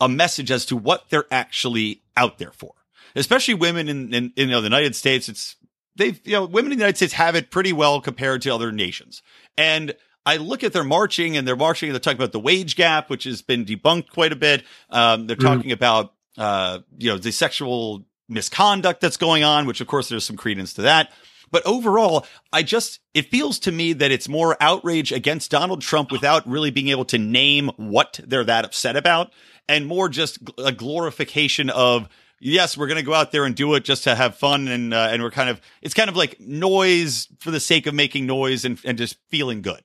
a 0.00 0.08
message 0.08 0.50
as 0.50 0.66
to 0.66 0.76
what 0.76 1.10
they're 1.10 1.26
actually 1.30 2.02
out 2.16 2.38
there 2.38 2.52
for, 2.52 2.72
especially 3.14 3.54
women 3.54 3.88
in, 3.88 4.14
in, 4.14 4.32
in 4.36 4.48
you 4.48 4.54
know, 4.54 4.60
the 4.60 4.66
United 4.66 4.96
States. 4.96 5.28
It's 5.28 5.56
they've, 5.96 6.20
you 6.24 6.32
know, 6.32 6.44
women 6.44 6.72
in 6.72 6.78
the 6.78 6.82
United 6.82 6.96
States 6.96 7.12
have 7.14 7.34
it 7.34 7.50
pretty 7.50 7.72
well 7.72 8.00
compared 8.00 8.42
to 8.42 8.50
other 8.50 8.72
nations. 8.72 9.22
And 9.56 9.94
I 10.24 10.36
look 10.36 10.62
at 10.62 10.72
their 10.72 10.84
marching 10.84 11.36
and 11.36 11.46
they're 11.46 11.56
marching 11.56 11.88
and 11.88 11.94
they're 11.94 12.00
talking 12.00 12.18
about 12.18 12.32
the 12.32 12.40
wage 12.40 12.76
gap, 12.76 13.10
which 13.10 13.24
has 13.24 13.42
been 13.42 13.64
debunked 13.64 14.10
quite 14.10 14.32
a 14.32 14.36
bit. 14.36 14.64
Um, 14.90 15.26
they're 15.26 15.36
mm-hmm. 15.36 15.46
talking 15.46 15.72
about, 15.72 16.14
uh, 16.38 16.80
you 16.98 17.10
know, 17.10 17.18
the 17.18 17.32
sexual 17.32 18.04
misconduct 18.28 19.00
that's 19.00 19.16
going 19.16 19.44
on, 19.44 19.66
which 19.66 19.80
of 19.80 19.86
course 19.86 20.08
there's 20.08 20.24
some 20.24 20.36
credence 20.36 20.74
to 20.74 20.82
that. 20.82 21.12
But 21.50 21.66
overall, 21.66 22.26
I 22.52 22.62
just, 22.62 23.00
it 23.12 23.30
feels 23.30 23.58
to 23.60 23.72
me 23.72 23.92
that 23.92 24.10
it's 24.10 24.28
more 24.28 24.56
outrage 24.60 25.12
against 25.12 25.50
Donald 25.50 25.82
Trump 25.82 26.10
without 26.10 26.48
really 26.48 26.70
being 26.70 26.88
able 26.88 27.04
to 27.06 27.18
name 27.18 27.70
what 27.76 28.20
they're 28.24 28.44
that 28.44 28.64
upset 28.64 28.96
about 28.96 29.32
and 29.68 29.86
more 29.86 30.08
just 30.08 30.38
a 30.56 30.72
glorification 30.72 31.68
of, 31.68 32.08
yes, 32.40 32.76
we're 32.76 32.86
going 32.86 32.96
to 32.96 33.04
go 33.04 33.12
out 33.12 33.32
there 33.32 33.44
and 33.44 33.54
do 33.54 33.74
it 33.74 33.84
just 33.84 34.04
to 34.04 34.14
have 34.14 34.36
fun. 34.36 34.66
And, 34.66 34.94
uh, 34.94 35.08
and 35.10 35.22
we're 35.22 35.30
kind 35.30 35.50
of, 35.50 35.60
it's 35.82 35.94
kind 35.94 36.08
of 36.08 36.16
like 36.16 36.40
noise 36.40 37.28
for 37.38 37.50
the 37.50 37.60
sake 37.60 37.86
of 37.86 37.92
making 37.92 38.24
noise 38.24 38.64
and, 38.64 38.78
and 38.84 38.96
just 38.96 39.18
feeling 39.28 39.60
good. 39.60 39.82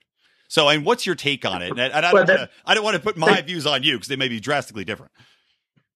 So, 0.47 0.69
and 0.69 0.85
what's 0.85 1.05
your 1.05 1.15
take 1.15 1.45
on 1.45 1.61
it? 1.61 1.71
And, 1.71 1.81
I, 1.81 2.01
don't 2.01 2.13
wanna, 2.13 2.49
I 2.65 2.73
don't 2.73 2.83
want 2.83 2.95
to 2.95 3.01
put 3.01 3.17
my 3.17 3.41
views 3.41 3.65
on 3.65 3.83
you 3.83 3.95
because 3.95 4.07
they 4.07 4.15
may 4.15 4.29
be 4.29 4.39
drastically 4.39 4.85
different. 4.85 5.11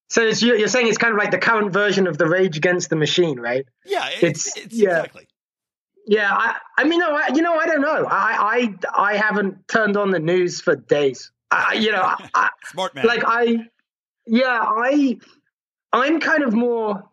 So 0.08 0.24
you're 0.24 0.68
saying 0.68 0.88
it's 0.88 0.98
kind 0.98 1.14
of 1.14 1.18
like 1.18 1.30
the 1.30 1.38
current 1.38 1.72
version 1.72 2.06
of 2.06 2.18
the 2.18 2.26
Rage 2.26 2.58
Against 2.58 2.90
the 2.90 2.96
Machine, 2.96 3.40
right? 3.40 3.64
Yeah, 3.86 4.10
it's, 4.20 4.46
it's, 4.46 4.56
it's 4.58 4.74
yeah. 4.74 4.98
exactly. 4.98 5.26
Yeah, 6.06 6.30
I, 6.30 6.56
I 6.76 6.84
mean, 6.84 6.98
no, 6.98 7.14
I, 7.14 7.28
you 7.34 7.40
know, 7.40 7.56
I 7.56 7.64
don't 7.64 7.80
know. 7.80 8.06
I, 8.10 8.74
I, 8.94 9.12
I 9.12 9.16
haven't 9.16 9.66
turned 9.68 9.96
on 9.96 10.10
the 10.10 10.18
news 10.18 10.60
for 10.60 10.76
days. 10.76 11.30
I, 11.50 11.74
you 11.74 11.92
know, 11.92 12.14
I, 12.34 12.50
smart 12.64 12.94
man. 12.94 13.06
Like 13.06 13.22
I, 13.24 13.68
yeah, 14.26 14.60
I, 14.62 15.18
I'm 15.94 16.20
kind 16.20 16.42
of 16.42 16.52
more. 16.52 17.04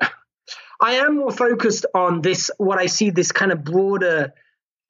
I 0.80 0.96
am 0.96 1.16
more 1.16 1.30
focused 1.30 1.86
on 1.94 2.20
this. 2.20 2.50
What 2.58 2.78
I 2.78 2.86
see 2.86 3.08
this 3.08 3.32
kind 3.32 3.52
of 3.52 3.64
broader 3.64 4.34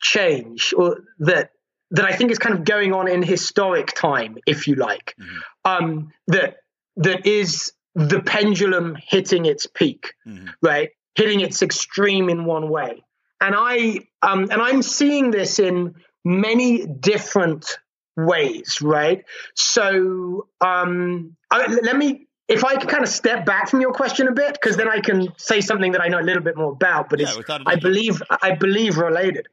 change 0.00 0.74
or 0.76 1.00
that 1.20 1.50
that 1.92 2.04
I 2.04 2.16
think 2.16 2.30
is 2.30 2.38
kind 2.38 2.54
of 2.54 2.64
going 2.64 2.92
on 2.92 3.09
in 3.09 3.22
historic 3.22 3.92
time, 3.94 4.38
if 4.46 4.66
you 4.66 4.74
like, 4.74 5.14
mm-hmm. 5.20 5.38
um, 5.64 6.12
that 6.26 6.56
that 6.96 7.26
is 7.26 7.72
the 7.94 8.20
pendulum 8.20 8.96
hitting 9.00 9.46
its 9.46 9.66
peak, 9.66 10.14
mm-hmm. 10.26 10.48
right, 10.62 10.90
hitting 11.14 11.40
its 11.40 11.62
extreme 11.62 12.28
in 12.28 12.44
one 12.44 12.68
way, 12.68 13.04
and 13.40 13.54
I 13.56 14.00
um, 14.22 14.48
and 14.50 14.61
I'm 14.61 14.82
seeing 14.82 15.30
this 15.30 15.59
in 15.59 15.94
many 16.24 16.87
different 16.87 17.78
ways, 18.16 18.80
right? 18.82 19.24
So 19.54 20.48
um, 20.61 21.37
I, 21.50 21.66
let 21.66 21.96
me 21.96 22.26
if 22.48 22.64
I 22.64 22.76
can 22.76 22.88
kind 22.88 23.02
of 23.02 23.09
step 23.09 23.44
back 23.44 23.68
from 23.68 23.80
your 23.80 23.92
question 23.92 24.28
a 24.28 24.32
bit, 24.32 24.52
because 24.52 24.76
then 24.76 24.88
I 24.88 25.00
can 25.00 25.32
say 25.37 25.61
something 25.61 25.92
that 25.92 26.00
I 26.00 26.09
know 26.09 26.20
a 26.20 26.22
little 26.22 26.42
bit 26.42 26.56
more 26.56 26.72
about, 26.72 27.11
but 27.11 27.20
yeah, 27.20 27.35
it's 27.37 27.50
I 27.50 27.76
believe 27.76 28.22
I 28.42 28.52
believe 28.52 28.98
related. 28.98 29.48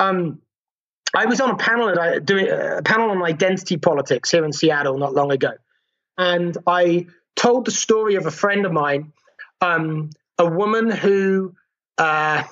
Um, 0.00 0.40
I 1.14 1.26
was 1.26 1.40
on 1.40 1.50
a 1.50 1.56
panel 1.56 1.90
at, 1.90 1.98
uh, 1.98 2.18
doing 2.20 2.48
a 2.48 2.82
panel 2.82 3.10
on 3.10 3.22
identity 3.22 3.76
politics 3.76 4.30
here 4.30 4.44
in 4.44 4.52
Seattle 4.52 4.98
not 4.98 5.14
long 5.14 5.30
ago, 5.30 5.52
and 6.16 6.56
I 6.66 7.06
told 7.36 7.66
the 7.66 7.70
story 7.70 8.14
of 8.16 8.26
a 8.26 8.30
friend 8.30 8.64
of 8.64 8.72
mine, 8.72 9.12
um, 9.60 10.10
a 10.38 10.46
woman 10.46 10.90
who 10.90 11.54
uh, 11.98 12.44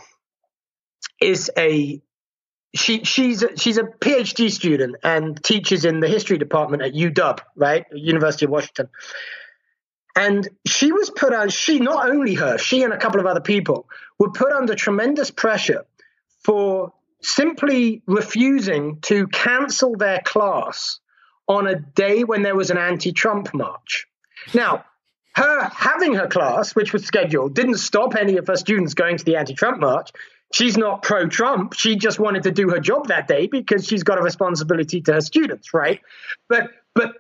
is 1.21 1.51
a 1.57 2.01
she 2.75 3.05
she's 3.05 3.43
a, 3.43 3.57
she's 3.57 3.79
a 3.79 3.85
PhD 3.85 4.51
student 4.51 4.97
and 5.03 5.43
teaches 5.43 5.85
in 5.85 6.01
the 6.01 6.09
history 6.09 6.37
department 6.37 6.83
at 6.83 6.93
UW, 6.93 7.39
right, 7.57 7.87
University 7.93 8.45
of 8.45 8.51
Washington. 8.51 8.89
And 10.15 10.49
she 10.67 10.93
was 10.93 11.11
put 11.11 11.33
on. 11.33 11.49
She 11.49 11.79
not 11.79 12.11
only 12.11 12.35
her, 12.35 12.59
she 12.59 12.83
and 12.83 12.93
a 12.93 12.99
couple 12.99 13.21
of 13.21 13.27
other 13.27 13.41
people 13.41 13.89
were 14.19 14.33
put 14.33 14.53
under 14.53 14.75
tremendous 14.75 15.31
pressure 15.31 15.87
for 16.43 16.93
simply 17.23 18.03
refusing 18.07 19.01
to 19.03 19.27
cancel 19.29 19.97
their 19.97 20.21
class 20.25 21.01
on 21.49 21.67
a 21.67 21.75
day 21.75 22.25
when 22.25 22.43
there 22.43 22.57
was 22.57 22.71
an 22.71 22.79
anti 22.79 23.13
Trump 23.13 23.53
march. 23.55 24.07
Now, 24.55 24.85
her 25.35 25.65
having 25.65 26.15
her 26.15 26.27
class, 26.27 26.75
which 26.75 26.93
was 26.93 27.05
scheduled, 27.05 27.55
didn't 27.55 27.79
stop 27.79 28.15
any 28.15 28.37
of 28.37 28.47
her 28.47 28.57
students 28.57 28.95
going 28.95 29.17
to 29.17 29.25
the 29.25 29.37
anti 29.37 29.55
Trump 29.55 29.81
march. 29.81 30.11
She's 30.53 30.79
not 30.79 31.03
pro 31.03 31.27
Trump. 31.27 31.75
She 31.75 31.97
just 31.97 32.19
wanted 32.19 32.45
to 32.45 32.51
do 32.51 32.71
her 32.71 32.81
job 32.81 33.09
that 33.09 33.29
day 33.29 33.47
because 33.47 33.87
she's 33.87 34.03
got 34.03 34.19
a 34.19 34.23
responsibility 34.23 35.01
to 35.03 35.15
her 35.15 35.21
students, 35.21 35.75
right? 35.75 36.01
But, 36.49 36.71
but 36.95 37.13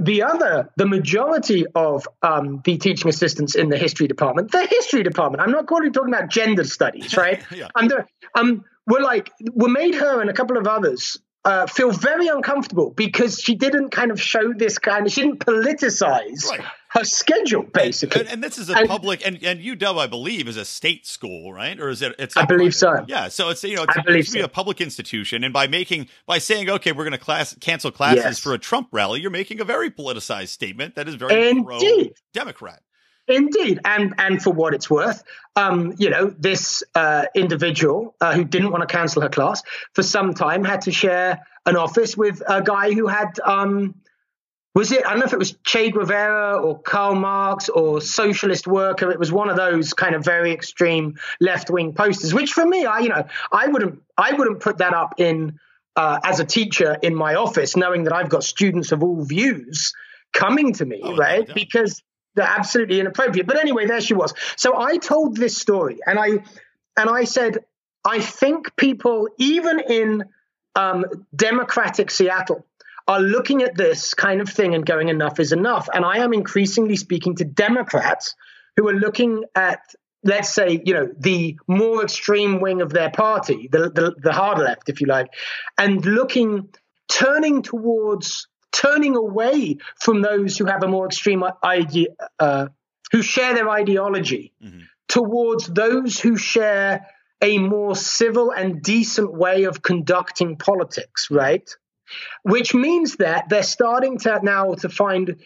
the 0.00 0.22
other, 0.24 0.70
the 0.76 0.86
majority 0.86 1.64
of 1.74 2.08
um, 2.22 2.60
the 2.64 2.76
teaching 2.78 3.08
assistants 3.08 3.54
in 3.54 3.68
the 3.68 3.76
history 3.76 4.08
department, 4.08 4.50
the 4.50 4.66
history 4.66 5.02
department, 5.04 5.42
I'm 5.42 5.52
not 5.52 5.66
calling 5.66 5.92
talking 5.92 6.12
about 6.12 6.28
gender 6.28 6.64
studies, 6.64 7.16
right? 7.16 7.42
Yeah. 7.52 7.68
I'm 7.74 7.88
the, 7.88 8.06
um, 8.34 8.64
we're 8.86 9.00
like, 9.02 9.30
we 9.54 9.70
made 9.70 9.94
her 9.94 10.20
and 10.20 10.30
a 10.30 10.32
couple 10.32 10.56
of 10.56 10.66
others 10.66 11.18
uh, 11.44 11.66
feel 11.66 11.90
very 11.90 12.28
uncomfortable 12.28 12.90
because 12.90 13.40
she 13.40 13.54
didn't 13.54 13.90
kind 13.90 14.10
of 14.10 14.20
show 14.20 14.52
this 14.52 14.78
kind 14.78 15.06
of, 15.06 15.12
she 15.12 15.22
didn't 15.22 15.40
politicize 15.40 16.50
Right. 16.50 16.60
her 16.90 17.04
schedule, 17.04 17.62
basically. 17.62 18.20
And, 18.22 18.30
and 18.30 18.44
this 18.44 18.58
is 18.58 18.68
a 18.68 18.74
And- 18.76 18.88
public 18.88 19.26
and, 19.26 19.42
and 19.42 19.58
UW, 19.60 19.98
I 19.98 20.06
believe, 20.06 20.48
is 20.48 20.56
a 20.58 20.64
state 20.66 21.06
school, 21.06 21.50
right? 21.52 21.78
Or 21.80 21.88
is 21.88 22.02
it? 22.02 22.14
It's 22.18 22.36
I 22.36 22.44
believe 22.44 22.76
private. 22.78 22.98
so. 23.00 23.04
Yeah, 23.08 23.28
so 23.28 23.48
it's 23.48 23.62
you 23.64 23.76
know 23.76 23.84
it's, 23.84 23.96
I 23.96 24.02
believe 24.02 24.26
to 24.26 24.32
be 24.32 24.40
a 24.40 24.48
public 24.48 24.80
institution, 24.82 25.42
and 25.44 25.52
by 25.52 25.66
making 25.66 26.08
by 26.26 26.38
saying 26.38 26.68
okay, 26.68 26.92
we're 26.92 27.04
going 27.04 27.12
to 27.12 27.18
class 27.18 27.54
cancel 27.60 27.90
classes 27.90 28.24
Yes. 28.24 28.38
for 28.38 28.52
a 28.52 28.58
Trump 28.58 28.88
rally, 28.92 29.20
you're 29.20 29.30
making 29.30 29.60
a 29.60 29.64
very 29.64 29.90
politicized 29.90 30.48
statement 30.48 30.94
that 30.96 31.08
is 31.08 31.14
very 31.14 31.54
pro 31.62 31.76
Indeed. 31.78 32.12
Democrat. 32.34 32.82
Indeed, 33.30 33.80
and 33.84 34.14
and 34.18 34.42
for 34.42 34.52
what 34.52 34.74
it's 34.74 34.90
worth, 34.90 35.22
um, 35.56 35.94
you 35.98 36.10
know, 36.10 36.34
this 36.38 36.82
uh, 36.94 37.26
individual 37.34 38.14
uh, 38.20 38.34
who 38.34 38.44
didn't 38.44 38.70
want 38.70 38.88
to 38.88 38.92
cancel 38.92 39.22
her 39.22 39.28
class 39.28 39.62
for 39.94 40.02
some 40.02 40.34
time 40.34 40.64
had 40.64 40.82
to 40.82 40.92
share 40.92 41.46
an 41.66 41.76
office 41.76 42.16
with 42.16 42.42
a 42.48 42.62
guy 42.62 42.92
who 42.92 43.06
had 43.06 43.38
um, 43.44 43.94
was 44.74 44.92
it 44.92 45.04
I 45.04 45.10
don't 45.10 45.20
know 45.20 45.26
if 45.26 45.32
it 45.32 45.38
was 45.38 45.56
Che 45.64 45.90
Guevara 45.90 46.58
or 46.58 46.80
Karl 46.80 47.14
Marx 47.14 47.68
or 47.68 48.00
socialist 48.00 48.66
worker. 48.66 49.10
It 49.10 49.18
was 49.18 49.32
one 49.32 49.50
of 49.50 49.56
those 49.56 49.92
kind 49.92 50.14
of 50.14 50.24
very 50.24 50.52
extreme 50.52 51.18
left 51.40 51.70
wing 51.70 51.92
posters. 51.92 52.32
Which 52.32 52.52
for 52.52 52.64
me, 52.64 52.86
I 52.86 53.00
you 53.00 53.08
know, 53.08 53.24
I 53.52 53.66
wouldn't 53.66 54.02
I 54.16 54.32
wouldn't 54.32 54.60
put 54.60 54.78
that 54.78 54.94
up 54.94 55.14
in 55.18 55.58
uh, 55.96 56.20
as 56.22 56.40
a 56.40 56.44
teacher 56.44 56.96
in 57.02 57.14
my 57.14 57.34
office, 57.34 57.76
knowing 57.76 58.04
that 58.04 58.12
I've 58.12 58.28
got 58.28 58.44
students 58.44 58.92
of 58.92 59.02
all 59.02 59.24
views 59.24 59.92
coming 60.32 60.72
to 60.74 60.86
me, 60.86 61.00
Oh, 61.02 61.16
right? 61.16 61.52
Because 61.52 62.02
they're 62.40 62.48
absolutely 62.48 63.00
inappropriate. 63.00 63.46
But 63.46 63.58
anyway, 63.58 63.86
there 63.86 64.00
she 64.00 64.14
was. 64.14 64.34
So 64.56 64.80
I 64.80 64.96
told 64.96 65.36
this 65.36 65.56
story, 65.56 65.98
and 66.06 66.18
I 66.18 66.28
and 66.96 67.08
I 67.08 67.24
said, 67.24 67.58
I 68.04 68.20
think 68.20 68.76
people, 68.76 69.28
even 69.38 69.80
in 69.80 70.24
um, 70.74 71.04
democratic 71.34 72.10
Seattle, 72.10 72.66
are 73.06 73.20
looking 73.20 73.62
at 73.62 73.76
this 73.76 74.14
kind 74.14 74.40
of 74.40 74.48
thing 74.48 74.74
and 74.74 74.86
going, 74.86 75.08
enough 75.08 75.40
is 75.40 75.52
enough. 75.52 75.88
And 75.92 76.04
I 76.04 76.18
am 76.18 76.32
increasingly 76.32 76.96
speaking 76.96 77.36
to 77.36 77.44
Democrats 77.44 78.34
who 78.76 78.88
are 78.88 78.94
looking 78.94 79.44
at, 79.54 79.80
let's 80.22 80.54
say, 80.54 80.80
you 80.84 80.94
know, 80.94 81.08
the 81.18 81.58
more 81.66 82.02
extreme 82.02 82.60
wing 82.60 82.82
of 82.82 82.90
their 82.90 83.10
party, 83.10 83.68
the, 83.70 83.90
the, 83.90 84.14
the 84.16 84.32
hard 84.32 84.58
left, 84.58 84.88
if 84.88 85.00
you 85.00 85.06
like, 85.06 85.28
and 85.76 86.04
looking, 86.04 86.68
turning 87.08 87.62
towards, 87.62 88.46
turning 88.72 89.16
away 89.16 89.78
from 89.96 90.22
those 90.22 90.56
who 90.56 90.64
have 90.66 90.82
a 90.82 90.88
more 90.88 91.06
extreme 91.06 91.44
idea, 91.64 92.08
uh, 92.38 92.68
who 93.12 93.22
share 93.22 93.54
their 93.54 93.68
ideology, 93.68 94.52
Mhm. 94.62 94.82
towards 95.08 95.66
those 95.66 96.20
who 96.20 96.36
share 96.36 97.06
a 97.42 97.58
more 97.58 97.96
civil 97.96 98.50
and 98.50 98.82
decent 98.82 99.32
way 99.32 99.64
of 99.64 99.82
conducting 99.82 100.56
politics, 100.56 101.28
right? 101.30 101.68
Which 102.42 102.74
means 102.74 103.16
that 103.16 103.48
they're 103.48 103.62
starting 103.62 104.18
to 104.20 104.40
now 104.42 104.74
to 104.74 104.88
find 104.88 105.36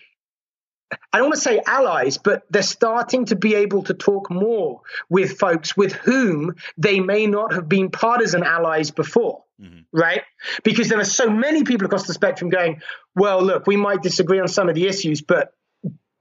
I 1.12 1.18
don't 1.18 1.26
want 1.28 1.36
to 1.36 1.40
say 1.40 1.60
allies, 1.66 2.18
but 2.18 2.44
they're 2.50 2.62
starting 2.62 3.26
to 3.26 3.36
be 3.36 3.54
able 3.54 3.82
to 3.84 3.94
talk 3.94 4.30
more 4.30 4.80
with 5.08 5.38
folks 5.38 5.76
with 5.76 5.92
whom 5.92 6.56
they 6.76 7.00
may 7.00 7.26
not 7.26 7.52
have 7.52 7.68
been 7.68 7.90
partisan 7.90 8.42
allies 8.42 8.90
before, 8.90 9.44
Mhm. 9.60 9.84
right? 9.92 10.22
Because 10.62 10.88
there 10.88 10.98
are 11.00 11.04
so 11.04 11.28
many 11.30 11.64
people 11.64 11.86
across 11.86 12.06
the 12.06 12.14
spectrum 12.14 12.50
going, 12.50 12.82
well, 13.14 13.42
look, 13.42 13.66
we 13.66 13.76
might 13.76 14.02
disagree 14.02 14.40
on 14.40 14.48
some 14.48 14.68
of 14.68 14.74
the 14.74 14.86
issues, 14.86 15.22
but 15.22 15.52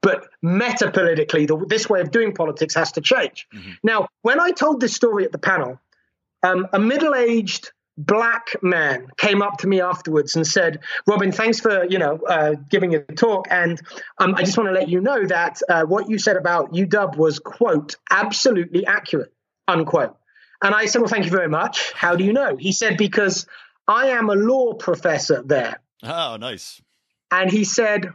but 0.02 0.28
meta 0.42 0.90
politically, 0.90 1.48
this 1.66 1.88
way 1.88 2.02
of 2.02 2.10
doing 2.10 2.34
politics 2.34 2.74
has 2.74 2.92
to 2.92 3.00
change. 3.00 3.48
Now, 3.82 4.08
when 4.20 4.38
I 4.38 4.50
told 4.50 4.78
this 4.82 4.94
story 4.94 5.24
at 5.24 5.32
the 5.32 5.38
panel, 5.38 5.80
um, 6.42 6.68
a 6.74 6.78
middle 6.78 7.14
aged 7.14 7.72
black 7.96 8.56
man 8.62 9.08
came 9.16 9.42
up 9.42 9.58
to 9.58 9.68
me 9.68 9.80
afterwards 9.80 10.36
and 10.36 10.46
said, 10.46 10.80
Robin, 11.06 11.32
thanks 11.32 11.60
for, 11.60 11.84
you 11.84 11.98
know, 11.98 12.18
uh, 12.28 12.54
giving 12.68 12.94
a 12.94 13.00
talk. 13.00 13.46
And 13.50 13.80
um, 14.18 14.34
I 14.34 14.42
just 14.42 14.56
want 14.58 14.68
to 14.68 14.72
let 14.72 14.88
you 14.88 15.00
know 15.00 15.24
that 15.26 15.60
uh, 15.68 15.84
what 15.84 16.08
you 16.08 16.18
said 16.18 16.36
about 16.36 16.72
UW 16.72 17.16
was, 17.16 17.38
quote, 17.38 17.96
absolutely 18.10 18.86
accurate, 18.86 19.32
unquote. 19.68 20.16
And 20.62 20.74
I 20.74 20.86
said, 20.86 21.00
well, 21.00 21.08
thank 21.08 21.24
you 21.24 21.30
very 21.30 21.48
much. 21.48 21.92
How 21.92 22.16
do 22.16 22.24
you 22.24 22.32
know? 22.32 22.56
He 22.56 22.72
said, 22.72 22.96
because 22.96 23.46
I 23.86 24.08
am 24.08 24.30
a 24.30 24.34
law 24.34 24.74
professor 24.74 25.42
there. 25.42 25.80
Oh, 26.02 26.36
nice. 26.36 26.80
And 27.30 27.50
he 27.50 27.64
said, 27.64 28.12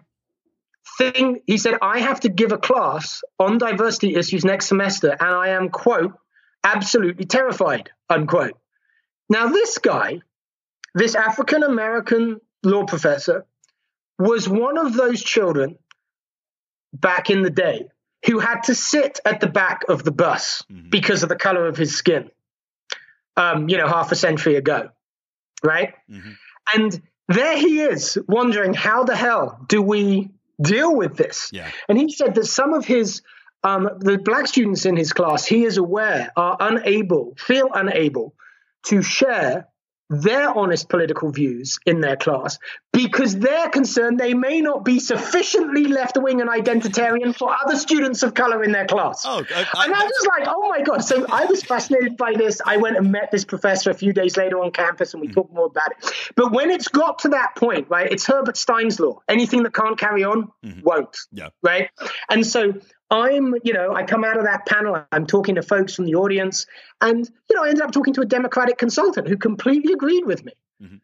thing 0.98 1.42
he 1.46 1.58
said, 1.58 1.76
I 1.82 2.00
have 2.00 2.22
to 2.22 2.30
give 2.30 2.52
a 2.52 2.58
class 2.58 3.22
on 3.40 3.58
diversity 3.58 4.16
issues 4.16 4.44
next 4.44 4.68
semester, 4.68 5.10
and 5.12 5.30
I 5.30 5.50
am, 5.50 5.70
quote, 5.70 6.14
absolutely 6.64 7.26
terrified, 7.26 7.90
unquote. 8.10 8.58
Now, 9.30 9.48
this 9.50 9.78
guy, 9.78 10.22
this 10.96 11.16
African 11.16 11.64
American 11.64 12.42
law 12.64 12.86
professor, 12.86 13.46
was 14.18 14.50
one 14.50 14.78
of 14.78 14.94
those 14.94 15.22
children 15.24 15.78
back 16.94 17.30
in 17.30 17.44
the 17.44 17.50
day 17.50 17.88
who 18.26 18.40
had 18.40 18.62
to 18.64 18.76
sit 18.76 19.20
at 19.24 19.40
the 19.40 19.48
back 19.48 19.84
of 19.88 20.04
the 20.04 20.12
bus 20.12 20.64
Mhm. 20.70 20.90
because 20.90 21.24
of 21.24 21.30
the 21.30 21.36
color 21.38 21.68
of 21.68 21.78
his 21.78 21.96
skin, 21.96 22.30
um, 23.38 23.70
you 23.70 23.78
know, 23.78 23.88
half 23.88 24.12
a 24.12 24.16
century 24.16 24.56
ago, 24.56 24.90
right? 25.64 25.94
Mhm. 26.10 26.36
And 26.76 27.02
there 27.30 27.58
he 27.58 27.82
is 27.82 28.18
wondering 28.28 28.74
how 28.74 29.04
the 29.06 29.16
hell 29.16 29.64
do 29.70 29.82
we 29.82 30.32
deal 30.62 30.94
with 30.94 31.16
this? 31.16 31.50
Yeah. 31.54 31.70
And 31.88 31.98
he 31.98 32.12
said 32.12 32.36
that 32.36 32.46
some 32.46 32.74
of 32.74 32.86
his 32.86 33.22
um, 33.62 33.90
the 34.00 34.18
black 34.18 34.48
students 34.48 34.86
in 34.86 34.96
his 34.96 35.12
class, 35.12 35.46
he 35.46 35.66
is 35.66 35.78
aware, 35.78 36.32
are 36.38 36.56
unable, 36.62 37.36
feel 37.38 37.70
unable 37.74 38.34
to 38.86 39.02
share 39.02 39.68
their 40.10 40.50
honest 40.58 40.90
political 40.90 41.32
views 41.32 41.80
in 41.86 42.02
their 42.02 42.18
class 42.18 42.58
because 42.92 43.38
they're 43.38 43.70
concerned 43.70 44.20
they 44.20 44.34
may 44.34 44.60
not 44.60 44.84
be 44.84 45.00
sufficiently 45.00 45.86
left 45.86 46.18
wing 46.20 46.42
and 46.42 46.50
identitarian 46.50 47.36
for 47.36 47.56
other 47.64 47.76
students 47.76 48.24
of 48.24 48.34
color 48.34 48.64
in 48.64 48.72
their 48.72 48.88
class. 48.88 49.24
Oh, 49.26 49.46
I, 49.56 49.68
I, 49.72 49.86
And 49.86 49.94
I 49.94 50.04
was 50.04 50.28
like, 50.28 50.48
oh 50.48 50.68
my 50.70 50.82
God. 50.82 51.04
So 51.04 51.28
I 51.30 51.46
was 51.46 51.62
fascinated 51.62 52.18
by 52.18 52.34
this. 52.34 52.60
I 52.66 52.78
went 52.78 52.98
and 52.98 53.12
met 53.12 53.30
this 53.32 53.46
professor 53.46 53.92
a 53.92 53.94
few 53.94 54.12
days 54.12 54.36
later 54.36 54.60
on 54.60 54.72
campus 54.72 55.14
and 55.14 55.22
we 55.22 55.28
hmm. 55.28 55.34
talked 55.34 55.54
more 55.54 55.68
about 55.68 55.92
it. 55.92 56.12
But 56.36 56.52
when 56.52 56.72
it's 56.72 56.88
got 56.88 57.20
to 57.20 57.30
that 57.30 57.56
point, 57.56 57.88
right, 57.90 58.12
it's 58.12 58.26
Herbert 58.26 58.58
Stein's 58.58 59.00
law. 59.00 59.22
Anything 59.28 59.62
that 59.64 59.76
can't 59.76 59.98
carry 59.98 60.24
on 60.24 60.50
mm-hmm. 60.66 60.82
won't. 60.82 61.16
Yeah. 61.32 61.50
Right. 61.62 61.90
And 62.30 62.46
so 62.46 62.74
I'm, 63.12 63.56
you 63.64 63.74
know, 63.74 63.94
I 63.96 64.04
come 64.04 64.24
out 64.24 64.38
of 64.38 64.44
that 64.44 64.66
panel, 64.66 65.04
I'm 65.12 65.26
talking 65.26 65.56
to 65.56 65.64
folks 65.64 65.96
from 65.96 66.06
the 66.06 66.16
audience, 66.16 66.66
and, 67.02 67.30
you 67.50 67.56
know, 67.56 67.64
I 67.64 67.70
ended 67.70 67.84
up 67.84 67.92
talking 67.92 68.14
to 68.14 68.22
a 68.22 68.26
Democratic 68.26 68.78
consultant 68.78 69.28
who 69.28 69.38
completely 69.38 69.94
agreed 69.94 70.26
with 70.26 70.46
me. 70.46 70.54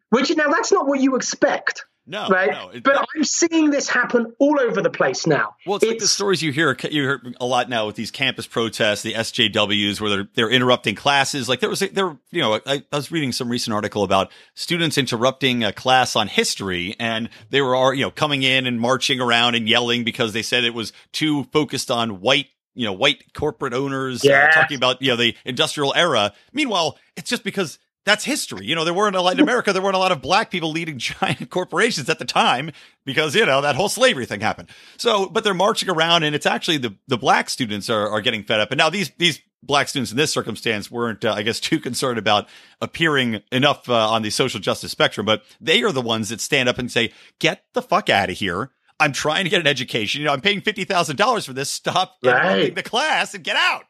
Which 0.10 0.36
now 0.36 0.50
that's 0.50 0.72
not 0.72 0.88
what 0.88 1.00
you 1.02 1.16
expect. 1.16 1.86
no, 2.08 2.30
right? 2.30 2.52
no. 2.52 2.70
It- 2.70 2.84
but 2.84 2.98
I'm 2.98 3.24
seeing 3.24 3.72
this 3.72 3.90
happen 3.90 4.34
all 4.40 4.60
over 4.60 4.82
the 4.82 4.90
place 4.92 5.26
now. 5.26 5.56
Well, 5.66 5.78
it's, 5.78 5.86
like 5.86 5.98
the 6.00 6.08
stories 6.08 6.42
you 6.42 6.52
hear 6.52 6.78
you 6.84 7.02
hear 7.02 7.22
a 7.42 7.46
lot 7.46 7.68
now 7.68 7.88
with 7.88 7.96
these 7.96 8.12
campus 8.12 8.46
protests, 8.48 9.02
the 9.02 9.14
SJWs, 9.14 10.00
where 10.00 10.10
they're 10.10 10.28
they're 10.36 10.50
interrupting 10.50 10.96
classes. 10.96 11.50
Like 11.50 11.60
there 11.60 11.70
was 11.70 11.82
a, 11.82 11.88
there, 11.90 12.16
you 12.32 12.42
know, 12.42 12.60
I, 12.66 12.84
I 12.92 12.96
was 12.96 13.12
reading 13.12 13.32
some 13.32 13.50
recent 13.50 13.74
article 13.74 14.04
about 14.04 14.32
students 14.54 14.98
interrupting 14.98 15.64
a 15.64 15.74
class 15.74 16.16
on 16.16 16.28
history, 16.28 16.96
and 17.00 17.30
they 17.50 17.62
were 17.62 17.94
you 17.94 18.06
know 18.06 18.12
coming 18.12 18.44
in 18.44 18.68
and 18.68 18.80
marching 18.80 19.20
around 19.20 19.56
and 19.56 19.68
yelling 19.68 20.04
because 20.04 20.32
they 20.32 20.44
said 20.44 20.64
it 20.64 20.74
was 20.74 20.94
too 21.12 21.46
focused 21.46 21.90
on 21.92 22.22
white. 22.22 22.48
You 22.78 22.86
know, 22.86 22.92
white 22.94 23.34
corporate 23.34 23.74
owners 23.74 24.26
uh, 24.26 24.52
talking 24.54 24.76
about 24.76 25.02
you 25.02 25.10
know 25.10 25.16
the 25.16 25.34
industrial 25.46 25.94
era. 25.96 26.34
Meanwhile, 26.52 26.98
it's 27.16 27.30
just 27.30 27.46
because 27.46 27.80
that's 28.06 28.24
history. 28.24 28.66
You 28.66 28.76
know, 28.76 28.86
there 28.86 28.94
weren't 28.94 29.16
a 29.16 29.22
lot 29.22 29.34
in 29.34 29.40
America. 29.40 29.74
There 29.74 29.82
weren't 29.82 29.96
a 29.96 30.00
lot 30.00 30.12
of 30.12 30.22
black 30.22 30.52
people 30.52 30.72
leading 30.72 30.98
giant 31.00 31.50
corporations 31.50 32.10
at 32.10 32.20
the 32.20 32.26
time 32.26 32.72
because 33.06 33.36
you 33.36 33.46
know 33.46 33.62
that 33.62 33.76
whole 33.76 33.90
slavery 33.90 34.26
thing 34.26 34.42
happened. 34.42 34.70
So, 34.98 35.28
but 35.28 35.44
they're 35.44 35.54
marching 35.54 35.90
around, 35.90 36.24
and 36.24 36.36
it's 36.36 36.46
actually 36.46 36.78
the 36.78 36.96
the 37.08 37.18
black 37.18 37.50
students 37.50 37.90
are 37.90 38.10
are 38.10 38.22
getting 38.22 38.44
fed 38.44 38.60
up. 38.60 38.72
And 38.72 38.78
now 38.78 38.90
these 38.90 39.12
these 39.18 39.42
black 39.64 39.88
students 39.88 40.12
in 40.12 40.18
this 40.18 40.32
circumstance 40.32 40.92
weren't, 40.92 41.26
uh, 41.26 41.34
I 41.34 41.42
guess, 41.42 41.60
too 41.60 41.80
concerned 41.80 42.20
about 42.20 42.48
appearing 42.82 43.42
enough 43.52 43.90
uh, 43.90 44.10
on 44.12 44.22
the 44.22 44.30
social 44.30 44.60
justice 44.60 44.92
spectrum, 44.92 45.26
but 45.26 45.44
they 45.60 45.82
are 45.84 45.92
the 45.92 46.02
ones 46.02 46.30
that 46.30 46.40
stand 46.42 46.70
up 46.70 46.78
and 46.78 46.92
say, 46.92 47.12
"Get 47.40 47.64
the 47.74 47.82
fuck 47.82 48.10
out 48.10 48.30
of 48.30 48.38
here." 48.38 48.72
I'm 48.98 49.12
trying 49.12 49.44
to 49.44 49.50
get 49.50 49.60
an 49.60 49.68
education. 49.68 50.22
You 50.22 50.28
know, 50.28 50.34
I'm 50.34 50.42
paying 50.42 50.62
fifty 50.62 50.84
thousand 50.86 51.16
dollars 51.18 51.46
for 51.46 51.54
this. 51.54 51.70
Stop 51.70 52.18
Right. 52.24 52.74
the 52.74 52.84
class 52.84 53.34
and 53.34 53.44
get 53.44 53.56
out. 53.58 53.84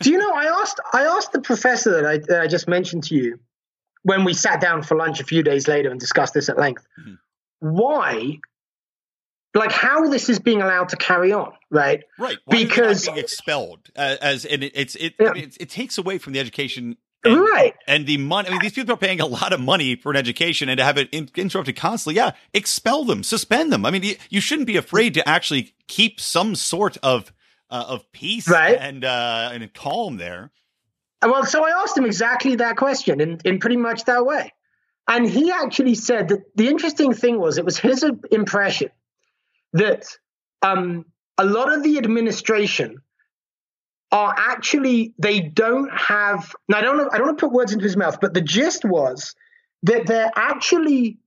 Do 0.00 0.10
you 0.10 0.18
know? 0.18 0.32
I 0.32 0.46
asked 0.62 0.80
I 0.92 1.02
asked 1.02 1.32
the 1.32 1.40
professor 1.40 1.90
that 2.00 2.06
I, 2.06 2.18
that 2.28 2.40
I 2.40 2.46
just 2.46 2.66
mentioned 2.66 3.04
to 3.04 3.14
you 3.14 3.38
when 4.02 4.24
we 4.24 4.34
sat 4.34 4.60
down 4.60 4.82
for 4.82 4.96
lunch 4.96 5.20
a 5.20 5.24
few 5.24 5.42
days 5.42 5.68
later 5.68 5.90
and 5.90 5.98
discussed 6.00 6.34
this 6.34 6.48
at 6.48 6.58
length. 6.58 6.86
Mhm. 7.00 7.18
Why, 7.60 8.38
like, 9.54 9.72
how 9.72 10.08
this 10.08 10.28
is 10.28 10.38
being 10.38 10.62
allowed 10.62 10.90
to 10.90 10.96
carry 10.96 11.32
on, 11.32 11.52
right? 11.70 12.04
Right. 12.18 12.38
Why 12.44 12.54
are 12.56 12.58
they 12.58 12.64
not 12.64 12.68
Because- 12.70 13.06
being 13.06 13.18
expelled 13.18 13.80
uh, 13.96 14.16
as 14.20 14.44
and 14.44 14.62
it, 14.62 14.72
it's 14.74 14.94
it, 14.96 15.14
Yeah. 15.18 15.30
I 15.30 15.32
mean, 15.32 15.44
it's 15.44 15.56
it 15.58 15.70
takes 15.70 15.98
away 15.98 16.18
from 16.18 16.32
the 16.34 16.40
education 16.40 16.96
And, 17.24 17.40
right. 17.40 17.74
And 17.88 18.06
the 18.06 18.16
money, 18.18 18.48
I 18.48 18.52
mean, 18.52 18.60
these 18.62 18.74
people 18.74 18.94
are 18.94 18.96
paying 18.98 19.20
a 19.20 19.26
lot 19.26 19.52
of 19.52 19.58
money 19.60 19.96
for 19.96 20.10
an 20.10 20.16
education 20.16 20.68
and 20.68 20.78
to 20.78 20.84
have 20.84 20.96
it 20.98 21.08
in, 21.10 21.28
interrupted 21.34 21.74
constantly. 21.74 22.14
Yeah. 22.16 22.30
Expel 22.54 23.04
them, 23.04 23.24
suspend 23.24 23.72
them. 23.72 23.84
I 23.84 23.90
mean, 23.90 24.04
you, 24.04 24.14
you 24.30 24.40
shouldn't 24.40 24.68
be 24.68 24.76
afraid 24.76 25.14
to 25.14 25.28
actually 25.28 25.74
keep 25.88 26.20
some 26.20 26.54
sort 26.54 26.96
of, 27.02 27.32
uh, 27.70 27.86
of 27.88 28.10
peace 28.12 28.46
right. 28.48 28.76
and, 28.80 29.04
uh, 29.04 29.50
and 29.52 29.74
calm 29.74 30.18
there. 30.18 30.52
Well, 31.22 31.44
so 31.44 31.64
I 31.64 31.82
asked 31.82 31.96
him 31.96 32.04
exactly 32.04 32.56
that 32.56 32.76
question 32.76 33.20
in, 33.20 33.38
in 33.44 33.58
pretty 33.58 33.76
much 33.76 34.04
that 34.04 34.24
way. 34.24 34.52
And 35.08 35.28
he 35.28 35.50
actually 35.50 35.94
said 35.94 36.28
that 36.28 36.40
the 36.54 36.68
interesting 36.68 37.14
thing 37.14 37.40
was 37.40 37.58
it 37.58 37.64
was 37.64 37.78
his 37.78 38.04
impression 38.30 38.90
that 39.72 40.04
um, 40.62 41.06
a 41.38 41.44
lot 41.44 41.72
of 41.72 41.82
the 41.82 41.98
administration 41.98 43.02
are 44.12 44.34
actually 44.36 45.14
they 45.18 45.40
don't 45.40 45.90
have 45.92 46.54
now 46.68 46.78
I 46.78 46.80
don't 46.82 46.96
know 46.96 47.10
I 47.12 47.18
don't 47.18 47.26
want 47.26 47.38
to 47.38 47.46
put 47.46 47.54
words 47.54 47.72
into 47.72 47.84
his 47.84 47.96
mouth, 47.96 48.20
but 48.20 48.34
the 48.34 48.40
gist 48.40 48.84
was 48.84 49.34
that 49.82 50.06
they're 50.06 50.30
actually 50.34 51.18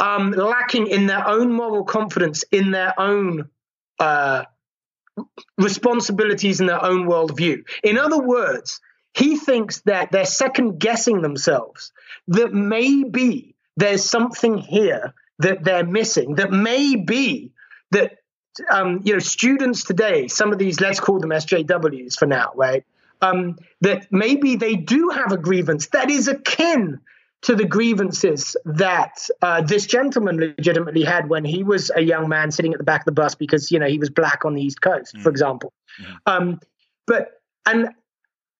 um, 0.00 0.32
lacking 0.32 0.88
in 0.88 1.06
their 1.06 1.26
own 1.26 1.52
moral 1.52 1.84
confidence 1.84 2.44
in 2.50 2.70
their 2.72 2.98
own 2.98 3.48
uh, 3.98 4.44
responsibilities 5.58 6.60
in 6.60 6.66
their 6.66 6.82
own 6.82 7.06
worldview. 7.06 7.64
In 7.82 7.98
other 7.98 8.20
words, 8.20 8.80
he 9.14 9.36
thinks 9.36 9.80
that 9.82 10.10
they're 10.10 10.24
second 10.24 10.78
guessing 10.78 11.20
themselves, 11.20 11.92
that 12.28 12.52
maybe 12.52 13.54
there's 13.76 14.04
something 14.04 14.58
here 14.58 15.14
that 15.38 15.64
they're 15.64 15.86
missing, 15.86 16.36
that 16.36 16.50
maybe 16.50 17.52
that 17.90 18.18
um, 18.70 19.00
you 19.04 19.14
know 19.14 19.18
students 19.18 19.84
today, 19.84 20.28
some 20.28 20.52
of 20.52 20.58
these 20.58 20.80
let's 20.80 21.00
call 21.00 21.20
them 21.20 21.30
SJWs 21.30 22.16
for 22.18 22.26
now, 22.26 22.52
right? 22.54 22.84
Um, 23.20 23.58
that 23.82 24.08
maybe 24.10 24.56
they 24.56 24.74
do 24.74 25.10
have 25.10 25.32
a 25.32 25.38
grievance 25.38 25.88
that 25.88 26.10
is 26.10 26.28
akin 26.28 27.00
to 27.42 27.56
the 27.56 27.64
grievances 27.64 28.56
that 28.64 29.28
uh, 29.42 29.62
this 29.62 29.86
gentleman 29.86 30.38
legitimately 30.38 31.02
had 31.02 31.28
when 31.28 31.44
he 31.44 31.64
was 31.64 31.90
a 31.94 32.00
young 32.00 32.28
man 32.28 32.50
sitting 32.50 32.72
at 32.72 32.78
the 32.78 32.84
back 32.84 33.02
of 33.02 33.04
the 33.04 33.12
bus 33.12 33.34
because 33.34 33.70
you 33.70 33.78
know 33.78 33.86
he 33.86 33.98
was 33.98 34.10
black 34.10 34.44
on 34.44 34.54
the 34.54 34.62
East 34.62 34.80
Coast, 34.80 35.14
mm. 35.14 35.22
for 35.22 35.28
example. 35.28 35.72
Mm. 36.00 36.16
Um, 36.26 36.60
but 37.06 37.40
and 37.66 37.88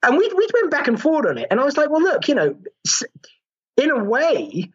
and 0.02 0.16
we 0.16 0.28
we 0.36 0.48
went 0.54 0.70
back 0.70 0.88
and 0.88 1.00
forth 1.00 1.26
on 1.26 1.38
it, 1.38 1.46
and 1.50 1.60
I 1.60 1.64
was 1.64 1.76
like, 1.76 1.90
well, 1.90 2.02
look, 2.02 2.28
you 2.28 2.34
know, 2.34 2.56
in 3.76 3.90
a 3.90 4.02
way, 4.02 4.72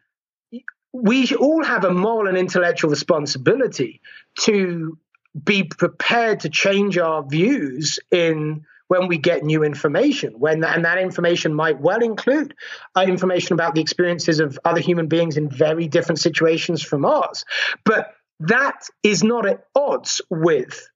we 0.94 1.36
all 1.36 1.64
have 1.64 1.84
a 1.84 1.94
moral 1.94 2.28
and 2.28 2.38
intellectual 2.38 2.90
responsibility 2.90 4.02
to 4.40 4.98
be 5.44 5.64
prepared 5.64 6.40
to 6.42 6.50
change 6.50 6.98
our 6.98 7.24
views 7.28 8.00
in 8.10 8.66
when 8.88 9.08
we 9.08 9.18
get 9.18 9.44
new 9.44 9.64
information 9.64 10.34
when 10.38 10.64
and 10.64 10.86
that 10.86 10.98
information 10.98 11.54
might 11.54 11.80
well 11.80 12.02
include 12.02 12.54
uh, 12.96 13.02
information 13.02 13.54
about 13.54 13.76
the 13.76 13.82
experiences 13.82 14.40
of 14.40 14.60
other 14.64 14.82
human 14.82 15.08
beings 15.08 15.38
in 15.38 15.50
very 15.50 15.88
different 15.88 16.20
situations 16.20 16.82
from 16.82 17.06
ours 17.06 17.46
but 17.84 18.14
that 18.40 18.88
is 19.04 19.24
not 19.24 19.46
at 19.46 19.66
odds 19.76 20.22
with 20.30 20.90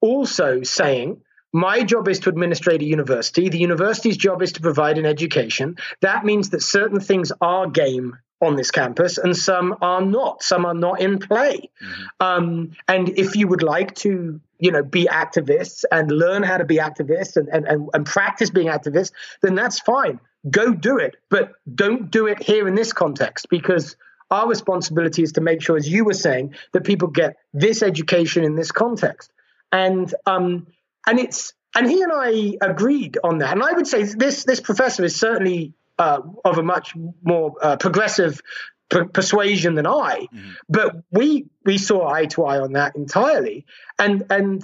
also 0.00 0.62
saying 0.62 1.20
my 1.52 1.82
job 1.82 2.08
is 2.08 2.20
to 2.20 2.28
administrate 2.28 2.82
a 2.82 2.84
university. 2.84 3.48
The 3.48 3.58
university's 3.58 4.18
job 4.18 4.42
is 4.42 4.52
to 4.52 4.60
provide 4.60 4.98
an 4.98 5.06
education. 5.06 5.76
That 6.02 6.24
means 6.24 6.50
that 6.50 6.62
certain 6.62 7.00
things 7.00 7.32
are 7.40 7.66
game 7.66 8.18
on 8.40 8.56
this 8.56 8.70
campus 8.70 9.18
and 9.18 9.36
some 9.36 9.76
are 9.82 10.02
not. 10.02 10.42
Some 10.42 10.64
are 10.64 10.74
not 10.74 11.00
in 11.00 11.18
play. 11.18 11.70
Mm-hmm. 11.82 12.02
um, 12.20 12.72
and 12.86 13.08
if 13.18 13.36
you 13.36 13.48
would 13.48 13.62
like 13.62 13.94
to 13.96 14.40
you 14.58 14.72
know 14.72 14.82
be 14.82 15.06
activists 15.06 15.84
and 15.90 16.10
learn 16.10 16.42
how 16.42 16.56
to 16.58 16.64
be 16.64 16.76
activists 16.76 17.36
and, 17.36 17.48
and, 17.48 17.66
and, 17.66 17.88
and 17.94 18.06
practice 18.06 18.50
being 18.50 18.68
activists 18.68 19.12
then 19.42 19.54
that's 19.54 19.80
fine. 19.80 20.20
Go 20.50 20.72
do 20.72 20.98
it 20.98 21.16
but 21.30 21.52
don't 21.72 22.10
do 22.10 22.26
it 22.26 22.42
here 22.42 22.68
in 22.68 22.74
this 22.74 22.92
context 22.92 23.48
because 23.50 23.96
our 24.30 24.48
responsibility 24.48 25.22
is 25.22 25.32
to 25.32 25.40
make 25.40 25.62
sure 25.62 25.76
as 25.76 25.88
you 25.88 26.04
were 26.04 26.12
saying 26.12 26.54
that 26.72 26.84
people 26.84 27.08
get 27.08 27.36
this 27.54 27.82
education 27.82 28.44
in 28.44 28.54
this 28.54 28.70
context. 28.72 29.32
And 29.72 30.12
um 30.26 30.66
and 31.06 31.18
it's 31.18 31.54
and 31.76 31.88
he 31.88 32.02
and 32.02 32.12
I 32.14 32.56
agreed 32.60 33.18
on 33.22 33.38
that. 33.38 33.52
And 33.52 33.62
I 33.62 33.72
would 33.72 33.86
say 33.86 34.02
this 34.04 34.44
this 34.44 34.60
professor 34.60 35.04
is 35.04 35.18
certainly 35.18 35.74
uh, 35.98 36.20
of 36.44 36.58
a 36.58 36.62
much 36.62 36.94
more 37.22 37.54
uh, 37.62 37.76
progressive 37.76 38.40
per- 38.88 39.06
persuasion 39.06 39.74
than 39.74 39.86
I, 39.86 40.26
mm-hmm. 40.32 40.50
but 40.68 40.96
we 41.10 41.46
we 41.64 41.78
saw 41.78 42.08
eye 42.08 42.26
to 42.26 42.44
eye 42.44 42.60
on 42.60 42.72
that 42.72 42.96
entirely, 42.96 43.66
and 43.98 44.24
and 44.30 44.62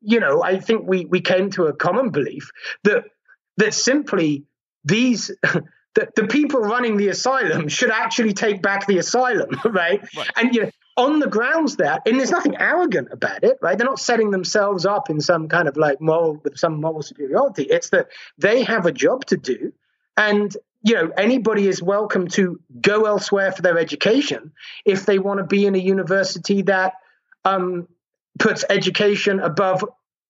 you 0.00 0.20
know 0.20 0.42
I 0.42 0.60
think 0.60 0.86
we 0.86 1.04
we 1.04 1.20
came 1.20 1.50
to 1.50 1.66
a 1.66 1.72
common 1.72 2.10
belief 2.10 2.50
that 2.84 3.04
that 3.56 3.74
simply 3.74 4.44
these. 4.84 5.30
the, 5.94 6.08
the 6.16 6.26
people 6.26 6.60
running 6.60 6.96
the 6.96 7.08
asylum 7.08 7.68
should 7.76 7.90
actually 7.90 8.32
take 8.32 8.60
back 8.60 8.86
the 8.86 8.98
asylum, 8.98 9.50
right? 9.64 10.00
right. 10.16 10.30
And 10.36 10.54
you 10.54 10.62
know, 10.62 10.70
on 10.96 11.18
the 11.18 11.26
grounds 11.26 11.76
that, 11.76 12.02
and 12.06 12.18
there's 12.18 12.30
nothing 12.30 12.56
arrogant 12.56 13.08
about 13.10 13.42
it, 13.42 13.58
right? 13.60 13.76
They're 13.76 13.86
not 13.86 13.98
setting 13.98 14.30
themselves 14.30 14.86
up 14.86 15.10
in 15.10 15.20
some 15.20 15.48
kind 15.48 15.66
of 15.66 15.76
like 15.76 16.00
moral 16.00 16.40
with 16.42 16.56
some 16.58 16.80
moral 16.80 17.02
superiority. 17.02 17.64
It's 17.64 17.90
that 17.90 18.08
they 18.38 18.62
have 18.62 18.86
a 18.86 18.92
job 18.92 19.24
to 19.26 19.36
do, 19.36 19.72
and 20.16 20.56
you 20.84 20.94
know, 20.94 21.10
anybody 21.16 21.66
is 21.66 21.82
welcome 21.82 22.28
to 22.28 22.60
go 22.80 23.06
elsewhere 23.06 23.50
for 23.50 23.62
their 23.62 23.78
education 23.78 24.52
if 24.84 25.06
they 25.06 25.18
want 25.18 25.38
to 25.38 25.44
be 25.44 25.66
in 25.66 25.74
a 25.74 25.78
university 25.78 26.62
that 26.62 26.92
um, 27.44 27.88
puts 28.38 28.64
education 28.68 29.40
above, 29.40 29.84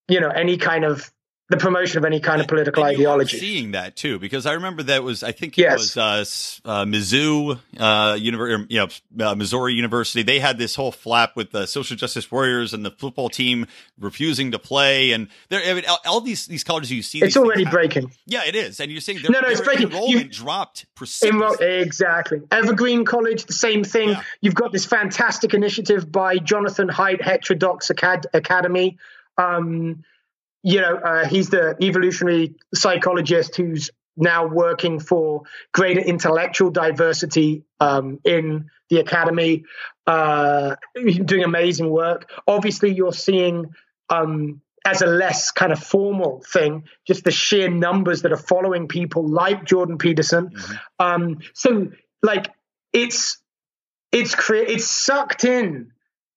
you 0.08 0.20
know, 0.20 0.28
any 0.28 0.56
kind 0.56 0.84
of 0.84 1.12
the 1.50 1.58
promotion 1.58 1.98
of 1.98 2.06
any 2.06 2.20
kind 2.20 2.40
of 2.40 2.48
political 2.48 2.82
and 2.84 2.94
ideology. 2.94 3.38
seeing 3.38 3.72
that 3.72 3.96
too, 3.96 4.18
because 4.18 4.46
I 4.46 4.52
remember 4.52 4.82
that 4.84 5.02
was 5.02 5.22
I 5.22 5.32
think 5.32 5.58
it 5.58 5.62
yes. 5.62 5.94
was 5.94 6.62
uh, 6.64 6.68
uh, 6.68 6.84
Mizzou, 6.86 7.58
uh, 7.78 8.14
Univer- 8.14 8.66
you 8.70 8.78
know, 8.78 9.26
uh, 9.26 9.34
Missouri 9.34 9.74
University. 9.74 10.22
They 10.22 10.38
had 10.38 10.56
this 10.56 10.74
whole 10.74 10.90
flap 10.90 11.36
with 11.36 11.50
the 11.50 11.66
social 11.66 11.96
justice 11.96 12.30
warriors 12.32 12.72
and 12.72 12.82
the 12.84 12.90
football 12.90 13.28
team 13.28 13.66
refusing 13.98 14.52
to 14.52 14.58
play, 14.58 15.12
and 15.12 15.28
there. 15.50 15.60
I 15.62 15.74
mean, 15.74 15.84
all, 15.86 15.98
all, 16.06 16.20
these 16.22 16.46
these 16.46 16.64
colleges 16.64 16.90
you 16.90 17.02
see, 17.02 17.18
it's 17.18 17.36
already 17.36 17.66
breaking. 17.66 18.10
Yeah, 18.24 18.44
it 18.46 18.54
is, 18.54 18.80
and 18.80 18.90
you're 18.90 19.02
saying 19.02 19.20
no, 19.28 19.40
no, 19.40 19.48
it's 19.48 19.60
breaking. 19.60 19.88
Enrollment 19.88 20.24
you, 20.24 20.30
dropped 20.30 20.86
precipitously. 20.94 21.66
exactly. 21.66 22.40
Evergreen 22.50 23.04
College, 23.04 23.44
the 23.44 23.52
same 23.52 23.84
thing. 23.84 24.10
Yeah. 24.10 24.22
You've 24.40 24.54
got 24.54 24.72
this 24.72 24.86
fantastic 24.86 25.52
initiative 25.52 26.10
by 26.10 26.38
Jonathan 26.38 26.88
Haidt 26.88 27.20
Heterodox 27.20 27.90
Acad- 27.90 28.28
Academy. 28.32 28.96
Um, 29.36 30.04
you 30.64 30.80
know, 30.80 30.96
uh, 30.96 31.26
he's 31.26 31.50
the 31.50 31.76
evolutionary 31.80 32.54
psychologist 32.74 33.54
who's 33.54 33.90
now 34.16 34.46
working 34.46 34.98
for 34.98 35.42
greater 35.72 36.00
intellectual 36.00 36.70
diversity 36.70 37.64
um, 37.80 38.18
in 38.24 38.70
the 38.88 38.98
academy, 38.98 39.64
uh, 40.06 40.76
doing 41.24 41.44
amazing 41.44 41.90
work. 41.90 42.30
Obviously, 42.46 42.94
you're 42.94 43.12
seeing 43.12 43.74
um, 44.08 44.62
as 44.86 45.02
a 45.02 45.06
less 45.06 45.50
kind 45.50 45.70
of 45.70 45.78
formal 45.78 46.42
thing, 46.50 46.84
just 47.06 47.24
the 47.24 47.30
sheer 47.30 47.68
numbers 47.68 48.22
that 48.22 48.32
are 48.32 48.36
following 48.38 48.88
people 48.88 49.28
like 49.28 49.64
Jordan 49.66 49.98
Peterson. 49.98 50.48
Mm-hmm. 50.48 50.74
Um, 50.98 51.38
so, 51.52 51.88
like, 52.22 52.50
it's 52.94 53.36
it's 54.12 54.34
cre- 54.34 54.54
it's 54.56 54.90
sucked 54.90 55.44
in 55.44 55.92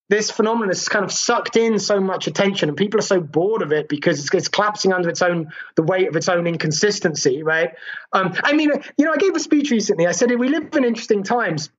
this 0.10 0.32
phenomenon 0.32 0.70
has 0.70 0.88
kind 0.88 1.04
of 1.04 1.12
sucked 1.12 1.58
in 1.58 1.80
so 1.80 2.00
much 2.00 2.28
attention 2.28 2.70
and 2.70 2.78
people 2.78 3.00
are 3.00 3.04
so 3.04 3.20
bored 3.20 3.62
of 3.62 3.72
it 3.72 3.90
because 3.90 4.20
it's, 4.20 4.34
it's 4.34 4.48
collapsing 4.48 4.94
under 4.94 5.10
its 5.10 5.22
own 5.22 5.52
the 5.76 5.84
weight 5.84 6.08
of 6.08 6.16
its 6.16 6.30
own 6.30 6.48
inconsistency 6.48 7.44
right? 7.44 7.72
Um, 8.14 8.34
i 8.44 8.54
mean 8.54 8.72
you 8.98 9.06
know 9.06 9.12
i 9.12 9.18
gave 9.18 9.36
a 9.36 9.40
speech 9.40 9.72
recently. 9.72 10.08
I 10.08 10.12
said 10.12 10.32
we 10.38 10.50
live 10.50 10.74
in 10.76 10.84
interesting 10.84 11.24
times 11.24 11.70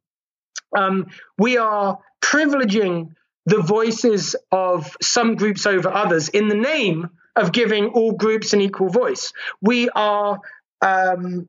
um, 0.76 1.06
we 1.38 1.56
are 1.58 1.98
privileging 2.20 3.14
the 3.46 3.62
voices 3.62 4.36
of 4.52 4.96
some 5.00 5.36
groups 5.36 5.66
over 5.66 5.88
others 5.88 6.28
in 6.28 6.48
the 6.48 6.54
name 6.54 7.10
of 7.34 7.52
giving 7.52 7.86
all 7.88 8.12
groups 8.12 8.52
an 8.52 8.60
equal 8.60 8.90
voice. 8.90 9.32
We 9.62 9.88
are 9.90 10.40
um, 10.82 11.48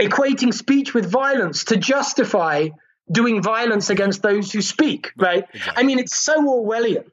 equating 0.00 0.54
speech 0.54 0.94
with 0.94 1.10
violence 1.10 1.64
to 1.64 1.76
justify 1.76 2.68
doing 3.10 3.42
violence 3.42 3.90
against 3.90 4.22
those 4.22 4.52
who 4.52 4.62
speak, 4.62 5.12
right? 5.16 5.44
Exactly. 5.52 5.82
I 5.82 5.86
mean, 5.86 5.98
it's 5.98 6.16
so 6.16 6.40
Orwellian. 6.42 7.10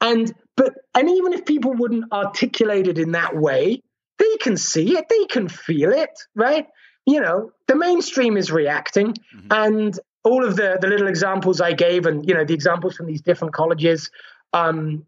And 0.00 0.32
but 0.56 0.74
and 0.94 1.08
even 1.08 1.32
if 1.32 1.44
people 1.44 1.74
wouldn't 1.74 2.12
articulate 2.12 2.86
it 2.86 2.98
in 2.98 3.12
that 3.12 3.36
way, 3.36 3.82
they 4.18 4.36
can 4.40 4.56
see 4.56 4.96
it, 4.96 5.08
they 5.08 5.24
can 5.26 5.48
feel 5.48 5.92
it, 5.92 6.10
right? 6.34 6.66
You 7.06 7.20
know, 7.20 7.52
the 7.66 7.76
mainstream 7.76 8.36
is 8.36 8.50
reacting, 8.52 9.14
mm-hmm. 9.14 9.46
and 9.50 9.98
all 10.24 10.44
of 10.44 10.56
the 10.56 10.78
the 10.80 10.88
little 10.88 11.08
examples 11.08 11.60
I 11.60 11.72
gave, 11.72 12.06
and 12.06 12.26
you 12.28 12.34
know, 12.34 12.44
the 12.44 12.54
examples 12.54 12.96
from 12.96 13.06
these 13.06 13.22
different 13.22 13.54
colleges, 13.54 14.10
um, 14.52 15.06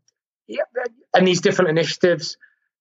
and 1.15 1.27
these 1.27 1.41
different 1.41 1.71
initiatives, 1.71 2.37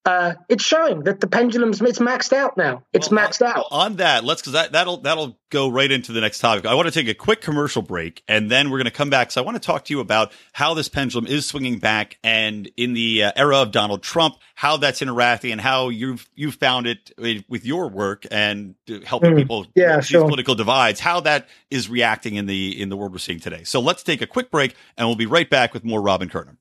uh, 0.06 0.34
it's 0.48 0.64
showing 0.64 1.04
that 1.04 1.20
the 1.20 1.28
pendulum's 1.28 1.82
it's 1.82 2.00
maxed 2.00 2.34
out 2.34 2.58
now. 2.58 2.84
It's 2.94 3.12
Well, 3.12 3.28
maxed 3.28 3.42
out. 3.42 3.66
On 3.72 3.98
that, 3.98 4.24
let's 4.24 4.42
because 4.42 4.54
that 4.54 4.72
that'll 4.72 4.98
that'll 4.98 5.38
go 5.50 5.68
right 5.70 5.92
into 5.92 6.12
the 6.14 6.22
next 6.22 6.40
topic. 6.40 6.66
I 6.66 6.74
want 6.76 6.88
to 6.88 6.92
take 6.92 7.08
a 7.08 7.14
quick 7.14 7.42
commercial 7.42 7.82
break, 7.82 8.24
and 8.28 8.50
then 8.50 8.70
we're 8.70 8.78
going 8.78 8.86
to 8.86 8.92
come 8.92 9.10
back. 9.10 9.30
So 9.32 9.42
I 9.42 9.46
want 9.46 9.56
to 9.56 9.66
talk 9.66 9.86
to 9.86 9.94
you 9.94 10.00
about 10.00 10.32
how 10.54 10.74
this 10.74 10.88
pendulum 10.90 11.28
is 11.28 11.46
swinging 11.46 11.80
back, 11.80 12.18
and 12.24 12.70
in 12.78 12.94
the 12.94 13.26
uh, 13.26 13.32
era 13.36 13.58
of 13.58 13.72
Donald 13.72 14.02
Trump, 14.02 14.36
how 14.56 14.78
that's 14.78 15.02
interacting, 15.02 15.52
and 15.52 15.60
how 15.62 15.90
you've 15.90 16.28
you've 16.34 16.56
found 16.56 16.88
it 16.88 17.12
with- 17.18 17.66
your 17.66 17.90
work 17.90 18.26
and 18.32 18.76
helping 19.06 19.34
Mm, 19.34 19.38
people 19.38 19.68
yeah, 19.76 19.96
bridge 19.96 20.06
sure. 20.08 20.24
political 20.26 20.56
divides. 20.56 21.00
How 21.02 21.20
that 21.22 21.48
is 21.70 21.90
reacting 21.90 22.36
in 22.36 22.46
the 22.46 22.82
in 22.82 22.88
the 22.90 22.96
world 22.98 23.12
we're 23.12 23.18
seeing 23.20 23.40
today. 23.42 23.64
So 23.66 23.80
let's 23.82 24.02
take 24.02 24.22
a 24.22 24.28
quick 24.28 24.50
break, 24.50 24.76
and 24.98 25.08
we'll 25.08 25.18
be 25.18 25.26
right 25.26 25.50
back 25.50 25.74
with 25.74 25.84
more 25.84 26.02
Robin 26.02 26.30
Koerner. 26.30 26.56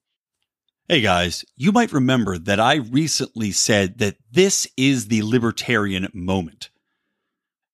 Hey 0.90 1.02
guys, 1.02 1.44
you 1.54 1.70
might 1.70 1.92
remember 1.92 2.38
that 2.38 2.58
I 2.58 2.76
recently 2.76 3.52
said 3.52 3.98
that 3.98 4.16
this 4.32 4.66
is 4.74 5.08
the 5.08 5.22
libertarian 5.22 6.08
moment 6.14 6.70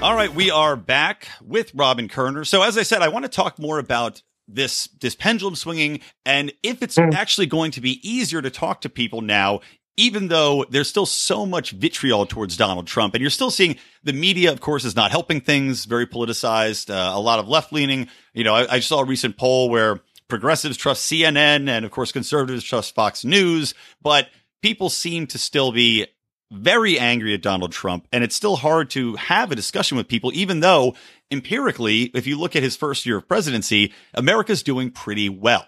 All 0.04 0.14
right, 0.14 0.34
we 0.34 0.50
are 0.50 0.76
back 0.76 1.28
with 1.42 1.74
Robin 1.74 2.08
Koerner. 2.08 2.46
So, 2.46 2.60
as 2.60 2.76
I 2.76 2.82
said, 2.82 3.00
I 3.00 3.08
want 3.08 3.24
to 3.24 3.30
talk 3.30 3.58
more 3.58 3.78
about 3.78 4.20
this 4.46 4.86
this 5.00 5.14
pendulum 5.14 5.56
swinging 5.56 6.00
and 6.26 6.52
if 6.62 6.82
it's 6.82 6.98
actually 6.98 7.46
going 7.46 7.70
to 7.70 7.80
be 7.80 8.06
easier 8.06 8.42
to 8.42 8.50
talk 8.50 8.82
to 8.82 8.90
people 8.90 9.22
now 9.22 9.60
even 9.96 10.28
though 10.28 10.66
there's 10.68 10.90
still 10.90 11.06
so 11.06 11.46
much 11.46 11.70
vitriol 11.70 12.26
towards 12.26 12.54
Donald 12.54 12.86
Trump 12.86 13.14
and 13.14 13.22
you're 13.22 13.30
still 13.30 13.50
seeing 13.50 13.76
the 14.02 14.12
media 14.12 14.52
of 14.52 14.60
course 14.60 14.84
is 14.84 14.94
not 14.94 15.10
helping 15.10 15.40
things 15.40 15.86
very 15.86 16.06
politicized 16.06 16.90
uh, 16.90 17.16
a 17.16 17.18
lot 17.18 17.38
of 17.38 17.48
left 17.48 17.72
leaning 17.72 18.06
you 18.34 18.44
know 18.44 18.54
I, 18.54 18.74
I 18.74 18.80
saw 18.80 19.00
a 19.00 19.04
recent 19.06 19.38
poll 19.38 19.70
where 19.70 20.00
progressives 20.28 20.76
trust 20.76 21.10
CNN 21.10 21.66
and 21.66 21.86
of 21.86 21.90
course 21.90 22.12
conservatives 22.12 22.62
trust 22.62 22.94
Fox 22.94 23.24
News 23.24 23.72
but 24.02 24.28
people 24.60 24.90
seem 24.90 25.26
to 25.28 25.38
still 25.38 25.72
be 25.72 26.06
very 26.54 26.98
angry 26.98 27.34
at 27.34 27.42
Donald 27.42 27.72
Trump, 27.72 28.06
and 28.12 28.24
it's 28.24 28.36
still 28.36 28.56
hard 28.56 28.90
to 28.90 29.16
have 29.16 29.50
a 29.52 29.54
discussion 29.54 29.96
with 29.96 30.08
people, 30.08 30.30
even 30.34 30.60
though 30.60 30.94
empirically, 31.30 32.04
if 32.14 32.26
you 32.26 32.38
look 32.38 32.56
at 32.56 32.62
his 32.62 32.76
first 32.76 33.06
year 33.06 33.18
of 33.18 33.28
presidency, 33.28 33.92
America's 34.14 34.62
doing 34.62 34.90
pretty 34.90 35.28
well. 35.28 35.66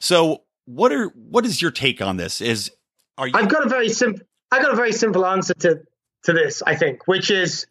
So, 0.00 0.42
what 0.66 0.92
are 0.92 1.08
what 1.08 1.44
is 1.46 1.60
your 1.62 1.70
take 1.70 2.02
on 2.02 2.16
this? 2.16 2.40
Is 2.40 2.70
are 3.18 3.26
you? 3.26 3.34
I've 3.34 3.48
got 3.48 3.64
a 3.64 3.68
very 3.68 3.88
simple. 3.88 4.26
I've 4.50 4.62
got 4.62 4.72
a 4.72 4.76
very 4.76 4.92
simple 4.92 5.24
answer 5.26 5.54
to 5.54 5.80
to 6.24 6.32
this. 6.32 6.62
I 6.66 6.76
think, 6.76 7.06
which 7.06 7.30
is, 7.30 7.66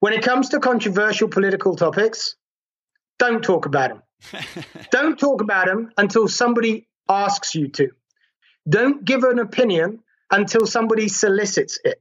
when 0.00 0.12
it 0.12 0.22
comes 0.22 0.50
to 0.50 0.60
controversial 0.60 1.28
political 1.28 1.76
topics, 1.76 2.36
don't 3.18 3.42
talk 3.42 3.66
about 3.66 3.90
them. 3.90 4.02
don't 4.90 5.18
talk 5.18 5.40
about 5.40 5.66
them 5.66 5.92
until 5.96 6.28
somebody 6.28 6.88
asks 7.08 7.54
you 7.54 7.68
to. 7.68 7.90
Don't 8.68 9.04
give 9.04 9.22
an 9.24 9.38
opinion 9.38 10.02
until 10.30 10.66
somebody 10.66 11.08
solicits 11.08 11.78
it. 11.84 12.00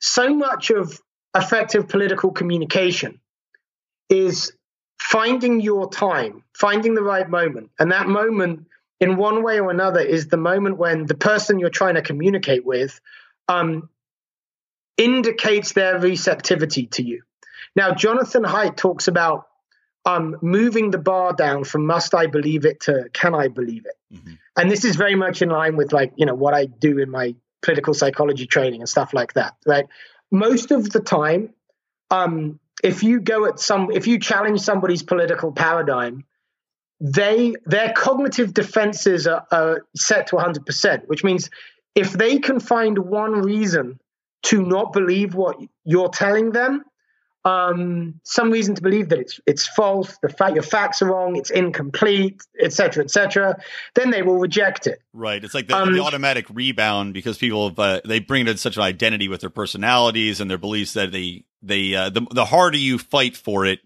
So 0.00 0.34
much 0.34 0.70
of 0.70 1.00
effective 1.34 1.88
political 1.88 2.30
communication 2.30 3.20
is 4.08 4.52
finding 4.98 5.60
your 5.60 5.88
time, 5.90 6.44
finding 6.54 6.94
the 6.94 7.02
right 7.02 7.28
moment. 7.28 7.70
And 7.78 7.92
that 7.92 8.06
moment, 8.08 8.66
in 9.00 9.16
one 9.16 9.42
way 9.42 9.58
or 9.60 9.70
another, 9.70 10.00
is 10.00 10.28
the 10.28 10.36
moment 10.36 10.76
when 10.76 11.06
the 11.06 11.14
person 11.14 11.58
you're 11.58 11.70
trying 11.70 11.94
to 11.94 12.02
communicate 12.02 12.64
with 12.64 13.00
um, 13.48 13.88
indicates 14.96 15.72
their 15.72 15.98
receptivity 15.98 16.86
to 16.86 17.02
you. 17.02 17.22
Now, 17.74 17.94
Jonathan 17.94 18.44
Haidt 18.44 18.76
talks 18.76 19.08
about 19.08 19.46
um, 20.04 20.36
moving 20.42 20.90
the 20.90 20.98
bar 20.98 21.32
down 21.32 21.64
from 21.64 21.86
must 21.86 22.14
I 22.14 22.26
believe 22.26 22.64
it 22.64 22.80
to 22.80 23.08
can 23.12 23.34
I 23.34 23.48
believe 23.48 23.86
it. 23.86 23.96
Mhm. 24.14 24.38
And 24.56 24.70
this 24.70 24.84
is 24.84 24.96
very 24.96 25.14
much 25.14 25.42
in 25.42 25.48
line 25.48 25.76
with 25.76 25.92
like, 25.92 26.12
you 26.16 26.26
know, 26.26 26.34
what 26.34 26.54
I 26.54 26.66
do 26.66 26.98
in 26.98 27.08
my 27.10 27.34
political 27.62 27.94
psychology 27.94 28.46
training 28.46 28.80
and 28.80 28.88
stuff 28.88 29.14
like 29.14 29.34
that, 29.34 29.54
right? 29.66 29.86
Most 30.30 30.70
of 30.70 30.90
the 30.90 31.00
time, 31.00 31.50
um, 32.10 32.58
if 32.82 33.02
you 33.02 33.20
go 33.20 33.46
at 33.46 33.60
some, 33.60 33.90
if 33.92 34.06
you 34.06 34.18
challenge 34.18 34.60
somebody's 34.60 35.02
political 35.02 35.52
paradigm, 35.52 36.24
they 37.00 37.54
their 37.64 37.92
cognitive 37.92 38.54
defenses 38.54 39.26
are, 39.26 39.46
are 39.50 39.86
set 39.96 40.28
to 40.28 40.36
100%, 40.36 41.08
which 41.08 41.24
means 41.24 41.50
if 41.94 42.12
they 42.12 42.38
can 42.38 42.60
find 42.60 42.98
one 42.98 43.42
reason 43.42 43.98
to 44.44 44.62
not 44.62 44.92
believe 44.92 45.34
what 45.34 45.56
you're 45.84 46.08
telling 46.08 46.50
them, 46.52 46.82
um, 47.44 48.20
some 48.22 48.50
reason 48.50 48.74
to 48.74 48.82
believe 48.82 49.08
that 49.08 49.18
it's 49.18 49.40
it's 49.46 49.66
false, 49.66 50.16
the 50.22 50.28
fact 50.28 50.54
your 50.54 50.62
facts 50.62 51.02
are 51.02 51.06
wrong, 51.06 51.36
it's 51.36 51.50
incomplete, 51.50 52.40
etc., 52.60 53.04
etc., 53.04 53.58
then 53.94 54.10
they 54.10 54.22
will 54.22 54.38
reject 54.38 54.86
it. 54.86 55.00
Right, 55.12 55.42
it's 55.42 55.54
like 55.54 55.66
the, 55.66 55.76
Um, 55.76 55.92
the 55.92 56.02
automatic 56.02 56.46
rebound 56.50 57.14
because 57.14 57.38
people 57.38 57.68
have, 57.68 57.78
uh, 57.78 58.00
they 58.04 58.20
bring 58.20 58.46
in 58.46 58.56
such 58.56 58.76
an 58.76 58.82
identity 58.82 59.28
with 59.28 59.40
their 59.40 59.50
personalities 59.50 60.40
and 60.40 60.50
their 60.50 60.58
beliefs 60.58 60.92
that 60.92 61.10
they 61.10 61.44
they 61.62 61.94
uh, 61.94 62.10
the 62.10 62.26
the 62.30 62.44
harder 62.44 62.78
you 62.78 62.98
fight 62.98 63.36
for 63.36 63.66
it, 63.66 63.80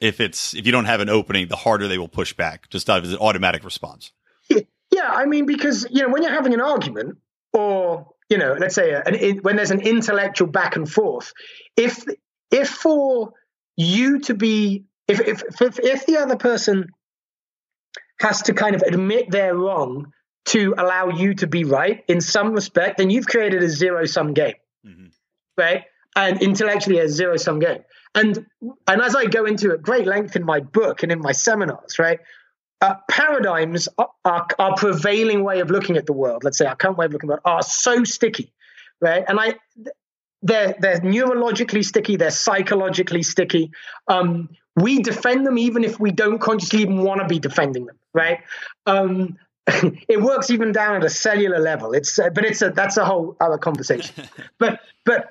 if 0.00 0.20
it's 0.20 0.54
if 0.54 0.64
you 0.64 0.72
don't 0.72 0.86
have 0.86 1.00
an 1.00 1.08
opening, 1.08 1.48
the 1.48 1.56
harder 1.56 1.88
they 1.88 1.98
will 1.98 2.08
push 2.08 2.32
back. 2.32 2.70
Just 2.70 2.88
out 2.88 3.04
of 3.04 3.12
an 3.12 3.18
automatic 3.18 3.64
response. 3.64 4.12
Yeah, 4.92 5.08
I 5.10 5.24
mean, 5.24 5.46
because 5.46 5.86
you 5.90 6.02
know, 6.02 6.10
when 6.10 6.22
you're 6.22 6.32
having 6.32 6.52
an 6.52 6.60
argument, 6.60 7.18
or 7.52 8.12
you 8.28 8.36
know, 8.36 8.54
let's 8.58 8.74
say 8.74 8.92
an, 8.92 9.38
when 9.38 9.56
there's 9.56 9.70
an 9.70 9.80
intellectual 9.80 10.48
back 10.48 10.76
and 10.76 10.90
forth, 10.90 11.32
if 11.76 12.04
if 12.52 12.68
for 12.68 13.32
you 13.76 14.20
to 14.20 14.34
be, 14.34 14.84
if 15.08 15.20
if 15.20 15.42
if, 15.60 15.78
if 15.80 16.06
the 16.06 16.18
other 16.18 16.36
person 16.36 16.86
has 18.20 18.42
to 18.42 18.54
kind 18.54 18.76
of 18.76 18.82
admit 18.82 19.30
they're 19.30 19.56
wrong 19.56 20.12
to 20.44 20.74
allow 20.78 21.08
you 21.08 21.34
to 21.34 21.46
be 21.46 21.64
right 21.64 22.04
in 22.08 22.20
some 22.20 22.52
respect, 22.52 22.98
then 22.98 23.10
you've 23.10 23.26
created 23.26 23.62
a 23.62 23.68
zero 23.68 24.04
sum 24.06 24.34
game, 24.34 24.54
Mhm. 24.86 25.10
right? 25.56 25.84
And 26.14 26.42
intellectually 26.42 26.98
a 26.98 27.08
zero 27.08 27.36
sum 27.36 27.58
game. 27.58 27.82
And 28.14 28.46
and 28.86 29.00
as 29.00 29.16
I 29.16 29.24
go 29.26 29.46
into 29.46 29.72
at 29.72 29.82
great 29.82 30.06
length 30.06 30.36
in 30.36 30.44
my 30.44 30.60
book 30.60 31.02
and 31.02 31.10
in 31.10 31.20
my 31.20 31.32
seminars, 31.32 31.98
right? 31.98 32.20
uh, 32.82 32.96
paradigms 33.08 33.88
are, 33.96 34.10
are, 34.24 34.44
are 34.58 34.74
prevailing 34.74 35.44
way 35.44 35.60
of 35.60 35.70
looking 35.70 35.96
at 35.96 36.04
the 36.04 36.12
world. 36.12 36.42
Let's 36.42 36.58
say 36.58 36.66
our 36.66 36.74
current 36.74 36.98
way 36.98 37.06
of 37.06 37.12
looking 37.12 37.30
at 37.30 37.34
it 37.34 37.42
are 37.44 37.62
so 37.62 38.02
sticky, 38.02 38.52
right? 39.00 39.22
And 39.28 39.38
I, 39.38 39.54
they're 40.42 40.74
they're 40.78 41.00
neurologically 41.00 41.84
sticky, 41.84 42.16
they're 42.16 42.30
psychologically 42.30 43.22
sticky. 43.22 43.70
Um, 44.08 44.50
we 44.76 45.02
defend 45.02 45.46
them 45.46 45.58
even 45.58 45.84
if 45.84 46.00
we 46.00 46.10
don't 46.10 46.38
consciously 46.38 46.80
even 46.82 47.02
want 47.02 47.20
to 47.20 47.26
be 47.26 47.38
defending 47.38 47.86
them, 47.86 47.98
right? 48.14 48.40
Um, 48.86 49.38
it 49.66 50.20
works 50.20 50.50
even 50.50 50.72
down 50.72 50.96
at 50.96 51.04
a 51.04 51.10
cellular 51.10 51.58
level. 51.58 51.92
It's 51.92 52.18
uh, 52.18 52.30
but 52.30 52.44
it's 52.44 52.62
a 52.62 52.70
that's 52.70 52.96
a 52.96 53.04
whole 53.04 53.36
other 53.40 53.58
conversation. 53.58 54.14
but 54.58 54.80
but 55.04 55.30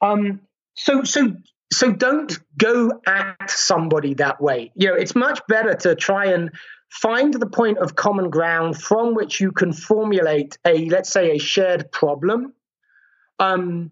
um, 0.00 0.40
so 0.74 1.02
so 1.04 1.36
so 1.72 1.92
don't 1.92 2.38
go 2.56 3.00
at 3.06 3.50
somebody 3.50 4.14
that 4.14 4.40
way. 4.40 4.72
You 4.74 4.88
know, 4.88 4.94
it's 4.94 5.14
much 5.14 5.40
better 5.48 5.74
to 5.74 5.94
try 5.94 6.26
and 6.26 6.50
find 6.90 7.34
the 7.34 7.46
point 7.46 7.78
of 7.78 7.96
common 7.96 8.30
ground 8.30 8.80
from 8.80 9.14
which 9.14 9.40
you 9.40 9.52
can 9.52 9.72
formulate 9.72 10.58
a, 10.64 10.88
let's 10.88 11.10
say, 11.10 11.32
a 11.32 11.38
shared 11.38 11.90
problem, 11.90 12.52
um, 13.38 13.90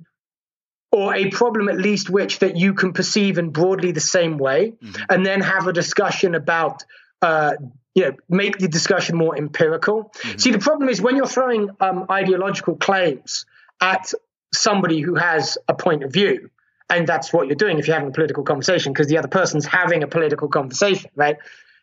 or 0.95 1.15
a 1.15 1.31
problem 1.31 1.69
at 1.69 1.77
least 1.77 2.09
which 2.09 2.39
that 2.39 2.57
you 2.57 2.73
can 2.75 2.93
perceive 2.93 3.39
in 3.39 3.51
broadly 3.51 3.91
the 3.93 4.01
same 4.17 4.39
way, 4.39 4.61
Mhm. 4.83 5.07
and 5.11 5.27
then 5.27 5.41
have 5.41 5.67
a 5.67 5.73
discussion 5.73 6.35
about. 6.35 6.85
Uh, 7.21 7.55
you 7.97 8.03
know, 8.05 8.13
make 8.29 8.59
the 8.59 8.67
discussion 8.67 9.17
more 9.17 9.37
empirical. 9.39 10.13
See, 10.37 10.51
the 10.51 10.59
problem 10.59 10.89
is 10.89 11.01
when 11.01 11.15
you're 11.15 11.29
throwing 11.37 11.71
um, 11.79 12.07
ideological 12.11 12.75
claims 12.75 13.47
at 13.81 14.13
somebody 14.53 14.99
who 15.01 15.15
has 15.15 15.59
a 15.69 15.75
point 15.75 16.03
of 16.03 16.13
view, 16.13 16.51
and 16.91 17.07
that's 17.07 17.33
what 17.33 17.47
you're 17.47 17.55
doing 17.65 17.79
if 17.79 17.87
you're 17.87 17.95
having 17.95 18.09
a 18.11 18.13
political 18.21 18.43
conversation 18.43 18.93
because 18.93 19.07
the 19.07 19.19
other 19.19 19.29
person's 19.29 19.65
having 19.65 20.03
a 20.03 20.09
political 20.09 20.49
conversation, 20.49 21.09
right? 21.15 21.37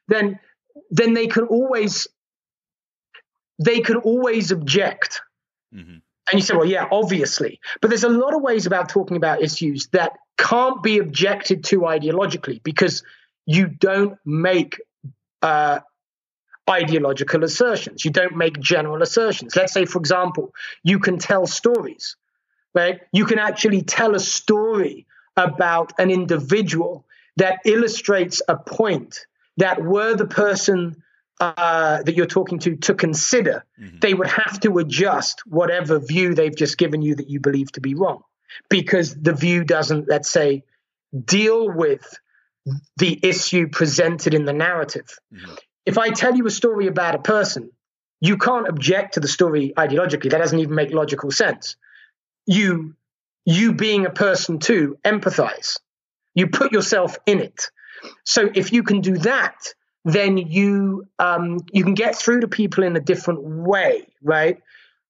Then 0.09 0.37
then 0.89 1.13
they 1.13 1.27
can 1.27 1.45
always 1.45 2.09
they 3.57 3.79
can 3.79 3.97
always 3.97 4.51
object. 4.51 5.21
Mm-hmm. 5.73 5.97
And 6.31 6.39
you 6.39 6.45
say, 6.45 6.55
well, 6.55 6.65
yeah, 6.65 6.87
obviously. 6.91 7.59
But 7.81 7.89
there's 7.89 8.05
a 8.05 8.09
lot 8.09 8.33
of 8.33 8.41
ways 8.41 8.65
about 8.65 8.89
talking 8.89 9.17
about 9.17 9.41
issues 9.41 9.87
that 9.87 10.17
can't 10.37 10.81
be 10.81 10.97
objected 10.99 11.65
to 11.65 11.81
ideologically 11.81 12.63
because 12.63 13.03
you 13.45 13.67
don't 13.67 14.17
make 14.25 14.79
uh, 15.41 15.79
ideological 16.69 17.43
assertions. 17.43 18.05
You 18.05 18.11
don't 18.11 18.37
make 18.37 18.59
general 18.59 19.01
assertions. 19.01 19.55
Let's 19.55 19.73
say, 19.73 19.85
for 19.85 19.99
example, 19.99 20.53
you 20.83 20.99
can 20.99 21.17
tell 21.19 21.45
stories, 21.47 22.15
right? 22.73 23.01
You 23.11 23.25
can 23.25 23.39
actually 23.39 23.81
tell 23.81 24.15
a 24.15 24.19
story 24.19 25.05
about 25.35 25.93
an 25.99 26.11
individual 26.11 27.05
that 27.37 27.59
illustrates 27.65 28.41
a 28.47 28.55
point 28.55 29.25
that 29.57 29.83
were 29.83 30.15
the 30.15 30.27
person 30.27 31.03
uh, 31.41 32.03
that 32.03 32.15
you're 32.15 32.27
talking 32.27 32.59
to 32.59 32.75
to 32.77 32.93
consider, 32.93 33.65
mm-hmm. 33.79 33.97
they 33.99 34.13
would 34.13 34.27
have 34.27 34.59
to 34.59 34.77
adjust 34.77 35.41
whatever 35.45 35.99
view 35.99 36.35
they've 36.35 36.55
just 36.55 36.77
given 36.77 37.01
you 37.01 37.15
that 37.15 37.29
you 37.29 37.39
believe 37.39 37.71
to 37.73 37.81
be 37.81 37.95
wrong, 37.95 38.21
because 38.69 39.15
the 39.15 39.33
view 39.33 39.63
doesn't, 39.63 40.07
let's 40.07 40.31
say, 40.31 40.63
deal 41.25 41.69
with 41.69 42.05
the 42.97 43.19
issue 43.23 43.67
presented 43.67 44.33
in 44.33 44.45
the 44.45 44.53
narrative. 44.53 45.17
Mm-hmm. 45.33 45.55
If 45.85 45.97
I 45.97 46.11
tell 46.11 46.35
you 46.35 46.45
a 46.45 46.51
story 46.51 46.87
about 46.87 47.15
a 47.15 47.19
person, 47.19 47.71
you 48.19 48.37
can't 48.37 48.67
object 48.67 49.15
to 49.15 49.19
the 49.19 49.27
story 49.27 49.73
ideologically. 49.75 50.29
That 50.29 50.37
doesn't 50.37 50.59
even 50.59 50.75
make 50.75 50.93
logical 50.93 51.31
sense. 51.31 51.75
You, 52.45 52.95
you 53.45 53.73
being 53.73 54.05
a 54.05 54.11
person 54.11 54.59
too, 54.59 54.97
empathize. 55.03 55.79
You 56.35 56.47
put 56.47 56.71
yourself 56.71 57.17
in 57.25 57.39
it. 57.39 57.71
So 58.23 58.49
if 58.53 58.71
you 58.71 58.83
can 58.83 59.01
do 59.01 59.17
that, 59.17 59.57
then 60.03 60.37
you 60.37 61.07
um, 61.19 61.59
you 61.71 61.83
can 61.83 61.93
get 61.93 62.15
through 62.15 62.41
to 62.41 62.47
people 62.47 62.83
in 62.83 62.95
a 62.95 62.99
different 62.99 63.43
way, 63.43 64.07
right? 64.21 64.61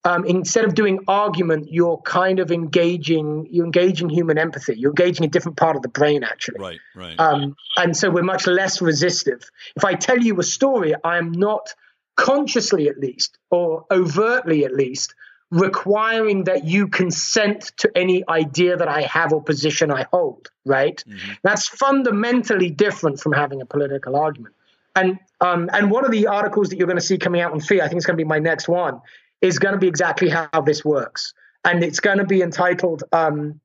Um, 0.04 0.26
instead 0.26 0.66
of 0.66 0.74
doing 0.74 1.00
argument, 1.08 1.72
you're 1.72 1.98
kind 1.98 2.40
of 2.40 2.52
engaging. 2.52 3.48
You're 3.52 3.66
engaging 3.66 4.10
human 4.10 4.38
empathy. 4.38 4.74
You're 4.76 4.92
engaging 4.92 5.26
a 5.26 5.30
different 5.30 5.58
part 5.58 5.76
of 5.76 5.84
the 5.84 5.90
brain, 5.90 6.24
actually. 6.24 6.60
Right, 6.60 6.80
right. 6.96 7.20
Um, 7.20 7.56
and 7.78 7.96
so 7.96 8.10
we're 8.10 8.24
much 8.24 8.48
less 8.48 8.82
resistive. 8.82 9.50
If 9.76 9.86
I 9.86 9.94
tell 9.94 10.18
you 10.18 10.40
a 10.40 10.44
story, 10.44 10.96
I 11.04 11.18
am 11.18 11.32
not 11.32 11.74
consciously, 12.16 12.90
at 12.90 12.98
least, 12.98 13.38
or 13.52 13.86
overtly, 13.92 14.66
at 14.66 14.74
least, 14.74 15.14
requiring 15.52 16.46
that 16.46 16.66
you 16.66 16.88
consent 16.88 17.72
to 17.78 17.92
any 17.96 18.24
idea 18.28 18.78
that 18.78 18.88
I 18.88 19.04
have 19.04 19.34
or 19.34 19.44
position 19.44 19.92
I 19.92 20.08
hold. 20.12 20.50
Right. 20.66 21.04
Mm-hmm. 21.08 21.34
That's 21.44 21.68
fundamentally 21.68 22.72
different 22.72 23.20
from 23.20 23.34
having 23.34 23.62
a 23.62 23.66
political 23.66 24.16
argument. 24.16 24.56
And 24.96 25.20
um, 25.40 25.70
and 25.72 25.90
one 25.90 26.06
of 26.06 26.12
the 26.12 26.28
articles 26.28 26.70
that 26.70 26.78
you're 26.78 26.88
going 26.88 27.00
to 27.00 27.06
see 27.06 27.18
coming 27.18 27.42
out 27.42 27.52
on 27.52 27.60
FEE, 27.60 27.82
I 27.82 27.88
think 27.88 27.98
it's 27.98 28.06
going 28.06 28.18
to 28.18 28.24
be 28.24 28.28
my 28.28 28.40
next 28.40 28.68
one, 28.68 29.02
is 29.42 29.60
going 29.60 29.74
to 29.74 29.80
be 29.80 29.88
exactly 29.88 30.30
how 30.30 30.50
this 30.66 30.84
works, 30.84 31.34
and 31.64 31.84
it's 31.84 32.00
going 32.00 32.18
to 32.18 32.26
be 32.26 32.42
entitled 32.42 33.04
um, 33.12 33.62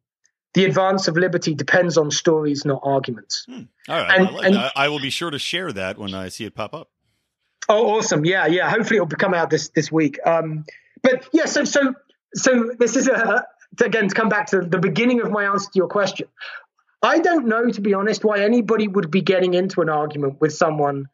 "The 0.54 0.64
Advance 0.64 1.08
of 1.08 1.16
Liberty 1.16 1.54
Depends 1.54 1.98
on 1.98 2.10
Stories, 2.10 2.64
Not 2.64 2.80
Arguments." 2.84 3.44
Hmm. 3.48 3.62
All 3.88 4.00
right, 4.00 4.18
and, 4.18 4.28
I, 4.28 4.46
and, 4.46 4.72
I 4.76 4.88
will 4.88 5.00
be 5.00 5.10
sure 5.10 5.30
to 5.30 5.38
share 5.38 5.72
that 5.72 5.98
when 5.98 6.14
I 6.14 6.28
see 6.28 6.44
it 6.44 6.54
pop 6.54 6.74
up. 6.74 6.90
Oh, 7.68 7.96
awesome! 7.96 8.24
Yeah, 8.24 8.46
yeah. 8.46 8.70
Hopefully, 8.70 8.98
it'll 8.98 9.08
come 9.08 9.34
out 9.34 9.50
this 9.50 9.70
this 9.70 9.90
week. 9.90 10.18
Um, 10.24 10.64
but 11.02 11.28
yeah, 11.32 11.46
so 11.46 11.64
so 11.64 11.94
so 12.34 12.70
this 12.78 12.94
is 12.94 13.08
a 13.08 13.44
again 13.80 14.08
to 14.08 14.14
come 14.14 14.28
back 14.28 14.46
to 14.48 14.60
the 14.60 14.78
beginning 14.78 15.20
of 15.22 15.30
my 15.30 15.44
answer 15.44 15.66
to 15.66 15.76
your 15.76 15.88
question. 15.88 16.28
I 17.02 17.18
don't 17.18 17.46
know, 17.46 17.68
to 17.68 17.80
be 17.80 17.94
honest, 17.94 18.24
why 18.24 18.40
anybody 18.40 18.88
would 18.88 19.10
be 19.10 19.20
getting 19.20 19.54
into 19.54 19.82
an 19.82 19.88
argument 19.88 20.40
with 20.40 20.54
someone 20.54 21.08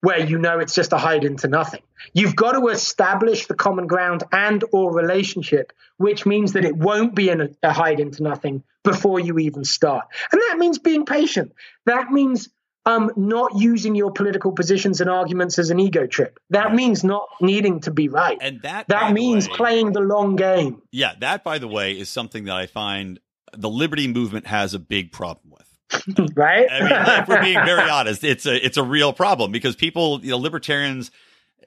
where 0.00 0.24
you 0.24 0.38
know 0.38 0.58
it's 0.58 0.74
just 0.74 0.92
a 0.92 0.98
hide 0.98 1.24
into 1.24 1.48
nothing. 1.48 1.82
You've 2.12 2.36
got 2.36 2.52
to 2.52 2.68
establish 2.68 3.46
the 3.46 3.54
common 3.54 3.86
ground 3.86 4.24
and 4.32 4.62
or 4.72 4.94
relationship, 4.94 5.72
which 5.96 6.24
means 6.24 6.52
that 6.52 6.64
it 6.64 6.76
won't 6.76 7.14
be 7.14 7.30
a, 7.30 7.50
a 7.62 7.72
hide 7.72 8.00
into 8.00 8.22
nothing 8.22 8.62
before 8.84 9.20
you 9.20 9.38
even 9.38 9.64
start. 9.64 10.06
And 10.32 10.40
that 10.48 10.56
means 10.58 10.78
being 10.78 11.04
patient. 11.04 11.52
That 11.86 12.10
means 12.10 12.48
um, 12.86 13.10
not 13.16 13.56
using 13.56 13.94
your 13.94 14.12
political 14.12 14.52
positions 14.52 15.00
and 15.00 15.10
arguments 15.10 15.58
as 15.58 15.70
an 15.70 15.78
ego 15.78 16.06
trip. 16.06 16.38
That 16.50 16.74
means 16.74 17.04
not 17.04 17.28
needing 17.40 17.80
to 17.80 17.90
be 17.90 18.08
right. 18.08 18.38
And 18.40 18.62
that 18.62 18.88
that 18.88 19.12
means 19.12 19.48
way, 19.48 19.54
playing 19.56 19.92
the 19.92 20.00
long 20.00 20.36
game. 20.36 20.80
Yeah, 20.90 21.14
that 21.20 21.44
by 21.44 21.58
the 21.58 21.68
way 21.68 21.92
is 21.92 22.08
something 22.08 22.44
that 22.44 22.56
I 22.56 22.66
find 22.66 23.20
the 23.52 23.68
liberty 23.68 24.08
movement 24.08 24.46
has 24.46 24.74
a 24.74 24.78
big 24.78 25.12
problem 25.12 25.50
with. 25.50 25.67
Right? 26.34 26.66
I 26.70 26.80
mean, 26.80 27.20
if 27.22 27.28
we're 27.28 27.42
being 27.42 27.64
very 27.64 27.88
honest, 27.90 28.24
it's 28.24 28.46
a 28.46 28.64
it's 28.64 28.76
a 28.76 28.82
real 28.82 29.12
problem 29.12 29.52
because 29.52 29.76
people, 29.76 30.20
you 30.22 30.30
know, 30.30 30.38
libertarians 30.38 31.10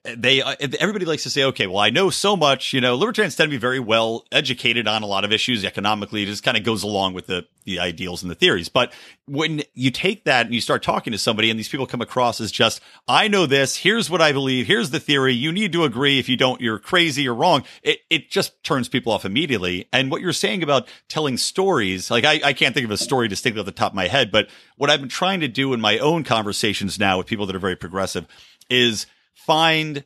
they 0.03 0.41
uh, 0.41 0.55
everybody 0.79 1.05
likes 1.05 1.23
to 1.23 1.29
say, 1.29 1.43
okay, 1.43 1.67
well, 1.67 1.77
I 1.77 1.91
know 1.91 2.09
so 2.09 2.35
much. 2.35 2.73
You 2.73 2.81
know, 2.81 2.95
libertarians 2.95 3.35
tend 3.35 3.51
to 3.51 3.55
be 3.55 3.59
very 3.59 3.79
well 3.79 4.25
educated 4.31 4.87
on 4.87 5.03
a 5.03 5.05
lot 5.05 5.23
of 5.23 5.31
issues 5.31 5.63
economically. 5.63 6.23
It 6.23 6.25
just 6.25 6.43
kind 6.43 6.57
of 6.57 6.63
goes 6.63 6.81
along 6.81 7.13
with 7.13 7.27
the 7.27 7.45
the 7.65 7.79
ideals 7.79 8.23
and 8.23 8.31
the 8.31 8.35
theories. 8.35 8.67
But 8.67 8.93
when 9.27 9.61
you 9.75 9.91
take 9.91 10.25
that 10.25 10.47
and 10.47 10.55
you 10.55 10.61
start 10.61 10.81
talking 10.81 11.13
to 11.13 11.19
somebody, 11.19 11.51
and 11.51 11.59
these 11.59 11.69
people 11.69 11.85
come 11.85 12.01
across 12.01 12.41
as 12.41 12.51
just, 12.51 12.81
I 13.07 13.27
know 13.27 13.45
this. 13.45 13.77
Here's 13.77 14.09
what 14.09 14.21
I 14.21 14.31
believe. 14.31 14.65
Here's 14.65 14.89
the 14.89 14.99
theory. 14.99 15.33
You 15.33 15.51
need 15.51 15.71
to 15.73 15.83
agree. 15.83 16.17
If 16.17 16.27
you 16.27 16.35
don't, 16.35 16.59
you're 16.59 16.79
crazy 16.79 17.27
or 17.27 17.35
wrong. 17.35 17.63
It 17.83 17.99
it 18.09 18.31
just 18.31 18.63
turns 18.63 18.89
people 18.89 19.13
off 19.13 19.23
immediately. 19.23 19.87
And 19.93 20.09
what 20.09 20.21
you're 20.21 20.33
saying 20.33 20.63
about 20.63 20.87
telling 21.09 21.37
stories, 21.37 22.09
like 22.09 22.25
I, 22.25 22.41
I 22.43 22.53
can't 22.53 22.73
think 22.73 22.85
of 22.85 22.91
a 22.91 22.97
story 22.97 23.27
distinctly 23.27 23.59
off 23.59 23.67
the 23.67 23.71
top 23.71 23.91
of 23.91 23.95
my 23.95 24.07
head, 24.07 24.31
but 24.31 24.49
what 24.77 24.89
I've 24.89 24.99
been 24.99 25.09
trying 25.09 25.41
to 25.41 25.47
do 25.47 25.73
in 25.73 25.81
my 25.81 25.99
own 25.99 26.23
conversations 26.23 26.97
now 26.97 27.19
with 27.19 27.27
people 27.27 27.45
that 27.45 27.55
are 27.55 27.59
very 27.59 27.75
progressive 27.75 28.25
is 28.67 29.05
find 29.45 30.03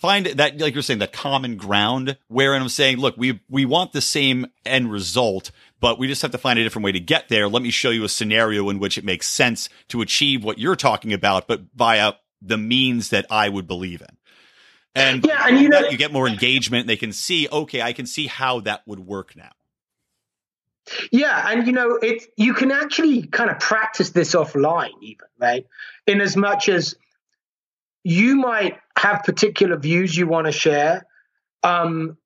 find 0.00 0.26
that 0.26 0.58
like 0.58 0.74
you're 0.74 0.82
saying 0.82 1.00
that 1.00 1.12
common 1.12 1.56
ground 1.56 2.16
where 2.28 2.54
I'm 2.54 2.68
saying, 2.68 2.98
look, 2.98 3.16
we 3.16 3.40
we 3.48 3.64
want 3.64 3.92
the 3.92 4.00
same 4.00 4.46
end 4.64 4.90
result, 4.90 5.50
but 5.80 5.98
we 5.98 6.08
just 6.08 6.22
have 6.22 6.30
to 6.32 6.38
find 6.38 6.58
a 6.58 6.62
different 6.62 6.84
way 6.84 6.92
to 6.92 7.00
get 7.00 7.28
there. 7.28 7.48
Let 7.48 7.62
me 7.62 7.70
show 7.70 7.90
you 7.90 8.04
a 8.04 8.08
scenario 8.08 8.70
in 8.70 8.78
which 8.78 8.98
it 8.98 9.04
makes 9.04 9.28
sense 9.28 9.68
to 9.88 10.00
achieve 10.00 10.42
what 10.42 10.58
you're 10.58 10.76
talking 10.76 11.12
about, 11.12 11.46
but 11.46 11.62
via 11.74 12.14
the 12.42 12.58
means 12.58 13.10
that 13.10 13.26
I 13.30 13.48
would 13.48 13.66
believe 13.66 14.00
in. 14.00 14.16
And 14.94 15.24
yeah, 15.24 15.46
and 15.46 15.60
you 15.60 15.68
know, 15.68 15.80
you 15.80 15.96
get 15.96 16.12
more 16.12 16.26
engagement. 16.26 16.86
They 16.86 16.96
can 16.96 17.12
see, 17.12 17.48
okay, 17.50 17.82
I 17.82 17.92
can 17.92 18.06
see 18.06 18.26
how 18.26 18.60
that 18.60 18.82
would 18.86 19.00
work 19.00 19.36
now. 19.36 19.52
Yeah, 21.12 21.48
and 21.48 21.66
you 21.66 21.72
know, 21.72 21.96
it 21.96 22.24
you 22.36 22.54
can 22.54 22.72
actually 22.72 23.22
kind 23.26 23.50
of 23.50 23.60
practice 23.60 24.10
this 24.10 24.34
offline, 24.34 24.90
even 25.02 25.26
right, 25.38 25.66
in 26.06 26.20
as 26.20 26.36
much 26.36 26.68
as 26.68 26.96
you 28.02 28.36
might 28.36 28.78
have 28.96 29.22
particular 29.24 29.76
views 29.76 30.16
you 30.16 30.26
want 30.26 30.46
to 30.46 30.52
share. 30.52 31.06
Um, 31.62 32.16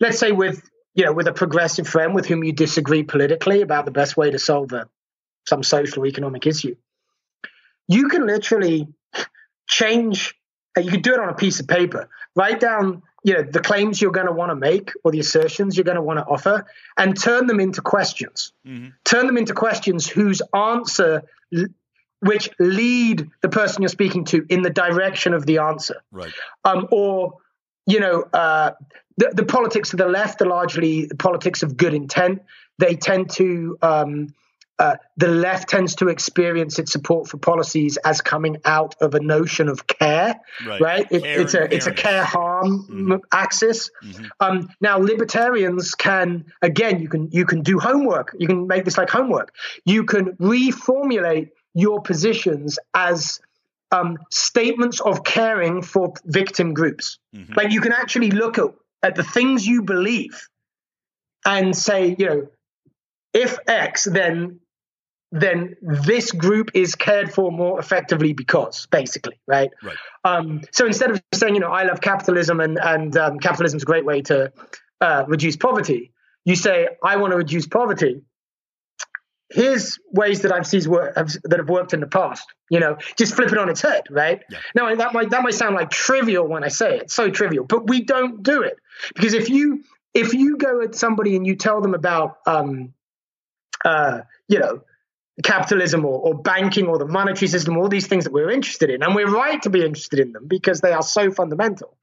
let's 0.00 0.18
say 0.18 0.32
with 0.32 0.62
you 0.94 1.04
know 1.04 1.12
with 1.12 1.26
a 1.26 1.32
progressive 1.32 1.86
friend 1.86 2.14
with 2.14 2.26
whom 2.26 2.44
you 2.44 2.52
disagree 2.52 3.02
politically 3.02 3.62
about 3.62 3.84
the 3.84 3.90
best 3.90 4.16
way 4.16 4.30
to 4.30 4.38
solve 4.38 4.72
a, 4.72 4.88
some 5.46 5.62
social 5.62 6.02
or 6.02 6.06
economic 6.06 6.46
issue. 6.46 6.76
You 7.88 8.08
can 8.08 8.26
literally 8.26 8.88
change. 9.66 10.34
You 10.76 10.90
can 10.90 11.02
do 11.02 11.14
it 11.14 11.20
on 11.20 11.28
a 11.28 11.34
piece 11.34 11.60
of 11.60 11.66
paper. 11.66 12.08
Write 12.36 12.60
down 12.60 13.02
you 13.24 13.34
know 13.34 13.42
the 13.42 13.60
claims 13.60 14.00
you're 14.00 14.12
going 14.12 14.26
to 14.26 14.32
want 14.32 14.50
to 14.50 14.56
make 14.56 14.92
or 15.04 15.10
the 15.10 15.18
assertions 15.18 15.76
you're 15.76 15.84
going 15.84 15.96
to 15.96 16.02
want 16.02 16.18
to 16.18 16.24
offer 16.24 16.66
and 16.96 17.20
turn 17.20 17.46
them 17.46 17.60
into 17.60 17.80
questions 17.80 18.52
mm-hmm. 18.66 18.88
turn 19.04 19.26
them 19.26 19.36
into 19.36 19.54
questions 19.54 20.06
whose 20.06 20.40
answer 20.54 21.24
which 22.20 22.50
lead 22.58 23.28
the 23.42 23.48
person 23.48 23.82
you're 23.82 23.88
speaking 23.88 24.24
to 24.26 24.44
in 24.48 24.62
the 24.62 24.70
direction 24.70 25.34
of 25.34 25.46
the 25.46 25.58
answer. 25.58 26.02
Right. 26.10 26.32
Um, 26.64 26.88
or, 26.90 27.34
you 27.86 28.00
know, 28.00 28.22
uh, 28.32 28.72
the, 29.16 29.30
the, 29.34 29.44
politics 29.44 29.92
of 29.92 29.98
the 29.98 30.08
left 30.08 30.42
are 30.42 30.46
largely 30.46 31.08
politics 31.18 31.62
of 31.62 31.76
good 31.76 31.94
intent. 31.94 32.42
They 32.78 32.94
tend 32.94 33.30
to, 33.32 33.78
um, 33.82 34.34
uh, 34.78 34.96
the 35.16 35.26
left 35.26 35.68
tends 35.68 35.96
to 35.96 36.08
experience 36.08 36.78
its 36.78 36.92
support 36.92 37.28
for 37.28 37.36
policies 37.36 37.96
as 38.04 38.20
coming 38.20 38.58
out 38.64 38.94
of 39.00 39.14
a 39.14 39.20
notion 39.20 39.68
of 39.68 39.88
care, 39.88 40.40
right? 40.64 40.80
right? 40.80 41.06
It, 41.10 41.24
it's 41.24 41.54
a 41.54 41.74
it's 41.74 41.88
a 41.88 41.92
care 41.92 42.22
harm 42.22 42.86
mm-hmm. 42.88 43.14
axis. 43.32 43.90
Mm-hmm. 44.04 44.24
Um, 44.38 44.68
now, 44.80 44.98
libertarians 44.98 45.96
can 45.96 46.44
again, 46.62 47.00
you 47.00 47.08
can 47.08 47.28
you 47.32 47.44
can 47.44 47.62
do 47.62 47.80
homework. 47.80 48.36
You 48.38 48.46
can 48.46 48.68
make 48.68 48.84
this 48.84 48.96
like 48.96 49.10
homework. 49.10 49.52
You 49.84 50.04
can 50.04 50.36
reformulate 50.36 51.50
your 51.74 52.02
positions 52.02 52.78
as 52.94 53.40
um, 53.90 54.18
statements 54.30 55.00
of 55.00 55.24
caring 55.24 55.82
for 55.82 56.12
victim 56.24 56.74
groups. 56.74 57.18
Mm-hmm. 57.34 57.54
Like 57.54 57.72
you 57.72 57.80
can 57.80 57.92
actually 57.92 58.30
look 58.30 58.58
at, 58.58 58.66
at 59.02 59.14
the 59.14 59.24
things 59.24 59.66
you 59.66 59.82
believe 59.82 60.48
and 61.46 61.76
say, 61.76 62.14
you 62.18 62.26
know, 62.26 62.48
if 63.32 63.58
X, 63.66 64.04
then 64.04 64.60
then 65.30 65.76
this 65.82 66.32
group 66.32 66.70
is 66.74 66.94
cared 66.94 67.32
for 67.32 67.52
more 67.52 67.78
effectively 67.78 68.32
because 68.32 68.86
basically 68.86 69.38
right, 69.46 69.70
right. 69.82 69.96
Um, 70.24 70.62
so 70.72 70.86
instead 70.86 71.10
of 71.10 71.22
saying 71.34 71.54
you 71.54 71.60
know 71.60 71.70
i 71.70 71.82
love 71.82 72.00
capitalism 72.00 72.60
and 72.60 72.78
and 72.82 73.16
um, 73.16 73.38
capitalism 73.38 73.76
is 73.76 73.82
a 73.82 73.86
great 73.86 74.06
way 74.06 74.22
to 74.22 74.52
uh, 75.02 75.24
reduce 75.28 75.56
poverty 75.56 76.12
you 76.46 76.56
say 76.56 76.88
i 77.04 77.16
want 77.16 77.32
to 77.32 77.36
reduce 77.36 77.66
poverty 77.66 78.22
here's 79.50 79.98
ways 80.10 80.42
that 80.42 80.52
I've 80.52 80.66
seen 80.66 80.88
work 80.90 81.16
have, 81.16 81.32
that 81.44 81.58
have 81.58 81.68
worked 81.68 81.94
in 81.94 82.00
the 82.00 82.06
past. 82.06 82.46
You 82.70 82.80
know, 82.80 82.98
just 83.16 83.34
flip 83.34 83.50
it 83.50 83.58
on 83.58 83.68
its 83.68 83.80
head, 83.80 84.04
right? 84.10 84.42
Yeah. 84.50 84.58
Now 84.74 84.94
that 84.94 85.12
might 85.12 85.30
that 85.30 85.42
might 85.42 85.54
sound 85.54 85.74
like 85.74 85.90
trivial 85.90 86.46
when 86.46 86.64
I 86.64 86.68
say 86.68 86.98
it, 86.98 87.10
so 87.10 87.30
trivial, 87.30 87.64
but 87.64 87.88
we 87.88 88.02
don't 88.02 88.42
do 88.42 88.62
it 88.62 88.78
because 89.14 89.34
if 89.34 89.48
you 89.48 89.84
if 90.14 90.34
you 90.34 90.56
go 90.56 90.82
at 90.82 90.94
somebody 90.94 91.36
and 91.36 91.46
you 91.46 91.56
tell 91.56 91.80
them 91.80 91.94
about 91.94 92.38
um, 92.46 92.92
uh, 93.84 94.22
you 94.48 94.58
know 94.58 94.82
capitalism 95.44 96.04
or, 96.04 96.18
or 96.18 96.34
banking 96.34 96.86
or 96.86 96.98
the 96.98 97.06
monetary 97.06 97.46
system, 97.46 97.76
all 97.76 97.88
these 97.88 98.06
things 98.06 98.24
that 98.24 98.32
we're 98.32 98.50
interested 98.50 98.90
in, 98.90 99.02
and 99.02 99.14
we're 99.14 99.30
right 99.30 99.62
to 99.62 99.70
be 99.70 99.84
interested 99.84 100.20
in 100.20 100.32
them 100.32 100.46
because 100.46 100.80
they 100.80 100.92
are 100.92 101.02
so 101.02 101.30
fundamental. 101.30 101.96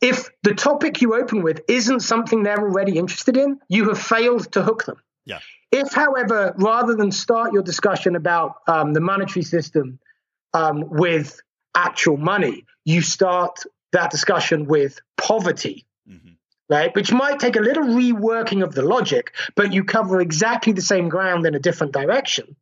If 0.00 0.30
the 0.42 0.54
topic 0.54 1.00
you 1.00 1.14
open 1.14 1.42
with 1.42 1.62
isn't 1.68 2.00
something 2.00 2.42
they're 2.42 2.60
already 2.60 2.98
interested 2.98 3.36
in, 3.36 3.60
you 3.68 3.88
have 3.88 4.00
failed 4.00 4.50
to 4.52 4.62
hook 4.62 4.84
them. 4.84 4.96
Yeah. 5.24 5.40
If, 5.70 5.92
however, 5.92 6.54
rather 6.56 6.94
than 6.94 7.12
start 7.12 7.52
your 7.52 7.62
discussion 7.62 8.16
about 8.16 8.56
um, 8.66 8.92
the 8.92 9.00
monetary 9.00 9.42
system 9.42 9.98
um, 10.52 10.88
with 10.88 11.40
actual 11.74 12.16
money, 12.16 12.66
you 12.84 13.00
start 13.00 13.64
that 13.92 14.10
discussion 14.10 14.66
with 14.66 15.00
poverty, 15.16 15.86
hmm 16.06 16.32
right? 16.68 16.94
Which 16.94 17.12
might 17.12 17.38
take 17.38 17.56
a 17.56 17.60
little 17.60 17.84
reworking 17.84 18.64
of 18.64 18.74
the 18.74 18.80
logic, 18.80 19.34
but 19.54 19.74
you 19.74 19.84
cover 19.84 20.20
exactly 20.22 20.72
the 20.72 20.80
same 20.80 21.10
ground 21.10 21.44
in 21.44 21.54
a 21.54 21.58
different 21.58 21.92
direction, 21.92 22.56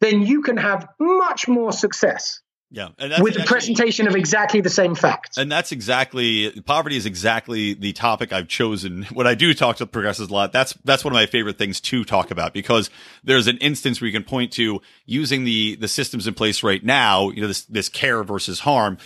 then 0.00 0.22
you 0.22 0.42
can 0.42 0.56
have 0.56 0.88
much 0.98 1.46
more 1.46 1.70
success 1.70 2.40
Yeah, 2.70 2.88
and 2.98 3.12
that's 3.12 3.22
with 3.22 3.34
the 3.34 3.44
presentation 3.44 4.06
of 4.08 4.14
exactly 4.14 4.60
the 4.60 4.68
same 4.68 4.94
facts. 4.94 5.38
And 5.38 5.50
that's 5.50 5.72
exactly 5.72 6.50
poverty 6.66 6.98
is 6.98 7.06
exactly 7.06 7.72
the 7.72 7.94
topic 7.94 8.30
I've 8.32 8.48
chosen. 8.48 9.06
When 9.18 9.26
I 9.26 9.34
do 9.34 9.54
talk 9.54 9.76
to 9.76 9.86
progressives 9.86 10.30
a 10.30 10.32
lot, 10.32 10.52
that's 10.52 10.74
that's 10.84 11.02
one 11.02 11.12
of 11.12 11.14
my 11.14 11.26
favorite 11.26 11.56
things 11.56 11.80
to 11.80 12.04
talk 12.04 12.30
about 12.30 12.52
because 12.52 12.90
there's 13.24 13.46
an 13.46 13.56
instance 13.58 14.00
where 14.00 14.06
you 14.06 14.12
can 14.12 14.22
point 14.22 14.52
to 14.52 14.82
using 15.06 15.44
the 15.44 15.76
the 15.76 15.88
systems 15.88 16.26
in 16.26 16.34
place 16.34 16.62
right 16.62 16.84
now. 16.84 17.30
You 17.30 17.40
know, 17.40 17.48
this 17.48 17.64
this 17.64 17.88
care 17.88 18.22
versus 18.22 18.60
harm. 18.60 18.98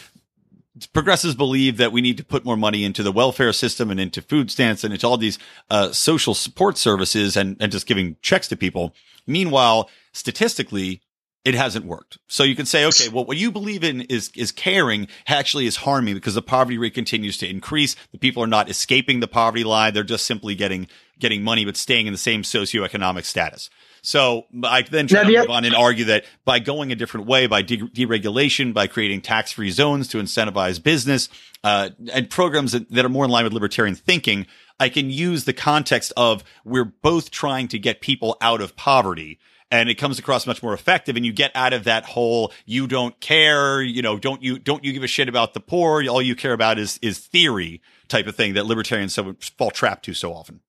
Progressives 0.93 1.35
believe 1.35 1.77
that 1.77 1.93
we 1.93 2.01
need 2.01 2.17
to 2.17 2.25
put 2.25 2.45
more 2.45 2.57
money 2.57 2.83
into 2.83 3.03
the 3.03 3.13
welfare 3.13 3.53
system 3.53 3.91
and 3.91 4.01
into 4.01 4.23
food 4.23 4.51
stamps 4.51 4.83
and 4.83 4.93
into 4.93 5.07
all 5.07 5.19
these 5.19 5.39
uh, 5.71 5.93
social 5.93 6.35
support 6.35 6.79
services 6.79 7.37
and 7.37 7.57
and 7.61 7.71
just 7.71 7.87
giving 7.87 8.17
checks 8.23 8.49
to 8.49 8.57
people. 8.57 8.93
Meanwhile, 9.27 9.89
statistically, 10.13 11.02
it 11.45 11.55
hasn't 11.55 11.85
worked. 11.85 12.19
So 12.29 12.45
you 12.45 12.55
can 12.55 12.67
say, 12.67 12.85
okay, 12.87 13.09
well, 13.09 13.25
what 13.25 13.37
you 13.37 13.51
believe 13.51 13.83
in 13.83 14.03
is, 14.03 14.31
is 14.37 14.53
caring 14.53 15.09
actually 15.27 15.67
is 15.67 15.77
harming 15.77 16.15
because 16.15 16.35
the 16.35 16.43
poverty 16.43 16.79
rate 16.79 16.95
continues 16.95 17.37
to 17.39 17.49
increase. 17.49 17.97
The 18.13 18.19
people 18.19 18.43
are 18.45 18.49
not 18.49 18.71
escaping 18.71 19.21
the 19.21 19.29
poverty 19.29 19.65
line. 19.65 19.93
They're 19.93 20.05
just 20.05 20.25
simply 20.25 20.55
getting, 20.55 20.87
getting 21.19 21.43
money, 21.43 21.65
but 21.65 21.77
staying 21.77 22.07
in 22.07 22.13
the 22.13 22.19
same 22.19 22.43
socioeconomic 22.43 23.25
status. 23.25 23.71
So 24.03 24.47
I 24.65 24.83
then 24.83 25.07
try 25.07 25.23
Now, 25.23 25.29
to 25.29 25.39
move 25.39 25.51
on 25.51 25.65
and 25.65 25.75
argue 25.75 26.07
that 26.07 26.25
by 26.45 26.59
going 26.59 26.91
a 26.91 26.97
different 26.97 27.27
way, 27.27 27.47
by 27.47 27.63
de- 27.63 27.79
deregulation, 27.79 28.75
by 28.75 28.89
creating 28.89 29.21
tax-free 29.21 29.71
zones 29.71 30.09
to 30.09 30.19
incentivize 30.19 30.83
business, 30.83 31.29
uh, 31.63 31.91
and 32.13 32.29
programs 32.29 32.73
that, 32.73 32.91
that 32.91 33.05
are 33.05 33.09
more 33.09 33.25
in 33.25 33.31
line 33.31 33.45
with 33.45 33.53
libertarian 33.53 33.95
thinking, 33.95 34.47
I 34.81 34.89
can 34.89 35.11
use 35.11 35.45
the 35.45 35.53
context 35.53 36.13
of 36.17 36.43
we're 36.65 36.85
both 36.85 37.31
trying 37.31 37.69
to 37.69 37.79
get 37.79 38.01
people 38.01 38.37
out 38.41 38.61
of 38.61 38.75
poverty 38.75 39.39
and 39.73 39.89
it 39.89 39.97
comes 39.97 40.19
across 40.21 40.47
much 40.47 40.63
more 40.63 40.75
effective 40.75 41.17
and 41.17 41.27
you 41.27 41.33
get 41.33 41.51
out 41.57 41.73
of 41.73 41.85
that 41.85 42.05
whole 42.05 42.53
you 42.67 42.87
don't 42.87 43.19
care 43.19 43.83
you 43.83 44.03
know 44.03 44.17
don't 44.19 44.43
you 44.43 44.59
don't 44.59 44.85
you 44.85 44.93
give 44.93 45.03
a 45.03 45.09
shit 45.09 45.29
about 45.29 45.55
the 45.55 45.61
poor 45.61 46.07
all 46.09 46.23
you 46.23 46.37
care 46.37 46.53
about 46.53 46.79
is 46.79 46.99
is 47.03 47.19
theory 47.19 47.81
type 48.09 48.27
of 48.29 48.37
thing 48.37 48.55
that 48.55 48.67
libertarians 48.67 49.15
so 49.15 49.35
fall 49.59 49.71
trapped 49.73 50.05
to 50.05 50.15
so 50.15 50.33
often 50.33 50.61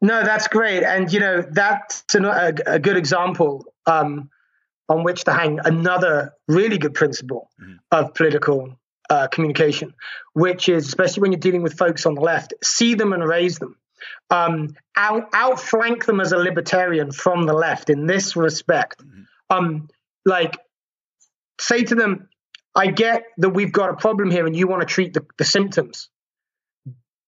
No, 0.00 0.22
that's 0.22 0.46
great, 0.48 0.84
and 0.84 1.12
you 1.12 1.18
know 1.20 1.42
that's 1.42 2.14
an, 2.14 2.24
a, 2.24 2.52
a 2.66 2.78
good 2.78 2.96
example 2.96 3.64
um, 3.86 4.30
on 4.88 5.02
which 5.02 5.24
to 5.24 5.32
hang 5.32 5.58
another 5.64 6.34
really 6.46 6.78
good 6.78 6.94
principle 6.94 7.50
Mhm. 7.60 7.78
of 7.90 8.14
political 8.14 8.78
uh, 9.10 9.26
communication, 9.26 9.94
which 10.34 10.68
is 10.68 10.86
especially 10.86 11.22
when 11.22 11.32
you're 11.32 11.40
dealing 11.40 11.62
with 11.62 11.74
folks 11.78 12.06
on 12.06 12.14
the 12.14 12.20
left, 12.20 12.54
see 12.62 12.94
them 12.94 13.12
and 13.12 13.24
raise 13.26 13.58
them. 13.58 13.74
Um, 14.30 14.74
out, 14.96 15.28
outflank 15.32 16.04
them 16.04 16.20
as 16.20 16.32
a 16.32 16.36
libertarian 16.38 17.12
from 17.12 17.44
the 17.46 17.52
left 17.54 17.90
in 17.90 18.06
this 18.06 18.36
respect. 18.36 19.02
Um, 19.50 19.88
like, 20.24 20.58
say 21.60 21.82
to 21.84 21.94
them, 21.94 22.28
I 22.74 22.88
get 22.88 23.24
that 23.38 23.50
we've 23.50 23.72
got 23.72 23.90
a 23.90 23.96
problem 23.96 24.30
here 24.30 24.46
and 24.46 24.54
you 24.54 24.66
want 24.68 24.82
to 24.82 24.86
treat 24.86 25.14
the, 25.14 25.24
the 25.38 25.44
symptoms. 25.44 26.08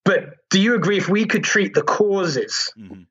But 0.04 0.36
do 0.50 0.60
you 0.60 0.74
agree 0.74 0.98
if 0.98 1.08
we 1.08 1.26
could 1.26 1.44
treat 1.44 1.74
the 1.74 1.82
causes, 1.82 2.72
Mhm. 2.78 3.06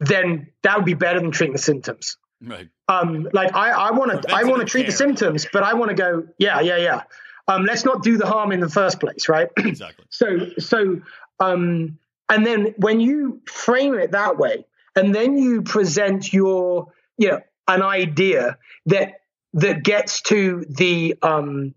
then 0.00 0.48
that 0.62 0.76
would 0.76 0.84
be 0.84 0.94
better 0.94 1.20
than 1.20 1.30
treating 1.30 1.52
the 1.54 1.58
symptoms? 1.62 2.18
right 2.42 2.68
Um, 2.88 3.28
like 3.32 3.54
I, 3.54 3.70
I 3.70 3.90
want 3.92 4.22
to, 4.22 4.34
I 4.34 4.44
want 4.44 4.60
to 4.60 4.66
treat 4.66 4.86
the 4.86 4.92
symptoms, 4.92 5.46
but 5.52 5.62
I 5.62 5.74
want 5.74 5.90
to 5.90 5.94
go, 5.96 6.26
yeah, 6.38 6.60
yeah, 6.60 6.76
yeah. 6.76 7.02
Um, 7.48 7.64
let's 7.64 7.84
not 7.84 8.02
do 8.02 8.16
the 8.16 8.26
harm 8.26 8.52
in 8.52 8.60
the 8.60 8.68
first 8.68 9.00
place, 9.00 9.28
right? 9.28 9.48
exactly 9.56 10.04
So, 10.10 10.50
so, 10.58 11.00
um, 11.40 11.98
and 12.28 12.44
then 12.44 12.74
when 12.76 13.00
you 13.00 13.40
frame 13.46 13.94
it 13.94 14.12
that 14.12 14.38
way, 14.38 14.66
and 14.94 15.14
then 15.14 15.36
you 15.36 15.62
present 15.62 16.32
your, 16.32 16.92
you 17.18 17.28
know, 17.28 17.40
an 17.68 17.82
idea 17.82 18.58
that 18.86 19.20
that 19.52 19.82
gets 19.82 20.22
to 20.22 20.64
the, 20.68 21.16
um, 21.22 21.74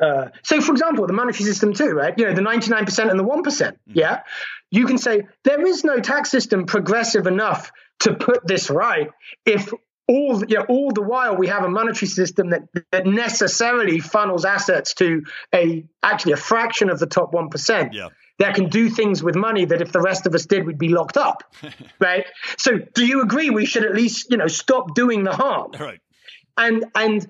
uh, 0.00 0.28
so 0.42 0.60
for 0.60 0.72
example, 0.72 1.06
the 1.06 1.12
monetary 1.12 1.44
system 1.44 1.72
too, 1.72 1.90
right? 1.90 2.14
You 2.16 2.26
know, 2.26 2.34
the 2.34 2.42
ninety 2.42 2.70
nine 2.70 2.84
percent 2.84 3.10
and 3.10 3.18
the 3.18 3.24
one 3.24 3.42
Yeah, 3.86 4.22
you 4.70 4.86
can 4.86 4.98
say 4.98 5.26
there 5.44 5.64
is 5.66 5.84
no 5.84 6.00
tax 6.00 6.30
system 6.30 6.66
progressive 6.66 7.26
enough 7.26 7.72
to 8.00 8.14
put 8.14 8.46
this 8.46 8.68
right 8.68 9.10
if 9.46 9.72
all 10.06 10.44
you 10.44 10.58
know, 10.58 10.66
all 10.68 10.92
the 10.92 11.02
while 11.02 11.36
we 11.36 11.48
have 11.48 11.64
a 11.64 11.68
monetary 11.68 12.08
system 12.08 12.50
that, 12.50 12.62
that 12.92 13.06
necessarily 13.06 13.98
funnels 13.98 14.44
assets 14.44 14.94
to 14.94 15.24
a 15.54 15.84
actually 16.02 16.32
a 16.32 16.36
fraction 16.36 16.90
of 16.90 16.98
the 16.98 17.06
top 17.06 17.32
one 17.32 17.48
percent. 17.48 17.94
Yeah 17.94 18.10
that 18.38 18.54
can 18.54 18.68
do 18.68 18.90
things 18.90 19.22
with 19.22 19.34
money 19.34 19.64
that 19.64 19.80
if 19.80 19.92
the 19.92 20.00
rest 20.00 20.26
of 20.26 20.34
us 20.34 20.46
did 20.46 20.66
we'd 20.66 20.78
be 20.78 20.88
locked 20.88 21.16
up 21.16 21.42
right? 22.00 22.26
So 22.58 22.78
do 22.94 23.06
you 23.06 23.22
agree 23.22 23.50
we 23.50 23.66
should 23.66 23.84
at 23.84 23.94
least 23.94 24.30
you 24.30 24.36
know 24.36 24.46
stop 24.46 24.94
doing 24.94 25.24
the 25.24 25.34
harm? 25.34 25.72
Right. 25.78 26.00
And 26.56 26.86
and 26.94 27.26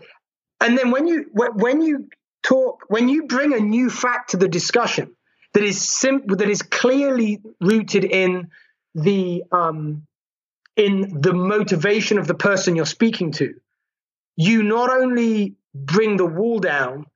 and 0.61 0.79
then 0.79 0.91
when 0.91 1.07
you 1.07 1.27
when 1.33 1.81
you 1.81 2.09
talk 2.43 2.85
when 2.89 3.09
you 3.09 3.27
bring 3.27 3.55
a 3.55 3.61
new 3.61 3.91
fact 3.91 4.31
to 4.31 4.37
the 4.37 4.49
discussion 4.49 5.17
that 5.55 5.63
is 5.63 5.81
simple 5.81 6.37
that 6.37 6.49
is 6.49 6.63
clearly 6.63 7.41
rooted 7.61 8.05
in 8.05 8.49
the 8.95 9.43
um 9.53 10.07
in 10.77 11.21
the 11.21 11.33
motivation 11.33 12.19
of 12.19 12.27
the 12.27 12.35
person 12.35 12.77
you're 12.77 12.87
speaking 12.87 13.33
to 13.33 13.55
you 14.37 14.63
not 14.63 14.91
only 14.91 15.57
bring 15.75 16.17
the 16.17 16.27
wall 16.27 16.59
down 16.59 17.07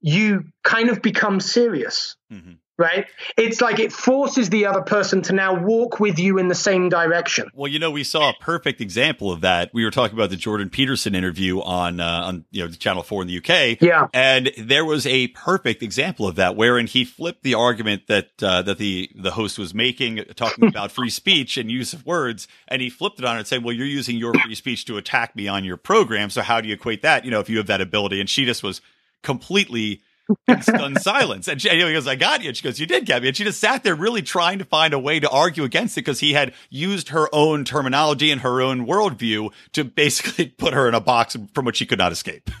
you 0.00 0.44
kind 0.62 0.88
of 0.90 1.02
become 1.02 1.40
serious. 1.40 2.16
Hmm 2.30 2.52
right 2.78 3.06
it's 3.36 3.60
like 3.60 3.78
it 3.78 3.92
forces 3.92 4.50
the 4.50 4.66
other 4.66 4.82
person 4.82 5.22
to 5.22 5.32
now 5.32 5.54
walk 5.54 6.00
with 6.00 6.18
you 6.18 6.38
in 6.38 6.48
the 6.48 6.54
same 6.54 6.88
direction 6.88 7.48
Well, 7.54 7.70
you 7.70 7.78
know, 7.78 7.90
we 7.90 8.04
saw 8.04 8.30
a 8.30 8.34
perfect 8.34 8.80
example 8.80 9.32
of 9.32 9.40
that. 9.40 9.70
We 9.72 9.84
were 9.84 9.90
talking 9.90 10.16
about 10.16 10.30
the 10.30 10.36
Jordan 10.36 10.70
Peterson 10.70 11.14
interview 11.14 11.60
on 11.60 12.00
uh, 12.00 12.22
on 12.24 12.44
you 12.50 12.64
know 12.64 12.70
Channel 12.70 13.02
Four 13.02 13.22
in 13.22 13.28
the 13.28 13.38
UK. 13.38 13.80
Yeah. 13.80 14.08
and 14.12 14.50
there 14.58 14.84
was 14.84 15.06
a 15.06 15.28
perfect 15.28 15.82
example 15.82 16.26
of 16.26 16.36
that, 16.36 16.56
wherein 16.56 16.86
he 16.86 17.04
flipped 17.04 17.42
the 17.42 17.54
argument 17.54 18.06
that 18.08 18.30
uh, 18.42 18.62
that 18.62 18.78
the 18.78 19.10
the 19.14 19.32
host 19.32 19.58
was 19.58 19.74
making, 19.74 20.24
talking 20.34 20.68
about 20.68 20.90
free 20.90 21.10
speech 21.10 21.56
and 21.56 21.70
use 21.70 21.92
of 21.92 22.04
words, 22.06 22.48
and 22.68 22.82
he 22.82 22.90
flipped 22.90 23.18
it 23.18 23.24
on 23.24 23.36
and 23.36 23.46
said, 23.46 23.64
"Well, 23.64 23.74
you're 23.74 23.86
using 23.86 24.16
your 24.16 24.34
free 24.34 24.54
speech 24.54 24.84
to 24.86 24.96
attack 24.96 25.34
me 25.36 25.48
on 25.48 25.64
your 25.64 25.76
program, 25.76 26.30
so 26.30 26.42
how 26.42 26.60
do 26.60 26.68
you 26.68 26.74
equate 26.74 27.02
that? 27.02 27.24
You 27.24 27.30
know, 27.30 27.40
if 27.40 27.48
you 27.48 27.58
have 27.58 27.66
that 27.66 27.80
ability?" 27.80 28.20
And 28.20 28.28
she 28.28 28.44
just 28.44 28.62
was 28.62 28.80
completely 29.22 30.02
in 30.48 30.62
stunned 30.62 31.00
silence. 31.00 31.48
And 31.48 31.60
she, 31.60 31.68
and 31.68 31.80
he 31.80 31.92
goes, 31.92 32.06
I 32.06 32.16
got 32.16 32.42
you. 32.42 32.48
And 32.48 32.56
she 32.56 32.62
goes, 32.64 32.80
You 32.80 32.86
did 32.86 33.06
get 33.06 33.22
me. 33.22 33.28
And 33.28 33.36
she 33.36 33.44
just 33.44 33.60
sat 33.60 33.84
there 33.84 33.94
really 33.94 34.22
trying 34.22 34.58
to 34.58 34.64
find 34.64 34.94
a 34.94 34.98
way 34.98 35.20
to 35.20 35.28
argue 35.28 35.64
against 35.64 35.96
it 35.96 36.02
because 36.02 36.20
he 36.20 36.32
had 36.32 36.52
used 36.70 37.10
her 37.10 37.28
own 37.34 37.64
terminology 37.64 38.30
and 38.30 38.40
her 38.40 38.60
own 38.60 38.86
worldview 38.86 39.52
to 39.72 39.84
basically 39.84 40.46
put 40.58 40.74
her 40.74 40.88
in 40.88 40.94
a 40.94 41.00
box 41.00 41.36
from 41.54 41.64
which 41.64 41.76
she 41.76 41.86
could 41.86 41.98
not 41.98 42.12
escape. 42.12 42.50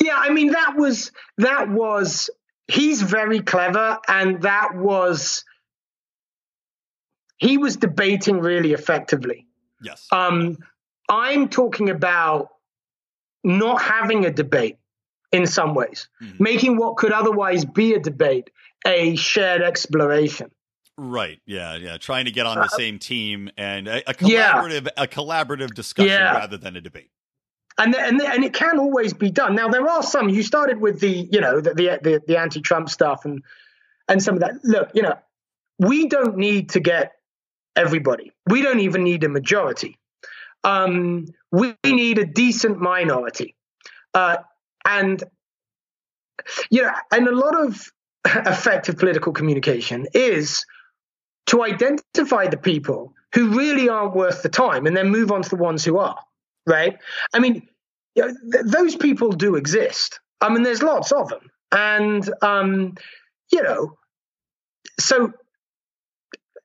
Yeah, 0.00 0.16
I 0.16 0.30
mean 0.30 0.52
that 0.52 0.74
was 0.76 1.12
that 1.38 1.70
was 1.70 2.28
he's 2.68 3.00
very 3.00 3.40
clever 3.40 3.98
and 4.06 4.42
that 4.42 4.74
was 4.74 5.44
he 7.38 7.56
was 7.56 7.76
debating 7.76 8.40
really 8.40 8.72
effectively. 8.72 9.46
yes. 9.82 10.06
Um 10.12 10.58
I'm 11.08 11.48
talking 11.48 11.88
about 11.88 12.48
not 13.42 13.80
having 13.80 14.24
a 14.24 14.30
debate 14.30 14.76
in 15.32 15.46
some 15.46 15.74
ways, 15.74 16.08
Mhm. 16.22 16.38
making 16.40 16.76
what 16.76 16.96
could 16.96 17.12
otherwise 17.12 17.64
be 17.64 17.94
a 17.94 17.98
debate 17.98 18.50
a 18.86 19.14
shared 19.16 19.62
exploration. 19.62 20.50
Right. 20.98 21.40
Yeah. 21.46 21.76
Yeah. 21.76 21.96
Trying 21.98 22.24
to 22.26 22.30
get 22.32 22.46
on 22.46 22.56
the 22.58 22.68
same 22.68 22.98
team 22.98 23.48
and 23.56 23.86
a, 23.88 24.02
a 24.08 24.10
Uh, 24.10 24.14
Yeah. 24.20 24.52
collaborative, 24.54 24.88
a 24.96 25.06
collaborative 25.06 25.72
discussion 25.74 26.10
Yeah. 26.10 26.32
rather 26.34 26.56
than 26.56 26.76
a 26.76 26.80
debate. 26.80 27.10
and 27.78 27.94
and 27.94 28.20
and 28.20 28.44
it 28.44 28.52
can 28.52 28.78
always 28.78 29.14
be 29.14 29.30
done. 29.30 29.54
Now 29.54 29.68
there 29.68 29.88
are 29.88 30.02
some. 30.02 30.28
You 30.28 30.42
started 30.42 30.78
with 30.78 31.00
the 31.00 31.26
you 31.32 31.40
know 31.40 31.60
the 31.60 31.72
the 31.72 31.98
the, 32.02 32.22
the 32.26 32.36
anti-Trump 32.38 32.90
stuff 32.90 33.24
and 33.24 33.42
and 34.08 34.22
some 34.22 34.34
of 34.34 34.40
that. 34.40 34.56
Look, 34.62 34.90
you 34.94 35.00
know, 35.02 35.16
we 35.78 36.06
don't 36.08 36.36
need 36.36 36.68
to 36.70 36.80
get 36.80 37.12
everybody. 37.74 38.32
We 38.46 38.60
don't 38.60 38.80
even 38.80 39.04
need 39.04 39.24
a 39.24 39.28
majority. 39.30 39.98
um, 40.64 41.26
we 41.50 41.74
need 41.84 42.18
a 42.18 42.24
decent 42.26 42.78
minority. 42.78 43.56
Uh, 44.14 44.36
and, 44.84 45.22
you 46.70 46.82
know, 46.82 46.92
and 47.10 47.28
a 47.28 47.34
lot 47.34 47.60
of 47.60 47.90
effective 48.26 48.98
political 48.98 49.32
communication 49.32 50.06
is 50.14 50.64
to 51.46 51.62
identify 51.62 52.46
the 52.46 52.56
people 52.56 53.14
who 53.34 53.58
really 53.58 53.88
aren't 53.88 54.14
worth 54.14 54.42
the 54.42 54.48
time 54.48 54.86
and 54.86 54.96
then 54.96 55.10
move 55.10 55.32
on 55.32 55.42
to 55.42 55.48
the 55.48 55.56
ones 55.56 55.84
who 55.84 55.98
are, 55.98 56.18
right? 56.66 56.98
I 57.32 57.38
mean, 57.38 57.68
you 58.14 58.26
know, 58.26 58.34
th- 58.52 58.64
those 58.66 58.96
people 58.96 59.32
do 59.32 59.56
exist. 59.56 60.20
I 60.40 60.52
mean, 60.52 60.62
there's 60.62 60.82
lots 60.82 61.12
of 61.12 61.28
them. 61.28 61.50
And, 61.70 62.30
um, 62.42 62.94
you 63.50 63.62
know, 63.62 63.96
so 65.00 65.32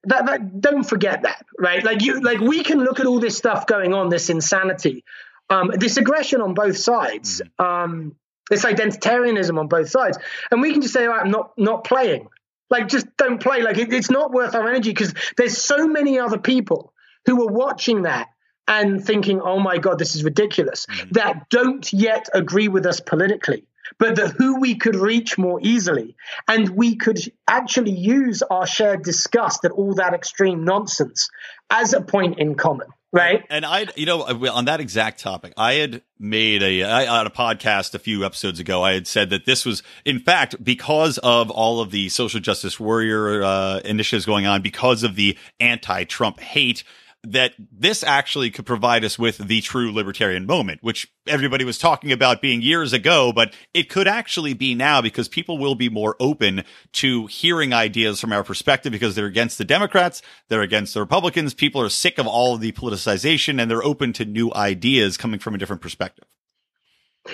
that, 0.04 0.26
that 0.26 0.62
don't 0.62 0.84
forget 0.84 1.24
that, 1.24 1.46
right? 1.58 1.84
Like 1.84 2.02
you, 2.02 2.22
like 2.22 2.40
we 2.40 2.64
can 2.64 2.84
look 2.84 3.00
at 3.00 3.06
all 3.06 3.20
this 3.20 3.38
stuff 3.38 3.66
going 3.68 3.94
on, 3.94 4.10
this 4.10 4.30
insanity, 4.30 5.04
um, 5.50 5.72
this 5.74 5.98
aggression 5.98 6.42
on 6.42 6.54
both 6.54 6.78
sides, 6.78 7.42
mm-hmm. 7.42 7.66
um, 7.66 8.16
this 8.50 8.66
identitarianism 8.66 9.60
on 9.60 9.68
both 9.68 9.90
sides, 9.90 10.18
and 10.52 10.62
we 10.62 10.72
can 10.72 10.82
just 10.82 10.94
say, 10.94 11.08
oh, 11.08 11.12
"I'm 11.12 11.32
not 11.32 11.54
not 11.58 11.84
playing." 11.84 12.30
Like, 12.70 12.90
just 12.90 13.08
don't 13.18 13.42
play. 13.42 13.62
Like, 13.62 13.78
it, 13.78 13.94
it's 13.94 14.12
not 14.12 14.32
worth 14.32 14.54
our 14.54 14.68
energy 14.68 14.90
because 14.90 15.14
there's 15.38 15.58
so 15.58 15.88
many 15.88 16.20
other 16.20 16.38
people 16.38 16.94
who 17.26 17.48
are 17.48 17.52
watching 17.52 18.04
that 18.04 18.28
and 18.68 19.04
thinking, 19.04 19.42
"Oh 19.42 19.60
my 19.60 19.78
God, 19.78 20.00
this 20.00 20.16
is 20.16 20.24
ridiculous," 20.24 20.86
mm-hmm. 20.86 21.12
that 21.12 21.50
don't 21.50 21.92
yet 21.94 22.28
agree 22.34 22.68
with 22.68 22.86
us 22.86 23.00
politically 23.00 23.66
but 24.00 24.16
that 24.16 24.32
who 24.32 24.60
we 24.60 24.76
could 24.76 24.96
reach 24.96 25.38
more 25.38 25.60
easily. 25.62 26.16
And 26.48 26.70
we 26.70 26.96
could 26.96 27.20
actually 27.48 27.92
use 27.92 28.44
our 28.44 28.68
shared 28.68 29.04
disgust 29.04 29.66
at 29.66 29.72
all 29.72 29.96
that 29.96 30.14
extreme 30.14 30.66
nonsense 30.66 31.30
as 31.70 31.94
a 31.94 32.02
point 32.02 32.40
in 32.40 32.56
common. 32.56 32.88
Right. 33.14 33.46
And 33.50 33.66
I, 33.66 33.88
you 33.96 34.06
know, 34.06 34.24
on 34.24 34.66
that 34.66 34.82
exact 34.82 35.22
topic, 35.22 35.54
I 35.56 35.74
had 35.74 36.02
made 36.20 36.62
a, 36.62 36.84
I, 36.84 37.08
on 37.20 37.26
a 37.26 37.30
podcast 37.30 37.96
a 37.96 38.00
few 38.00 38.26
episodes 38.26 38.60
ago, 38.60 38.84
I 38.84 38.94
had 38.94 39.08
said 39.08 39.30
that 39.30 39.46
this 39.46 39.66
was, 39.66 39.82
in 40.04 40.20
fact, 40.20 40.62
because 40.62 41.18
of 41.20 41.50
all 41.50 41.80
of 41.80 41.92
the 41.92 42.10
social 42.10 42.42
justice 42.42 42.80
warrior 42.80 43.44
uh, 43.44 43.80
initiatives 43.86 44.26
going 44.26 44.46
on, 44.46 44.62
because 44.62 45.04
of 45.04 45.16
the 45.16 45.38
anti 45.60 46.04
Trump 46.04 46.42
hate, 46.42 46.84
that 47.32 47.54
this 47.72 48.04
actually 48.04 48.50
could 48.50 48.66
provide 48.66 49.04
us 49.04 49.20
with 49.20 49.38
the 49.38 49.62
true 49.62 49.92
libertarian 49.94 50.46
moment, 50.46 50.82
which 50.82 51.12
everybody 51.28 51.66
was 51.66 51.78
talking 51.78 52.12
about 52.12 52.42
being 52.42 52.62
years 52.62 52.94
ago, 52.94 53.34
but 53.34 53.54
it 53.74 53.90
could 53.90 54.08
actually 54.08 54.54
be 54.54 54.74
now 54.74 55.02
because 55.02 55.28
people 55.28 55.58
will 55.58 55.76
be 55.76 55.90
more 55.90 56.16
open 56.20 56.64
to 56.94 57.28
hearing 57.28 57.74
ideas 57.74 58.22
from 58.22 58.32
our 58.32 58.44
perspective 58.44 58.92
because 58.92 59.16
they're 59.16 59.26
against 59.26 59.58
the 59.58 59.66
Democrats, 59.66 60.22
they're 60.48 60.62
against 60.62 60.94
the 60.94 61.02
Republicans. 61.02 61.54
People 61.54 61.82
are 61.82 61.90
sick 61.90 62.18
of 62.18 62.28
all 62.28 62.56
of 62.56 62.62
the 62.62 62.72
politicization 62.72 63.62
and 63.62 63.70
they're 63.70 63.84
open 63.84 64.14
to 64.14 64.26
new 64.26 64.52
ideas 64.54 65.18
coming 65.18 65.40
from 65.40 65.54
a 65.54 65.58
different 65.58 65.82
perspective. 65.82 66.26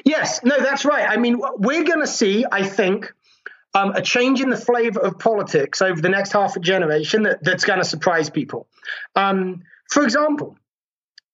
Yes, 0.04 0.44
no, 0.44 0.60
that's 0.60 0.86
right. 0.86 1.08
I 1.08 1.18
mean, 1.18 1.40
we're 1.58 1.84
going 1.84 2.00
to 2.00 2.08
see, 2.08 2.46
I 2.52 2.64
think, 2.64 3.14
um, 3.76 3.92
a 3.92 4.02
change 4.02 4.42
in 4.42 4.50
the 4.50 4.58
flavor 4.58 5.00
of 5.00 5.20
politics 5.20 5.82
over 5.82 6.00
the 6.00 6.10
next 6.10 6.32
half 6.32 6.56
a 6.56 6.60
generation 6.60 7.24
that, 7.24 7.44
that's 7.44 7.66
going 7.66 7.80
to 7.80 7.86
surprise 7.86 8.30
people. 8.30 8.68
Um, 9.16 9.64
for 9.90 10.04
example, 10.04 10.58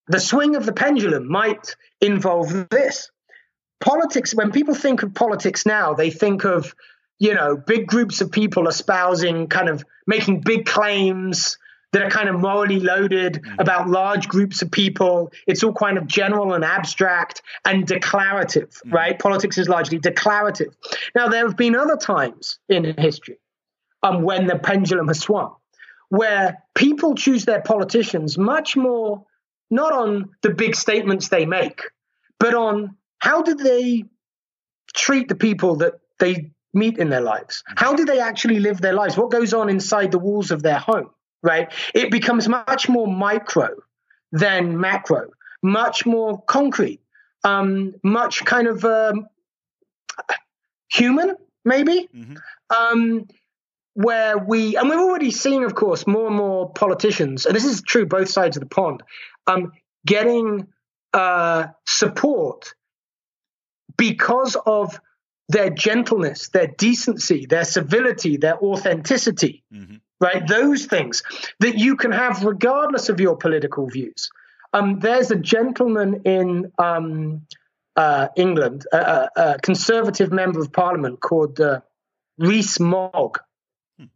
the 0.07 0.19
swing 0.19 0.55
of 0.55 0.65
the 0.65 0.73
pendulum 0.73 1.29
might 1.29 1.75
involve 2.01 2.69
this. 2.69 3.11
Politics, 3.79 4.33
when 4.35 4.51
people 4.51 4.73
think 4.73 5.03
of 5.03 5.13
politics 5.13 5.65
now, 5.65 5.93
they 5.93 6.09
think 6.09 6.43
of, 6.43 6.75
you 7.19 7.33
know, 7.33 7.55
big 7.55 7.87
groups 7.87 8.19
of 8.19 8.31
people 8.31 8.67
espousing, 8.67 9.47
kind 9.47 9.69
of 9.69 9.85
making 10.05 10.41
big 10.41 10.65
claims 10.65 11.57
that 11.91 12.01
are 12.01 12.09
kind 12.09 12.29
of 12.29 12.39
morally 12.39 12.79
loaded 12.79 13.33
mm-hmm. 13.33 13.59
about 13.59 13.87
large 13.87 14.27
groups 14.27 14.61
of 14.61 14.71
people. 14.71 15.31
It's 15.47 15.63
all 15.63 15.73
kind 15.73 15.97
of 15.97 16.07
general 16.07 16.53
and 16.53 16.63
abstract 16.63 17.41
and 17.65 17.85
declarative, 17.85 18.69
mm-hmm. 18.69 18.93
right? 18.93 19.17
Politics 19.17 19.57
is 19.57 19.69
largely 19.69 19.99
declarative. 19.99 20.75
Now, 21.15 21.29
there 21.29 21.45
have 21.45 21.57
been 21.57 21.75
other 21.75 21.97
times 21.97 22.59
in 22.67 22.95
history 22.97 23.39
um, 24.03 24.23
when 24.23 24.47
the 24.47 24.57
pendulum 24.57 25.07
has 25.07 25.19
swung 25.19 25.55
where 26.09 26.63
people 26.75 27.15
choose 27.15 27.45
their 27.45 27.61
politicians 27.61 28.37
much 28.37 28.75
more 28.75 29.25
not 29.71 29.93
on 29.93 30.29
the 30.41 30.49
big 30.49 30.75
statements 30.75 31.29
they 31.29 31.45
make, 31.45 31.83
but 32.39 32.53
on 32.53 32.95
how 33.19 33.41
do 33.41 33.53
they 33.53 34.05
treat 34.95 35.27
the 35.27 35.35
people 35.35 35.77
that 35.77 35.93
they 36.19 36.51
meet 36.73 36.97
in 36.97 37.09
their 37.09 37.21
lives? 37.21 37.63
How 37.75 37.93
do 37.93 38.05
they 38.05 38.19
actually 38.19 38.59
live 38.59 38.81
their 38.81 38.93
lives? 38.93 39.17
What 39.17 39.31
goes 39.31 39.53
on 39.53 39.69
inside 39.69 40.11
the 40.11 40.19
walls 40.19 40.51
of 40.51 40.63
their 40.63 40.79
home, 40.79 41.11
right? 41.43 41.71
It 41.93 42.11
becomes 42.11 42.47
much 42.47 42.89
more 42.89 43.07
micro 43.07 43.69
than 44.31 44.79
macro, 44.79 45.29
much 45.61 46.05
more 46.05 46.41
concrete, 46.43 47.01
um, 47.43 47.95
much 48.03 48.45
kind 48.45 48.67
of 48.67 48.83
um, 48.85 49.27
human, 50.91 51.35
maybe. 51.65 52.07
Mm-hmm. 52.15 52.35
Um, 52.69 53.27
where 53.99 54.37
we, 54.37 54.77
and 54.77 54.87
we're 54.87 54.97
already 54.97 55.29
seeing, 55.29 55.65
of 55.65 55.75
course, 55.75 56.07
more 56.07 56.27
and 56.27 56.35
more 56.37 56.71
politicians, 56.71 57.45
and 57.45 57.53
this 57.53 57.65
is 57.65 57.81
true 57.81 58.05
both 58.05 58.29
sides 58.29 58.55
of 58.55 58.61
the 58.61 58.69
pond, 58.69 59.03
um, 59.45 59.73
getting 60.05 60.67
uh, 61.13 61.67
support 61.85 62.75
because 63.97 64.55
of 64.65 65.01
their 65.49 65.69
gentleness, 65.69 66.47
their 66.47 66.67
decency, 66.67 67.45
their 67.45 67.65
civility, 67.65 68.37
their 68.37 68.57
authenticity, 68.59 69.65
mm-hmm. 69.73 69.95
right? 70.21 70.47
Those 70.47 70.85
things 70.85 71.21
that 71.59 71.77
you 71.77 71.97
can 71.97 72.13
have 72.13 72.45
regardless 72.45 73.09
of 73.09 73.19
your 73.19 73.35
political 73.35 73.85
views. 73.87 74.29
Um, 74.71 74.99
there's 74.99 75.29
a 75.29 75.35
gentleman 75.35 76.21
in 76.23 76.71
um, 76.79 77.41
uh, 77.97 78.29
England, 78.37 78.85
a, 78.93 78.97
a, 78.97 79.29
a, 79.35 79.59
conservative 79.59 80.31
member 80.31 80.61
of 80.61 80.71
parliament 80.71 81.19
called 81.19 81.59
uh, 81.59 81.81
Rees-Mogg. 82.37 83.39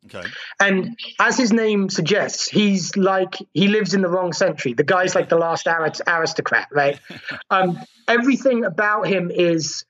Okay. 0.05 0.27
And 0.59 0.97
as 1.19 1.37
his 1.37 1.51
name 1.51 1.89
suggests, 1.89 2.47
he's 2.47 2.95
like 2.95 3.35
he 3.53 3.67
lives 3.67 3.93
in 3.93 4.01
the 4.01 4.07
wrong 4.07 4.33
century. 4.33 4.73
The 4.73 4.83
guy's 4.83 5.15
like 5.15 5.29
the 5.29 5.37
last 5.37 5.67
aristocrat, 5.67 6.69
right? 6.71 6.99
um, 7.49 7.79
everything 8.07 8.63
about 8.63 9.07
him 9.07 9.31
is 9.31 9.85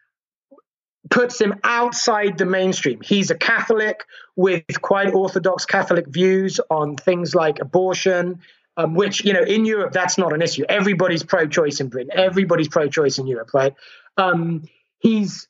puts 1.10 1.40
him 1.40 1.56
outside 1.64 2.38
the 2.38 2.46
mainstream. 2.46 3.02
He's 3.02 3.30
a 3.30 3.36
Catholic 3.36 4.06
with 4.36 4.64
quite 4.82 5.14
orthodox 5.14 5.66
Catholic 5.66 6.08
views 6.08 6.60
on 6.70 6.96
things 6.96 7.36
like 7.36 7.60
abortion, 7.60 8.40
um, 8.78 8.96
which 8.96 9.24
you 9.24 9.34
know 9.34 9.44
in 9.44 9.66
Europe 9.66 9.94
that's 9.94 10.18
not 10.18 10.34
an 10.34 10.42
issue. 10.42 10.66
Everybody's 10.68 11.24
pro-choice 11.24 11.80
in 11.82 11.90
Britain. 11.90 12.12
Everybody's 12.14 12.68
pro-choice 12.68 13.20
in 13.20 13.28
Europe, 13.28 13.54
right? 13.54 13.76
Um, 14.18 14.64
he's 15.00 15.48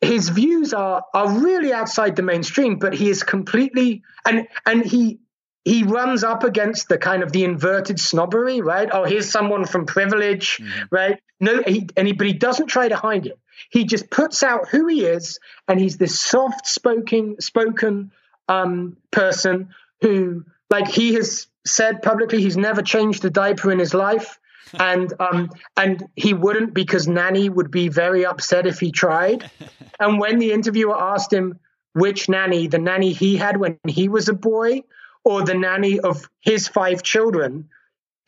his 0.00 0.28
views 0.28 0.72
are 0.72 1.02
are 1.12 1.40
really 1.40 1.72
outside 1.72 2.16
the 2.16 2.22
mainstream, 2.22 2.78
but 2.78 2.94
he 2.94 3.10
is 3.10 3.22
completely 3.22 4.02
and 4.24 4.46
and 4.64 4.84
he 4.84 5.18
he 5.64 5.82
runs 5.82 6.24
up 6.24 6.44
against 6.44 6.88
the 6.88 6.98
kind 6.98 7.22
of 7.22 7.32
the 7.32 7.44
inverted 7.44 8.00
snobbery, 8.00 8.60
right? 8.60 8.88
Oh, 8.90 9.04
here's 9.04 9.30
someone 9.30 9.66
from 9.66 9.86
privilege, 9.86 10.58
mm-hmm. 10.58 10.82
right? 10.90 11.20
No, 11.40 11.62
he, 11.62 11.88
and 11.96 12.06
he, 12.06 12.14
but 12.14 12.26
he 12.26 12.32
doesn't 12.32 12.68
try 12.68 12.88
to 12.88 12.96
hide 12.96 13.26
it. 13.26 13.38
He 13.70 13.84
just 13.84 14.08
puts 14.10 14.42
out 14.42 14.68
who 14.68 14.86
he 14.86 15.04
is, 15.04 15.40
and 15.66 15.78
he's 15.78 15.98
this 15.98 16.18
soft 16.18 16.66
spoken 16.66 17.40
spoken 17.40 18.12
um, 18.48 18.96
person 19.10 19.70
who, 20.00 20.44
like, 20.70 20.88
he 20.88 21.14
has 21.14 21.48
said 21.66 22.02
publicly, 22.02 22.40
he's 22.40 22.56
never 22.56 22.80
changed 22.80 23.24
a 23.24 23.30
diaper 23.30 23.70
in 23.70 23.78
his 23.78 23.92
life 23.92 24.38
and 24.74 25.12
um, 25.20 25.50
and 25.76 26.08
he 26.16 26.34
wouldn't 26.34 26.74
because 26.74 27.06
nanny 27.06 27.48
would 27.48 27.70
be 27.70 27.88
very 27.88 28.24
upset 28.26 28.66
if 28.66 28.80
he 28.80 28.92
tried. 28.92 29.50
And 30.00 30.20
when 30.20 30.38
the 30.38 30.52
interviewer 30.52 30.96
asked 30.96 31.32
him 31.32 31.58
which 31.92 32.28
nanny, 32.28 32.68
the 32.68 32.78
nanny 32.78 33.12
he 33.12 33.36
had 33.36 33.56
when 33.56 33.80
he 33.88 34.08
was 34.08 34.28
a 34.28 34.32
boy, 34.32 34.84
or 35.24 35.42
the 35.42 35.54
nanny 35.54 35.98
of 35.98 36.28
his 36.40 36.68
five 36.68 37.02
children, 37.02 37.68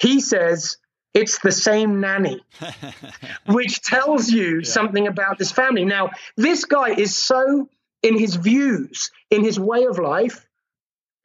he 0.01 0.20
says 0.20 0.78
it's 1.14 1.38
the 1.38 1.53
same 1.53 2.01
nanny, 2.01 2.43
which 3.47 3.82
tells 3.82 4.28
you 4.30 4.59
yeah. 4.59 4.68
something 4.68 5.07
about 5.07 5.38
this 5.38 5.53
family. 5.53 5.84
Now, 5.84 6.11
this 6.36 6.64
guy 6.64 6.91
is 6.91 7.16
so 7.16 7.68
in 8.03 8.18
his 8.18 8.34
views, 8.34 9.11
in 9.30 9.45
his 9.45 9.61
way 9.61 9.84
of 9.84 9.99
life, 9.99 10.47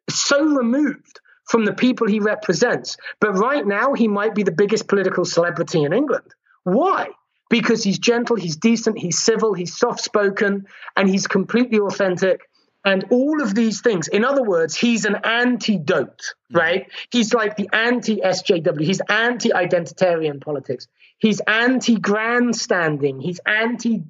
so 0.09 0.43
removed 0.43 1.20
from 1.47 1.65
the 1.65 1.73
people 1.73 2.07
he 2.07 2.19
represents. 2.19 2.97
But 3.19 3.33
right 3.33 3.65
now, 3.65 3.93
he 3.93 4.07
might 4.07 4.35
be 4.35 4.43
the 4.43 4.51
biggest 4.51 4.87
political 4.87 5.25
celebrity 5.25 5.83
in 5.83 5.93
England. 5.93 6.33
Why? 6.63 7.09
Because 7.49 7.83
he's 7.83 7.99
gentle, 7.99 8.35
he's 8.35 8.55
decent, 8.55 8.97
he's 8.97 9.21
civil, 9.21 9.53
he's 9.53 9.77
soft 9.77 10.01
spoken, 10.03 10.65
and 10.95 11.07
he's 11.07 11.27
completely 11.27 11.79
authentic. 11.79 12.49
And 12.83 13.05
all 13.09 13.41
of 13.41 13.55
these 13.55 13.81
things, 13.81 14.07
in 14.07 14.23
other 14.23 14.43
words, 14.43 14.75
he's 14.75 15.05
an 15.05 15.15
antidote, 15.23 16.21
mm. 16.51 16.59
right? 16.59 16.87
He's 17.11 17.33
like 17.33 17.55
the 17.55 17.69
anti 17.73 18.17
SJW, 18.17 18.81
he's 18.81 19.01
anti 19.09 19.49
identitarian 19.49 20.39
politics, 20.39 20.87
he's 21.17 21.39
anti 21.41 21.95
grandstanding, 21.95 23.19
he's 23.21 23.39
anti 23.45 24.03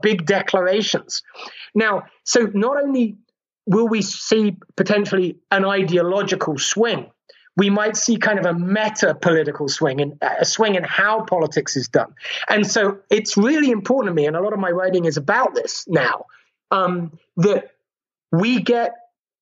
big 0.00 0.24
declarations. 0.24 1.22
Now, 1.74 2.04
so 2.24 2.50
not 2.54 2.82
only 2.82 3.16
will 3.66 3.88
we 3.88 4.02
see 4.02 4.56
potentially 4.76 5.38
an 5.50 5.64
ideological 5.64 6.58
swing 6.58 7.10
we 7.56 7.70
might 7.70 7.96
see 7.96 8.16
kind 8.16 8.38
of 8.38 8.46
a 8.46 8.54
meta 8.54 9.14
political 9.14 9.68
swing 9.68 10.00
and 10.00 10.18
a 10.22 10.44
swing 10.44 10.74
in 10.74 10.84
how 10.84 11.24
politics 11.24 11.76
is 11.76 11.88
done. 11.88 12.14
And 12.48 12.66
so 12.66 13.00
it's 13.10 13.36
really 13.36 13.70
important 13.70 14.10
to 14.10 14.14
me, 14.14 14.26
and 14.26 14.36
a 14.36 14.40
lot 14.40 14.52
of 14.52 14.58
my 14.58 14.70
writing 14.70 15.04
is 15.04 15.16
about 15.18 15.54
this 15.54 15.84
now, 15.86 16.26
um, 16.70 17.18
that 17.36 17.72
we 18.30 18.62
get 18.62 18.94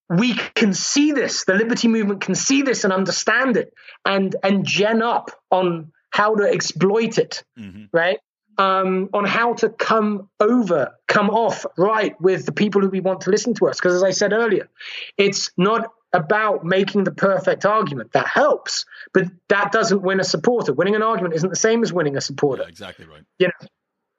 we 0.08 0.34
can 0.34 0.74
see 0.74 1.12
this 1.12 1.44
the 1.44 1.54
liberty 1.54 1.86
movement 1.86 2.20
can 2.20 2.34
see 2.34 2.62
this 2.62 2.82
and 2.82 2.92
understand 2.92 3.56
it 3.56 3.72
and 4.04 4.34
and 4.42 4.66
gen 4.66 5.02
up 5.02 5.30
on 5.52 5.92
how 6.10 6.34
to 6.34 6.42
exploit 6.42 7.16
it 7.16 7.44
mm-hmm. 7.56 7.84
right 7.92 8.18
um, 8.60 9.08
on 9.14 9.24
how 9.24 9.54
to 9.54 9.70
come 9.70 10.28
over 10.38 10.94
come 11.08 11.30
off 11.30 11.64
right 11.78 12.20
with 12.20 12.44
the 12.44 12.52
people 12.52 12.82
who 12.82 12.90
we 12.90 13.00
want 13.00 13.22
to 13.22 13.30
listen 13.30 13.54
to 13.54 13.66
us 13.66 13.78
because 13.78 13.94
as 13.94 14.02
i 14.02 14.10
said 14.10 14.32
earlier 14.32 14.68
it's 15.16 15.50
not 15.56 15.90
about 16.12 16.64
making 16.64 17.04
the 17.04 17.10
perfect 17.10 17.64
argument 17.64 18.12
that 18.12 18.26
helps 18.26 18.84
but 19.14 19.24
that 19.48 19.72
doesn't 19.72 20.02
win 20.02 20.20
a 20.20 20.24
supporter 20.24 20.74
winning 20.74 20.94
an 20.94 21.02
argument 21.02 21.34
isn't 21.34 21.48
the 21.48 21.56
same 21.56 21.82
as 21.82 21.90
winning 21.90 22.16
a 22.16 22.20
supporter 22.20 22.62
yeah, 22.62 22.68
exactly 22.68 23.06
right 23.06 23.22
you 23.38 23.46
know 23.46 23.68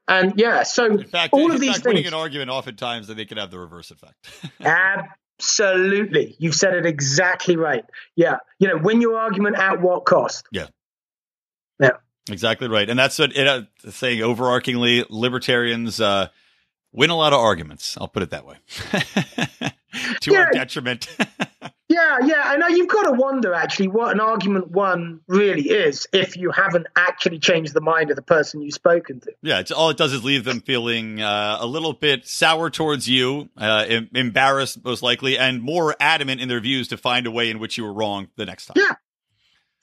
and 0.08 0.34
yeah 0.38 0.64
so 0.64 0.86
in 0.86 1.04
fact, 1.04 1.34
all 1.34 1.46
in 1.46 1.52
of 1.52 1.60
these 1.60 1.74
fact, 1.74 1.84
things 1.84 1.94
winning 1.94 2.08
an 2.08 2.14
argument 2.16 2.50
oftentimes 2.50 3.08
they 3.08 3.26
can 3.26 3.38
have 3.38 3.52
the 3.52 3.60
reverse 3.60 3.92
effect 3.92 4.16
Absolutely. 5.40 6.36
You've 6.38 6.54
said 6.54 6.76
it 6.76 6.86
exactly 6.86 7.56
right. 7.56 7.84
Yeah. 8.16 8.38
You 8.60 8.68
know, 8.68 8.78
win 8.78 9.02
your 9.02 9.18
argument 9.18 9.58
at 9.58 9.82
what 9.82 10.06
cost? 10.06 10.46
Yeah. 10.52 10.68
Yeah. 11.80 11.98
Exactly 12.30 12.68
right. 12.68 12.90
And 12.90 13.00
that's 13.00 13.18
what 13.18 13.36
it, 13.36 13.48
uh, 13.48 13.64
saying 13.90 14.20
overarchingly, 14.20 15.06
libertarians 15.10 16.00
uh, 16.00 16.28
win 16.92 17.10
a 17.10 17.16
lot 17.18 17.34
of 17.34 17.40
arguments. 17.40 17.98
I'll 18.00 18.08
put 18.08 18.24
it 18.24 18.30
that 18.30 18.46
way. 18.46 18.58
to 20.22 20.32
Yeah. 20.32 20.40
our 20.42 20.52
detriment. 20.52 21.08
Yeah, 21.88 22.20
yeah. 22.24 22.44
I 22.46 22.56
know 22.56 22.68
you've 22.70 22.88
got 22.88 23.04
to 23.04 23.12
wonder 23.12 23.54
actually 23.54 23.90
what 23.90 24.14
an 24.14 24.22
argument 24.22 24.72
one 24.72 25.20
really 25.28 25.64
is 25.70 26.08
if 26.14 26.38
you 26.38 26.50
haven't 26.50 26.88
actually 26.96 27.38
changed 27.40 27.74
the 27.74 27.82
mind 27.82 28.10
of 28.12 28.16
the 28.16 28.22
person 28.22 28.62
you've 28.62 28.74
spoken 28.74 29.20
to. 29.20 29.34
yeah, 29.42 29.60
it's 29.60 29.72
all 29.72 29.90
it 29.90 29.98
does 29.98 30.14
is 30.14 30.24
leave 30.24 30.46
them 30.46 30.62
feeling 30.62 31.22
uh, 31.22 31.58
a 31.60 31.68
little 31.68 31.92
bit 31.92 32.26
sour 32.26 32.70
towards 32.70 33.10
you, 33.10 33.50
uh, 33.58 33.84
em- 33.90 34.10
embarrassed 34.16 34.82
most 34.86 35.04
likely, 35.04 35.38
and 35.38 35.62
more 35.62 35.94
adamant 36.00 36.40
in 36.40 36.48
their 36.48 36.62
views 36.62 36.88
to 36.88 36.98
find 36.98 37.28
a 37.28 37.32
way 37.32 37.50
in 37.50 37.60
which 37.60 37.78
you 37.78 37.84
were 37.84 37.92
wrong 37.94 38.30
the 38.38 38.46
next 38.46 38.68
time. 38.68 38.76
Yeah. 38.78 38.96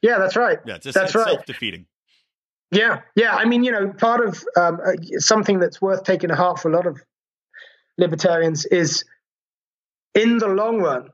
Yeah, 0.00 0.16
that's 0.18 0.34
right. 0.34 0.60
Yeah, 0.64 0.76
it's, 0.76 0.84
just, 0.84 0.94
That's 0.94 1.10
it's 1.10 1.14
right. 1.14 1.26
self-defeating. 1.26 1.84
Yeah, 2.70 3.00
yeah. 3.14 3.34
I 3.34 3.44
mean, 3.46 3.64
you 3.64 3.72
know, 3.72 3.92
part 3.92 4.26
of 4.26 4.44
um, 4.56 4.78
uh, 4.84 4.92
something 5.18 5.58
that's 5.58 5.80
worth 5.80 6.04
taking 6.04 6.28
to 6.28 6.36
heart 6.36 6.60
for 6.60 6.70
a 6.70 6.74
lot 6.76 6.86
of 6.86 7.00
libertarians 7.96 8.66
is, 8.66 9.04
in 10.14 10.38
the 10.38 10.48
long 10.48 10.80
run, 10.80 11.08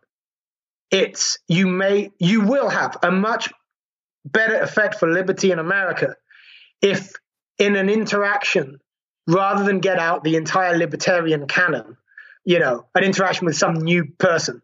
it's 0.90 1.38
you 1.48 1.66
may 1.66 2.10
you 2.18 2.40
will 2.42 2.68
have 2.68 2.96
a 3.02 3.10
much 3.10 3.52
better 4.24 4.60
effect 4.60 4.96
for 4.96 5.10
liberty 5.10 5.50
in 5.52 5.58
America 5.58 6.16
if, 6.82 7.12
in 7.58 7.76
an 7.76 7.88
interaction, 7.88 8.78
rather 9.26 9.64
than 9.64 9.78
get 9.80 9.98
out 9.98 10.24
the 10.24 10.36
entire 10.36 10.76
libertarian 10.76 11.46
canon, 11.46 11.96
you 12.44 12.58
know, 12.58 12.86
an 12.94 13.04
interaction 13.04 13.46
with 13.46 13.56
some 13.56 13.74
new 13.74 14.04
person, 14.18 14.60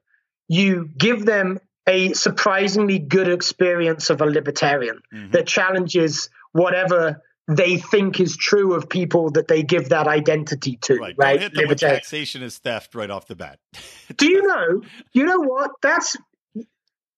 you 0.49 0.89
give 0.99 1.25
them 1.25 1.59
a 1.87 2.13
surprisingly 2.13 2.99
good 2.99 3.29
experience 3.29 4.11
of 4.11 4.21
a 4.21 4.27
libertarian 4.27 5.01
Mhm. 5.15 5.33
that 5.33 5.47
challenges 5.47 6.29
whatever 6.53 7.23
they 7.49 7.79
think 7.79 8.21
is 8.21 8.37
true 8.37 8.75
of 8.75 8.89
people 8.89 9.31
that 9.33 9.49
they 9.49 9.63
give 9.63 9.89
that 9.89 10.07
identity 10.07 10.79
to, 10.83 10.97
Right. 10.97 11.15
right? 11.19 11.41
Hit 11.41 11.55
them 11.55 11.69
with 11.69 11.81
taxation 11.81 12.43
is 12.43 12.59
theft 12.59 12.95
right 12.95 13.11
off 13.11 13.27
the 13.27 13.35
bat. 13.37 13.59
Do 14.17 14.27
you 14.31 14.43
know? 14.47 14.83
You 15.13 15.25
know 15.25 15.41
what? 15.41 15.73
That's 15.83 16.17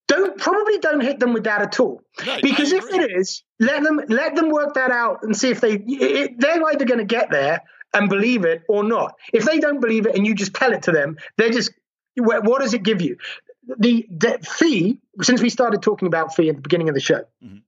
don't 0.08 0.36
probably 0.38 0.78
don't 0.78 1.00
hit 1.00 1.20
them 1.20 1.32
with 1.32 1.44
that 1.44 1.62
at 1.62 1.80
all. 1.80 2.02
Because 2.42 2.72
if 2.72 2.84
it 2.92 3.10
is, 3.12 3.42
let 3.60 3.82
them 3.82 4.00
let 4.08 4.34
them 4.34 4.50
work 4.50 4.74
that 4.74 4.90
out 4.90 5.18
and 5.22 5.36
see 5.36 5.48
if 5.50 5.60
they 5.60 5.74
it, 5.74 6.38
they're 6.38 6.62
either 6.70 6.84
going 6.84 6.98
to 6.98 7.04
get 7.04 7.30
there 7.30 7.62
and 7.94 8.08
believe 8.08 8.44
it 8.44 8.62
or 8.68 8.84
not. 8.84 9.14
If 9.32 9.44
they 9.44 9.58
don't 9.58 9.80
believe 9.80 10.06
it 10.06 10.14
and 10.16 10.26
you 10.26 10.34
just 10.34 10.54
tell 10.54 10.72
it 10.72 10.82
to 10.84 10.92
them, 10.92 11.16
they're 11.36 11.50
just 11.50 11.72
what 12.16 12.60
does 12.60 12.74
it 12.74 12.82
give 12.82 13.00
you? 13.00 13.16
The 13.78 14.06
the 14.10 14.38
FEE. 14.42 14.98
Since 15.22 15.40
we 15.40 15.48
started 15.50 15.82
talking 15.82 16.08
about 16.08 16.34
FEE 16.34 16.48
at 16.50 16.56
the 16.56 16.62
beginning 16.62 16.88
of 16.88 16.94
the 16.94 17.00
show, 17.00 17.24
Mhm. 17.44 17.62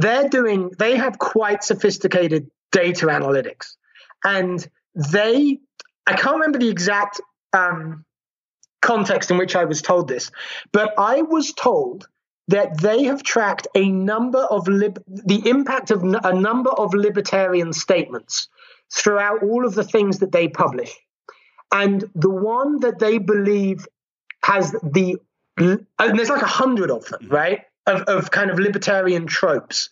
They're 0.00 0.28
doing 0.28 0.70
they 0.78 0.96
have 0.96 1.18
quite 1.18 1.62
sophisticated 1.62 2.50
data 2.72 3.06
analytics, 3.06 3.76
and 4.24 4.66
they 4.94 5.58
I 6.06 6.14
can't 6.14 6.34
remember 6.36 6.58
the 6.58 6.68
exact 6.68 7.20
um, 7.52 8.04
context 8.82 9.30
in 9.30 9.38
which 9.38 9.54
I 9.56 9.64
was 9.64 9.82
told 9.82 10.08
this, 10.08 10.30
but 10.72 10.94
I 10.98 11.22
was 11.22 11.52
told 11.52 12.08
that 12.48 12.80
they 12.80 13.04
have 13.04 13.22
tracked 13.22 13.68
a 13.74 13.90
number 13.90 14.40
of 14.40 14.66
lib- 14.66 15.04
the 15.06 15.48
impact 15.48 15.90
of 15.90 16.02
n- 16.02 16.18
a 16.24 16.34
number 16.34 16.70
of 16.70 16.94
libertarian 16.94 17.72
statements 17.72 18.48
throughout 18.92 19.42
all 19.42 19.64
of 19.64 19.74
the 19.74 19.84
things 19.84 20.18
that 20.18 20.32
they 20.32 20.48
publish, 20.48 20.92
and 21.72 22.04
the 22.14 22.30
one 22.30 22.80
that 22.80 22.98
they 22.98 23.18
believe 23.18 23.86
has 24.42 24.72
the 24.82 25.16
and 25.58 25.86
there's 25.98 26.30
like 26.30 26.42
a 26.42 26.46
hundred 26.46 26.90
of 26.90 27.04
them, 27.06 27.28
right? 27.28 27.60
Of, 27.86 28.02
of 28.02 28.30
kind 28.30 28.50
of 28.50 28.58
libertarian 28.58 29.26
tropes. 29.26 29.88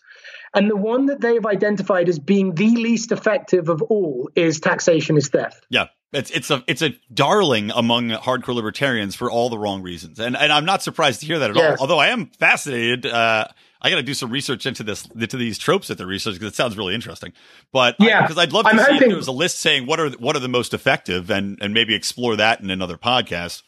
And 0.53 0.69
the 0.69 0.75
one 0.75 1.07
that 1.07 1.21
they've 1.21 1.45
identified 1.45 2.07
as 2.09 2.19
being 2.19 2.53
the 2.55 2.69
least 2.75 3.11
effective 3.11 3.67
of 3.69 3.81
all 3.81 4.29
is 4.35 4.59
taxation 4.59 5.17
is 5.17 5.29
theft. 5.29 5.65
Yeah. 5.69 5.87
It's 6.11 6.31
it's 6.31 6.49
a 6.49 6.63
it's 6.67 6.81
a 6.81 6.95
darling 7.13 7.69
among 7.69 8.09
hardcore 8.09 8.55
libertarians 8.55 9.13
for 9.15 9.29
all 9.29 9.49
the 9.49 9.59
wrong 9.59 9.83
reasons, 9.83 10.19
and 10.19 10.35
and 10.35 10.51
I'm 10.51 10.65
not 10.65 10.81
surprised 10.81 11.19
to 11.19 11.27
hear 11.27 11.37
that 11.37 11.51
at 11.51 11.57
all. 11.57 11.75
Although 11.79 11.99
I 11.99 12.07
am 12.07 12.27
fascinated, 12.39 13.05
uh, 13.05 13.45
I 13.79 13.89
got 13.91 13.97
to 13.97 14.01
do 14.03 14.15
some 14.15 14.31
research 14.31 14.65
into 14.65 14.81
this 14.81 15.07
into 15.15 15.37
these 15.37 15.59
tropes 15.59 15.87
that 15.87 15.99
they're 15.99 16.07
researching 16.07 16.39
because 16.39 16.53
it 16.53 16.55
sounds 16.55 16.75
really 16.79 16.95
interesting. 16.95 17.31
But 17.71 17.95
Yeah. 17.99 18.23
because 18.23 18.39
I'd 18.39 18.51
love 18.53 18.65
to 18.65 18.71
I'm 18.71 18.77
see 18.77 18.81
if 18.85 18.89
hoping- 18.93 19.09
there 19.09 19.17
was 19.17 19.27
a 19.27 19.31
list 19.31 19.59
saying 19.59 19.85
what 19.85 19.99
are 19.99 20.09
what 20.11 20.35
are 20.35 20.39
the 20.39 20.47
most 20.47 20.73
effective, 20.73 21.29
and 21.29 21.59
and 21.61 21.75
maybe 21.75 21.93
explore 21.93 22.35
that 22.37 22.59
in 22.59 22.71
another 22.71 22.97
podcast. 22.97 23.61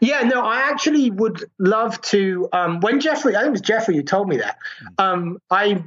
Yeah, 0.00 0.22
no, 0.22 0.42
I 0.42 0.70
actually 0.70 1.10
would 1.10 1.44
love 1.58 2.00
to. 2.02 2.48
Um, 2.52 2.80
when 2.80 3.00
Jeffrey, 3.00 3.34
I 3.36 3.40
think 3.40 3.48
it 3.48 3.52
was 3.52 3.60
Jeffrey 3.60 3.96
who 3.96 4.02
told 4.02 4.28
me 4.28 4.38
that. 4.38 4.56
Um, 4.98 5.38
I 5.50 5.84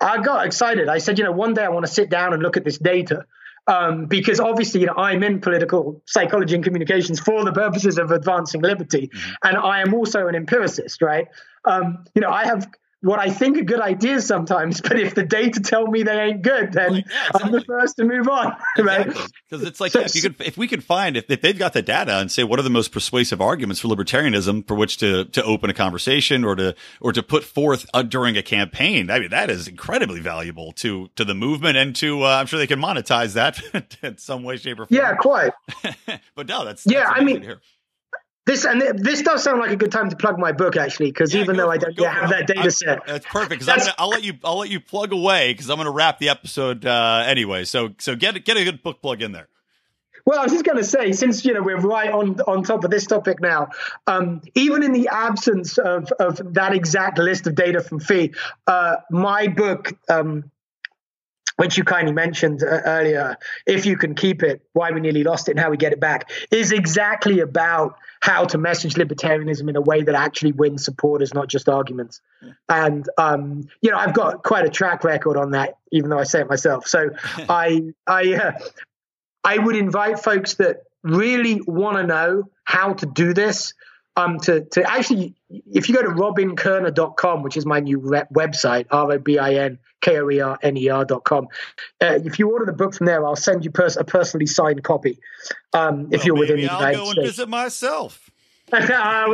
I 0.00 0.18
got 0.22 0.46
excited. 0.46 0.88
I 0.88 0.98
said, 0.98 1.18
you 1.18 1.24
know, 1.24 1.32
one 1.32 1.54
day 1.54 1.64
I 1.64 1.68
want 1.68 1.86
to 1.86 1.92
sit 1.92 2.10
down 2.10 2.32
and 2.32 2.42
look 2.42 2.56
at 2.56 2.64
this 2.64 2.78
data. 2.78 3.24
Um, 3.68 4.06
because 4.06 4.40
obviously, 4.40 4.80
you 4.80 4.86
know, 4.86 4.96
I'm 4.96 5.22
in 5.22 5.40
political 5.40 6.02
psychology 6.04 6.56
and 6.56 6.64
communications 6.64 7.20
for 7.20 7.44
the 7.44 7.52
purposes 7.52 7.96
of 7.96 8.10
advancing 8.10 8.60
liberty, 8.60 9.08
and 9.44 9.56
I 9.56 9.82
am 9.82 9.94
also 9.94 10.26
an 10.26 10.34
empiricist, 10.34 11.00
right? 11.00 11.28
Um, 11.64 12.04
you 12.16 12.22
know, 12.22 12.30
I 12.30 12.44
have 12.44 12.68
what 13.02 13.18
I 13.18 13.30
think 13.30 13.58
are 13.58 13.62
good 13.64 13.80
ideas 13.80 14.26
sometimes, 14.26 14.80
but 14.88 14.98
if 14.98 15.14
the 15.14 15.24
data 15.24 15.60
tell 15.60 15.86
me 15.86 16.02
they 16.02 16.20
ain't 16.20 16.42
good, 16.42 16.72
then 16.72 16.92
Right, 16.92 17.04
yeah, 17.08 17.28
I'm 17.34 17.52
the 17.52 17.60
first 17.62 17.96
to 17.96 18.04
move 18.04 18.28
on, 18.28 18.56
right? 18.78 19.06
Because 19.06 19.66
it's 19.66 19.80
like 19.80 19.92
So- 19.92 20.00
yeah, 20.00 20.06
if 20.06 20.14
you 20.14 20.22
could 20.22 20.40
if 20.40 20.56
we 20.56 20.66
could 20.68 20.82
find 20.84 21.16
if, 21.16 21.30
if 21.30 21.40
they've 21.40 21.58
got 21.58 21.72
the 21.72 21.82
data 21.82 22.16
and 22.18 22.30
say 22.30 22.44
what 22.44 22.58
are 22.58 22.62
the 22.62 22.70
most 22.70 22.92
persuasive 22.92 23.40
arguments 23.40 23.80
for 23.80 23.88
libertarianism 23.88 24.66
for 24.66 24.74
which 24.74 24.96
to 24.98 25.24
to 25.26 25.42
open 25.44 25.68
a 25.70 25.74
conversation 25.74 26.44
or 26.44 26.54
to 26.56 26.74
or 27.00 27.12
to 27.12 27.22
put 27.22 27.44
forth 27.44 27.86
uh, 27.92 28.02
during 28.02 28.36
a 28.36 28.42
campaign, 28.42 29.10
I 29.10 29.18
mean 29.18 29.30
that 29.30 29.50
is 29.50 29.68
incredibly 29.68 30.20
valuable 30.20 30.72
to 30.74 31.08
to 31.16 31.24
the 31.24 31.34
movement 31.34 31.76
and 31.76 31.94
to 31.96 32.22
uh, 32.22 32.28
I'm 32.38 32.46
sure 32.46 32.58
they 32.58 32.66
can 32.66 32.80
monetize 32.80 33.34
that 33.34 33.60
in 34.02 34.18
some 34.18 34.42
way, 34.44 34.56
shape, 34.56 34.78
or 34.80 34.86
form. 34.86 34.96
Yeah, 35.00 35.14
quite. 35.16 35.52
but 36.34 36.46
no, 36.46 36.64
that's 36.64 36.86
Yeah, 36.86 37.00
that's 37.06 37.20
I 37.20 37.24
mean, 37.24 37.42
hear. 37.42 37.60
This 38.44 38.64
and 38.64 38.82
this 38.98 39.22
does 39.22 39.44
sound 39.44 39.60
like 39.60 39.70
a 39.70 39.76
good 39.76 39.92
time 39.92 40.10
to 40.10 40.16
plug 40.16 40.36
my 40.38 40.50
book, 40.50 40.76
actually, 40.76 41.10
because 41.10 41.32
Yeah, 41.32 41.42
even 41.42 41.56
though 41.56 41.70
I 41.70 41.76
don't 41.76 41.96
yet 41.96 42.12
have 42.12 42.30
that 42.30 42.48
data 42.48 42.70
set. 42.72 43.06
That's 43.06 43.26
perfect 43.26 43.50
because 43.50 43.68
I'm 43.68 43.78
gonna, 43.78 43.94
I'll 43.98 44.08
let 44.08 44.24
you 44.24 44.34
I'll 44.42 44.58
let 44.58 44.68
you 44.68 44.80
plug 44.80 45.12
away 45.12 45.52
because 45.52 45.70
I'm 45.70 45.76
gonna 45.76 45.92
wrap 45.92 46.18
the 46.18 46.28
episode 46.28 46.84
uh, 46.84 47.22
anyway. 47.24 47.64
So 47.64 47.90
so 47.98 48.16
get 48.16 48.44
get 48.44 48.56
a 48.56 48.64
good 48.64 48.82
book 48.82 49.00
plug 49.00 49.22
in 49.22 49.30
there. 49.30 49.48
Well, 50.24 50.38
I 50.38 50.44
was 50.44 50.52
just 50.52 50.64
going 50.64 50.78
to 50.78 50.84
say, 50.84 51.12
since 51.12 51.44
you 51.44 51.52
know 51.52 51.62
we're 51.62 51.80
right 51.80 52.10
on 52.10 52.40
on 52.42 52.62
top 52.62 52.84
of 52.84 52.90
this 52.90 53.06
topic 53.06 53.40
now, 53.40 53.70
um, 54.06 54.40
even 54.54 54.82
in 54.82 54.92
the 54.92 55.08
absence 55.08 55.78
of 55.78 56.10
of 56.12 56.54
that 56.54 56.74
exact 56.74 57.18
list 57.18 57.46
of 57.46 57.54
data 57.54 57.80
from 57.80 58.00
FEE, 58.00 58.32
uh, 58.66 58.96
my 59.10 59.48
book, 59.48 59.92
um, 60.08 60.50
which 61.62 61.78
you 61.78 61.84
kindly 61.84 62.12
mentioned 62.12 62.60
uh, 62.64 62.80
earlier, 62.84 63.36
if 63.68 63.86
you 63.86 63.96
can 63.96 64.16
keep 64.16 64.42
it, 64.42 64.60
why 64.72 64.90
we 64.90 64.98
nearly 64.98 65.22
lost 65.22 65.48
it 65.48 65.52
and 65.52 65.60
how 65.60 65.70
we 65.70 65.76
get 65.76 65.92
it 65.92 66.00
back, 66.00 66.28
is 66.50 66.72
exactly 66.72 67.38
about 67.38 67.96
how 68.18 68.44
to 68.44 68.58
message 68.58 68.94
libertarianism 68.94 69.68
in 69.68 69.76
a 69.76 69.80
way 69.80 70.02
that 70.02 70.16
actually 70.16 70.50
wins 70.50 70.84
supporters, 70.84 71.32
not 71.32 71.46
just 71.46 71.68
arguments. 71.68 72.20
And 72.68 73.08
um, 73.16 73.68
you 73.80 73.92
know, 73.92 73.96
I've 73.96 74.12
got 74.12 74.42
quite 74.42 74.64
a 74.64 74.68
track 74.68 75.04
record 75.04 75.36
on 75.36 75.52
that, 75.52 75.78
even 75.92 76.10
though 76.10 76.18
I 76.18 76.24
say 76.24 76.40
it 76.40 76.48
myself. 76.48 76.88
So 76.88 77.10
I 77.48 77.94
I. 78.08 78.34
Uh, 78.34 78.52
I 79.44 79.58
would 79.58 79.74
invite 79.74 80.20
folks 80.20 80.54
that 80.54 80.84
really 81.02 81.60
want 81.66 81.96
to 81.96 82.06
know 82.06 82.48
how 82.62 82.92
to 82.92 83.06
do 83.06 83.34
this 83.34 83.74
um, 84.16 84.38
to, 84.40 84.62
to 84.72 84.90
actually, 84.90 85.34
if 85.50 85.88
you 85.88 85.94
go 85.94 86.02
to 86.02 86.08
robinkoerner.com, 86.08 87.42
which 87.42 87.56
is 87.56 87.64
my 87.64 87.80
new 87.80 87.98
website, 88.00 88.86
R 88.90 89.12
O 89.12 89.18
B 89.18 89.38
I 89.38 89.54
N 89.54 89.78
K 90.00 90.18
O 90.20 90.30
E 90.30 90.40
R 90.40 90.58
N 90.62 90.76
E 90.76 90.88
R.com, 90.88 91.48
uh, 92.00 92.18
if 92.24 92.38
you 92.38 92.50
order 92.50 92.66
the 92.66 92.72
book 92.72 92.94
from 92.94 93.06
there, 93.06 93.24
I'll 93.26 93.36
send 93.36 93.64
you 93.64 93.70
pers- 93.70 93.96
a 93.96 94.04
personally 94.04 94.46
signed 94.46 94.82
copy 94.84 95.18
um, 95.72 96.08
if 96.12 96.20
Well, 96.20 96.26
you're 96.26 96.36
within 96.36 96.56
the 96.60 96.68
I'll 96.68 96.80
United 96.80 96.96
go 96.98 97.04
and 97.04 97.12
States. 97.12 97.28
visit 97.28 97.48
myself. 97.48 98.30
well, 98.72 98.80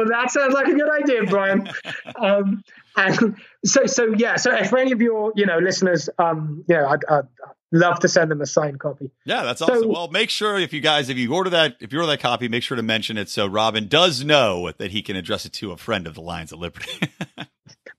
that 0.08 0.30
sounds 0.30 0.52
like 0.54 0.66
a 0.66 0.74
good 0.74 0.90
idea, 1.02 1.24
Brian. 1.24 1.68
Um, 2.20 2.64
and 2.96 3.36
so, 3.64 3.86
so 3.86 4.12
yeah. 4.16 4.34
So, 4.36 4.52
if 4.52 4.72
any 4.72 4.90
of 4.90 5.00
your, 5.00 5.32
you 5.36 5.46
know, 5.46 5.58
listeners, 5.58 6.10
um, 6.18 6.64
you 6.68 6.74
know, 6.74 6.88
I'd, 6.88 7.04
I'd 7.08 7.28
love 7.72 8.00
to 8.00 8.08
send 8.08 8.30
them 8.30 8.40
a 8.40 8.46
signed 8.46 8.80
copy. 8.80 9.10
Yeah, 9.24 9.42
that's 9.42 9.60
awesome. 9.62 9.82
So, 9.82 9.88
well, 9.88 10.08
make 10.08 10.30
sure 10.30 10.58
if 10.58 10.72
you 10.72 10.80
guys, 10.80 11.08
if 11.08 11.16
you 11.16 11.32
order 11.34 11.50
that, 11.50 11.76
if 11.80 11.92
you 11.92 11.98
order 11.98 12.10
that 12.12 12.20
copy, 12.20 12.48
make 12.48 12.62
sure 12.62 12.76
to 12.76 12.82
mention 12.82 13.16
it 13.16 13.28
so 13.28 13.46
Robin 13.46 13.88
does 13.88 14.24
know 14.24 14.72
that 14.78 14.90
he 14.90 15.02
can 15.02 15.16
address 15.16 15.46
it 15.46 15.52
to 15.54 15.72
a 15.72 15.76
friend 15.76 16.06
of 16.06 16.14
the 16.14 16.22
Lions 16.22 16.52
of 16.52 16.58
Liberty. 16.58 16.90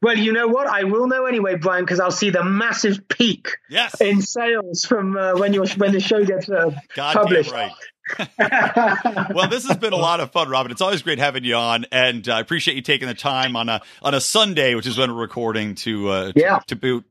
Well, 0.02 0.18
you 0.18 0.32
know 0.32 0.48
what? 0.48 0.68
I 0.68 0.86
will 0.86 1.08
know 1.08 1.26
anyway, 1.26 1.56
Brian, 1.56 1.84
because 1.84 2.00
I'll 2.00 2.12
see 2.12 2.30
the 2.30 2.44
massive 2.44 3.08
peak 3.10 3.58
yes. 3.70 4.00
in 4.00 4.22
sales 4.22 4.86
from 4.86 5.18
uh, 5.18 5.34
when 5.38 5.54
you 5.54 5.66
when 5.76 5.92
the 5.92 6.00
show 6.00 6.24
gets 6.24 6.50
uh, 6.50 6.72
published. 6.96 7.52
right. 7.52 7.72
well, 9.36 9.50
this 9.50 9.68
has 9.68 9.78
been 9.78 9.94
a 9.94 9.98
lot 9.98 10.20
of 10.22 10.32
fun, 10.32 10.50
Robin. 10.50 10.72
It's 10.72 10.82
always 10.82 11.02
great 11.02 11.20
having 11.20 11.44
you 11.44 11.56
on, 11.56 11.86
and 11.92 12.28
uh, 12.28 12.36
I 12.36 12.40
appreciate 12.40 12.76
you 12.76 12.82
taking 12.82 13.08
the 13.08 13.14
time 13.14 13.56
on 13.58 13.68
a 13.68 13.82
on 14.02 14.14
a 14.14 14.22
Sunday, 14.22 14.74
which 14.74 14.88
is 14.88 14.98
when 14.98 15.14
we're 15.14 15.22
recording, 15.22 15.76
to 15.76 16.10
uh, 16.10 16.32
yeah. 16.34 16.60
to, 16.68 16.76
to 16.76 17.04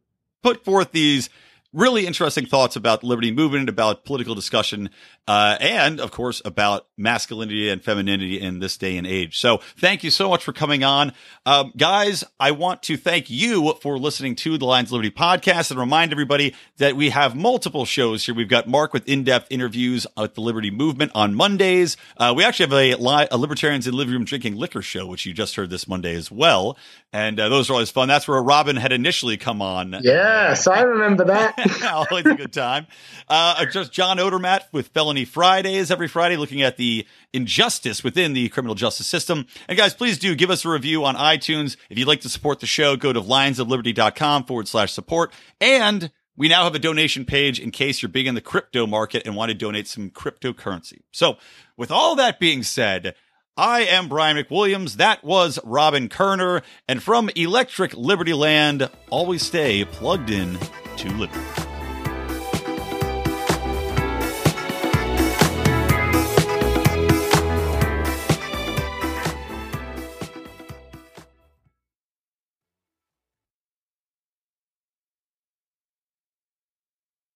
put 0.43 0.65
forth 0.65 0.91
these 0.91 1.29
really 1.73 2.07
interesting 2.07 2.47
thoughts 2.47 2.77
about 2.77 3.03
the 3.03 3.07
liberty 3.07 3.31
movement, 3.31 3.69
about 3.69 4.05
political 4.05 4.35
discussion, 4.35 4.89
uh, 5.27 5.57
and 5.61 6.01
of 6.01 6.11
course 6.11 6.40
about 6.45 6.86
masculinity 6.97 7.69
and 7.69 7.85
femininity 7.85 8.40
in 8.40 8.59
this 8.59 8.78
day 8.78 8.97
and 8.97 9.07
age. 9.07 9.39
So 9.39 9.61
thank 9.77 10.03
you 10.03 10.11
so 10.11 10.31
much 10.31 10.43
for 10.43 10.53
coming 10.55 10.82
on. 10.82 11.12
Um, 11.45 11.73
guys, 11.77 12.24
I 12.40 12.53
want 12.53 12.82
to 12.85 12.97
thank 12.97 13.28
you 13.28 13.74
for 13.82 13.99
listening 13.99 14.35
to 14.36 14.57
the 14.57 14.65
Lions 14.65 14.90
Liberty 14.90 15.11
podcast 15.11 15.70
and 15.70 15.78
remind 15.78 16.12
everybody 16.12 16.55
that 16.78 16.97
we 16.97 17.11
have 17.11 17.36
multiple 17.36 17.85
shows 17.85 18.24
here. 18.24 18.35
We've 18.35 18.49
got 18.49 18.66
Mark 18.66 18.95
with 18.95 19.07
in-depth 19.07 19.49
interviews 19.51 20.07
with 20.16 20.35
the 20.35 20.40
liberty 20.40 20.70
movement 20.70 21.12
on 21.15 21.35
Mondays. 21.35 21.99
Uh, 22.16 22.32
we 22.35 22.45
actually 22.45 22.66
have 22.66 22.73
a, 22.73 22.95
li- 22.95 23.28
a 23.31 23.36
libertarians 23.36 23.86
in 23.86 23.95
living 23.95 24.15
room 24.15 24.24
drinking 24.24 24.57
liquor 24.57 24.81
show, 24.81 25.07
which 25.07 25.27
you 25.27 25.35
just 25.35 25.55
heard 25.57 25.69
this 25.69 25.86
Monday 25.86 26.15
as 26.15 26.31
well. 26.31 26.78
And 27.12 27.39
uh, 27.39 27.49
those 27.51 27.69
are 27.69 27.74
always 27.74 27.90
fun. 27.90 28.09
That's 28.09 28.27
where 28.27 28.43
Robin 28.43 28.77
had 28.77 28.93
initially 28.93 29.36
come 29.36 29.61
on. 29.61 29.97
Yes, 30.03 30.66
I 30.66 30.81
remember 30.81 31.24
that. 31.27 31.58
always 31.85 32.27
a 32.27 32.35
good 32.35 32.53
time. 32.53 32.87
Uh, 33.29 33.65
just 33.67 33.93
John 33.93 34.19
Odermatt 34.19 34.63
with 34.73 34.89
Felony 34.89 35.25
Fridays 35.25 35.91
every 35.91 36.09
Friday, 36.09 36.37
looking 36.37 36.63
at 36.63 36.77
the 36.77 37.07
injustice 37.33 38.05
within 38.05 38.33
the 38.33 38.49
criminal 38.49 38.75
justice 38.75 39.07
system. 39.07 39.47
And 39.69 39.77
guys, 39.77 39.95
please 39.95 40.19
do 40.19 40.35
give 40.35 40.51
us 40.51 40.65
a 40.65 40.69
review 40.69 41.05
on 41.05 41.17
iTunes. 41.17 41.77
If 41.91 41.99
you'd 41.99 42.09
like 42.09 42.21
to 42.23 42.29
support 42.29 42.61
the 42.61 42.67
show, 42.67 42.97
go 42.97 43.13
to 43.13 43.21
lionsofliberty.com 43.21 44.45
forward 44.45 44.69
slash 44.69 44.93
support. 44.93 45.33
And 45.61 46.11
we 46.37 46.49
now 46.49 46.65
have 46.65 46.75
a 46.75 46.79
donation 46.79 47.25
page 47.25 47.59
in 47.59 47.71
case 47.71 48.01
you're 48.01 48.09
big 48.09 48.27
in 48.27 48.35
the 48.35 48.41
crypto 48.41 48.87
market 48.87 49.27
and 49.27 49.35
want 49.35 49.51
to 49.51 49.55
donate 49.55 49.89
some 49.89 50.11
cryptocurrency. 50.11 51.01
So 51.13 51.37
with 51.77 51.91
all 51.91 52.15
that 52.17 52.39
being 52.39 52.63
said, 52.63 53.15
I 53.57 53.81
am 53.81 54.09
Brian 54.09 54.37
McWilliams. 54.37 54.95
That 54.99 55.25
was 55.25 55.59
Robin 55.65 56.09
Koerner. 56.09 56.63
And 56.87 57.03
from 57.03 57.29
Electric 57.35 57.93
Liberty 57.95 58.33
Land, 58.33 58.89
always 59.11 59.43
stay 59.43 59.85
plugged 59.85 60.31
in 60.31 60.57
to 60.99 61.09
liberty. 61.11 61.68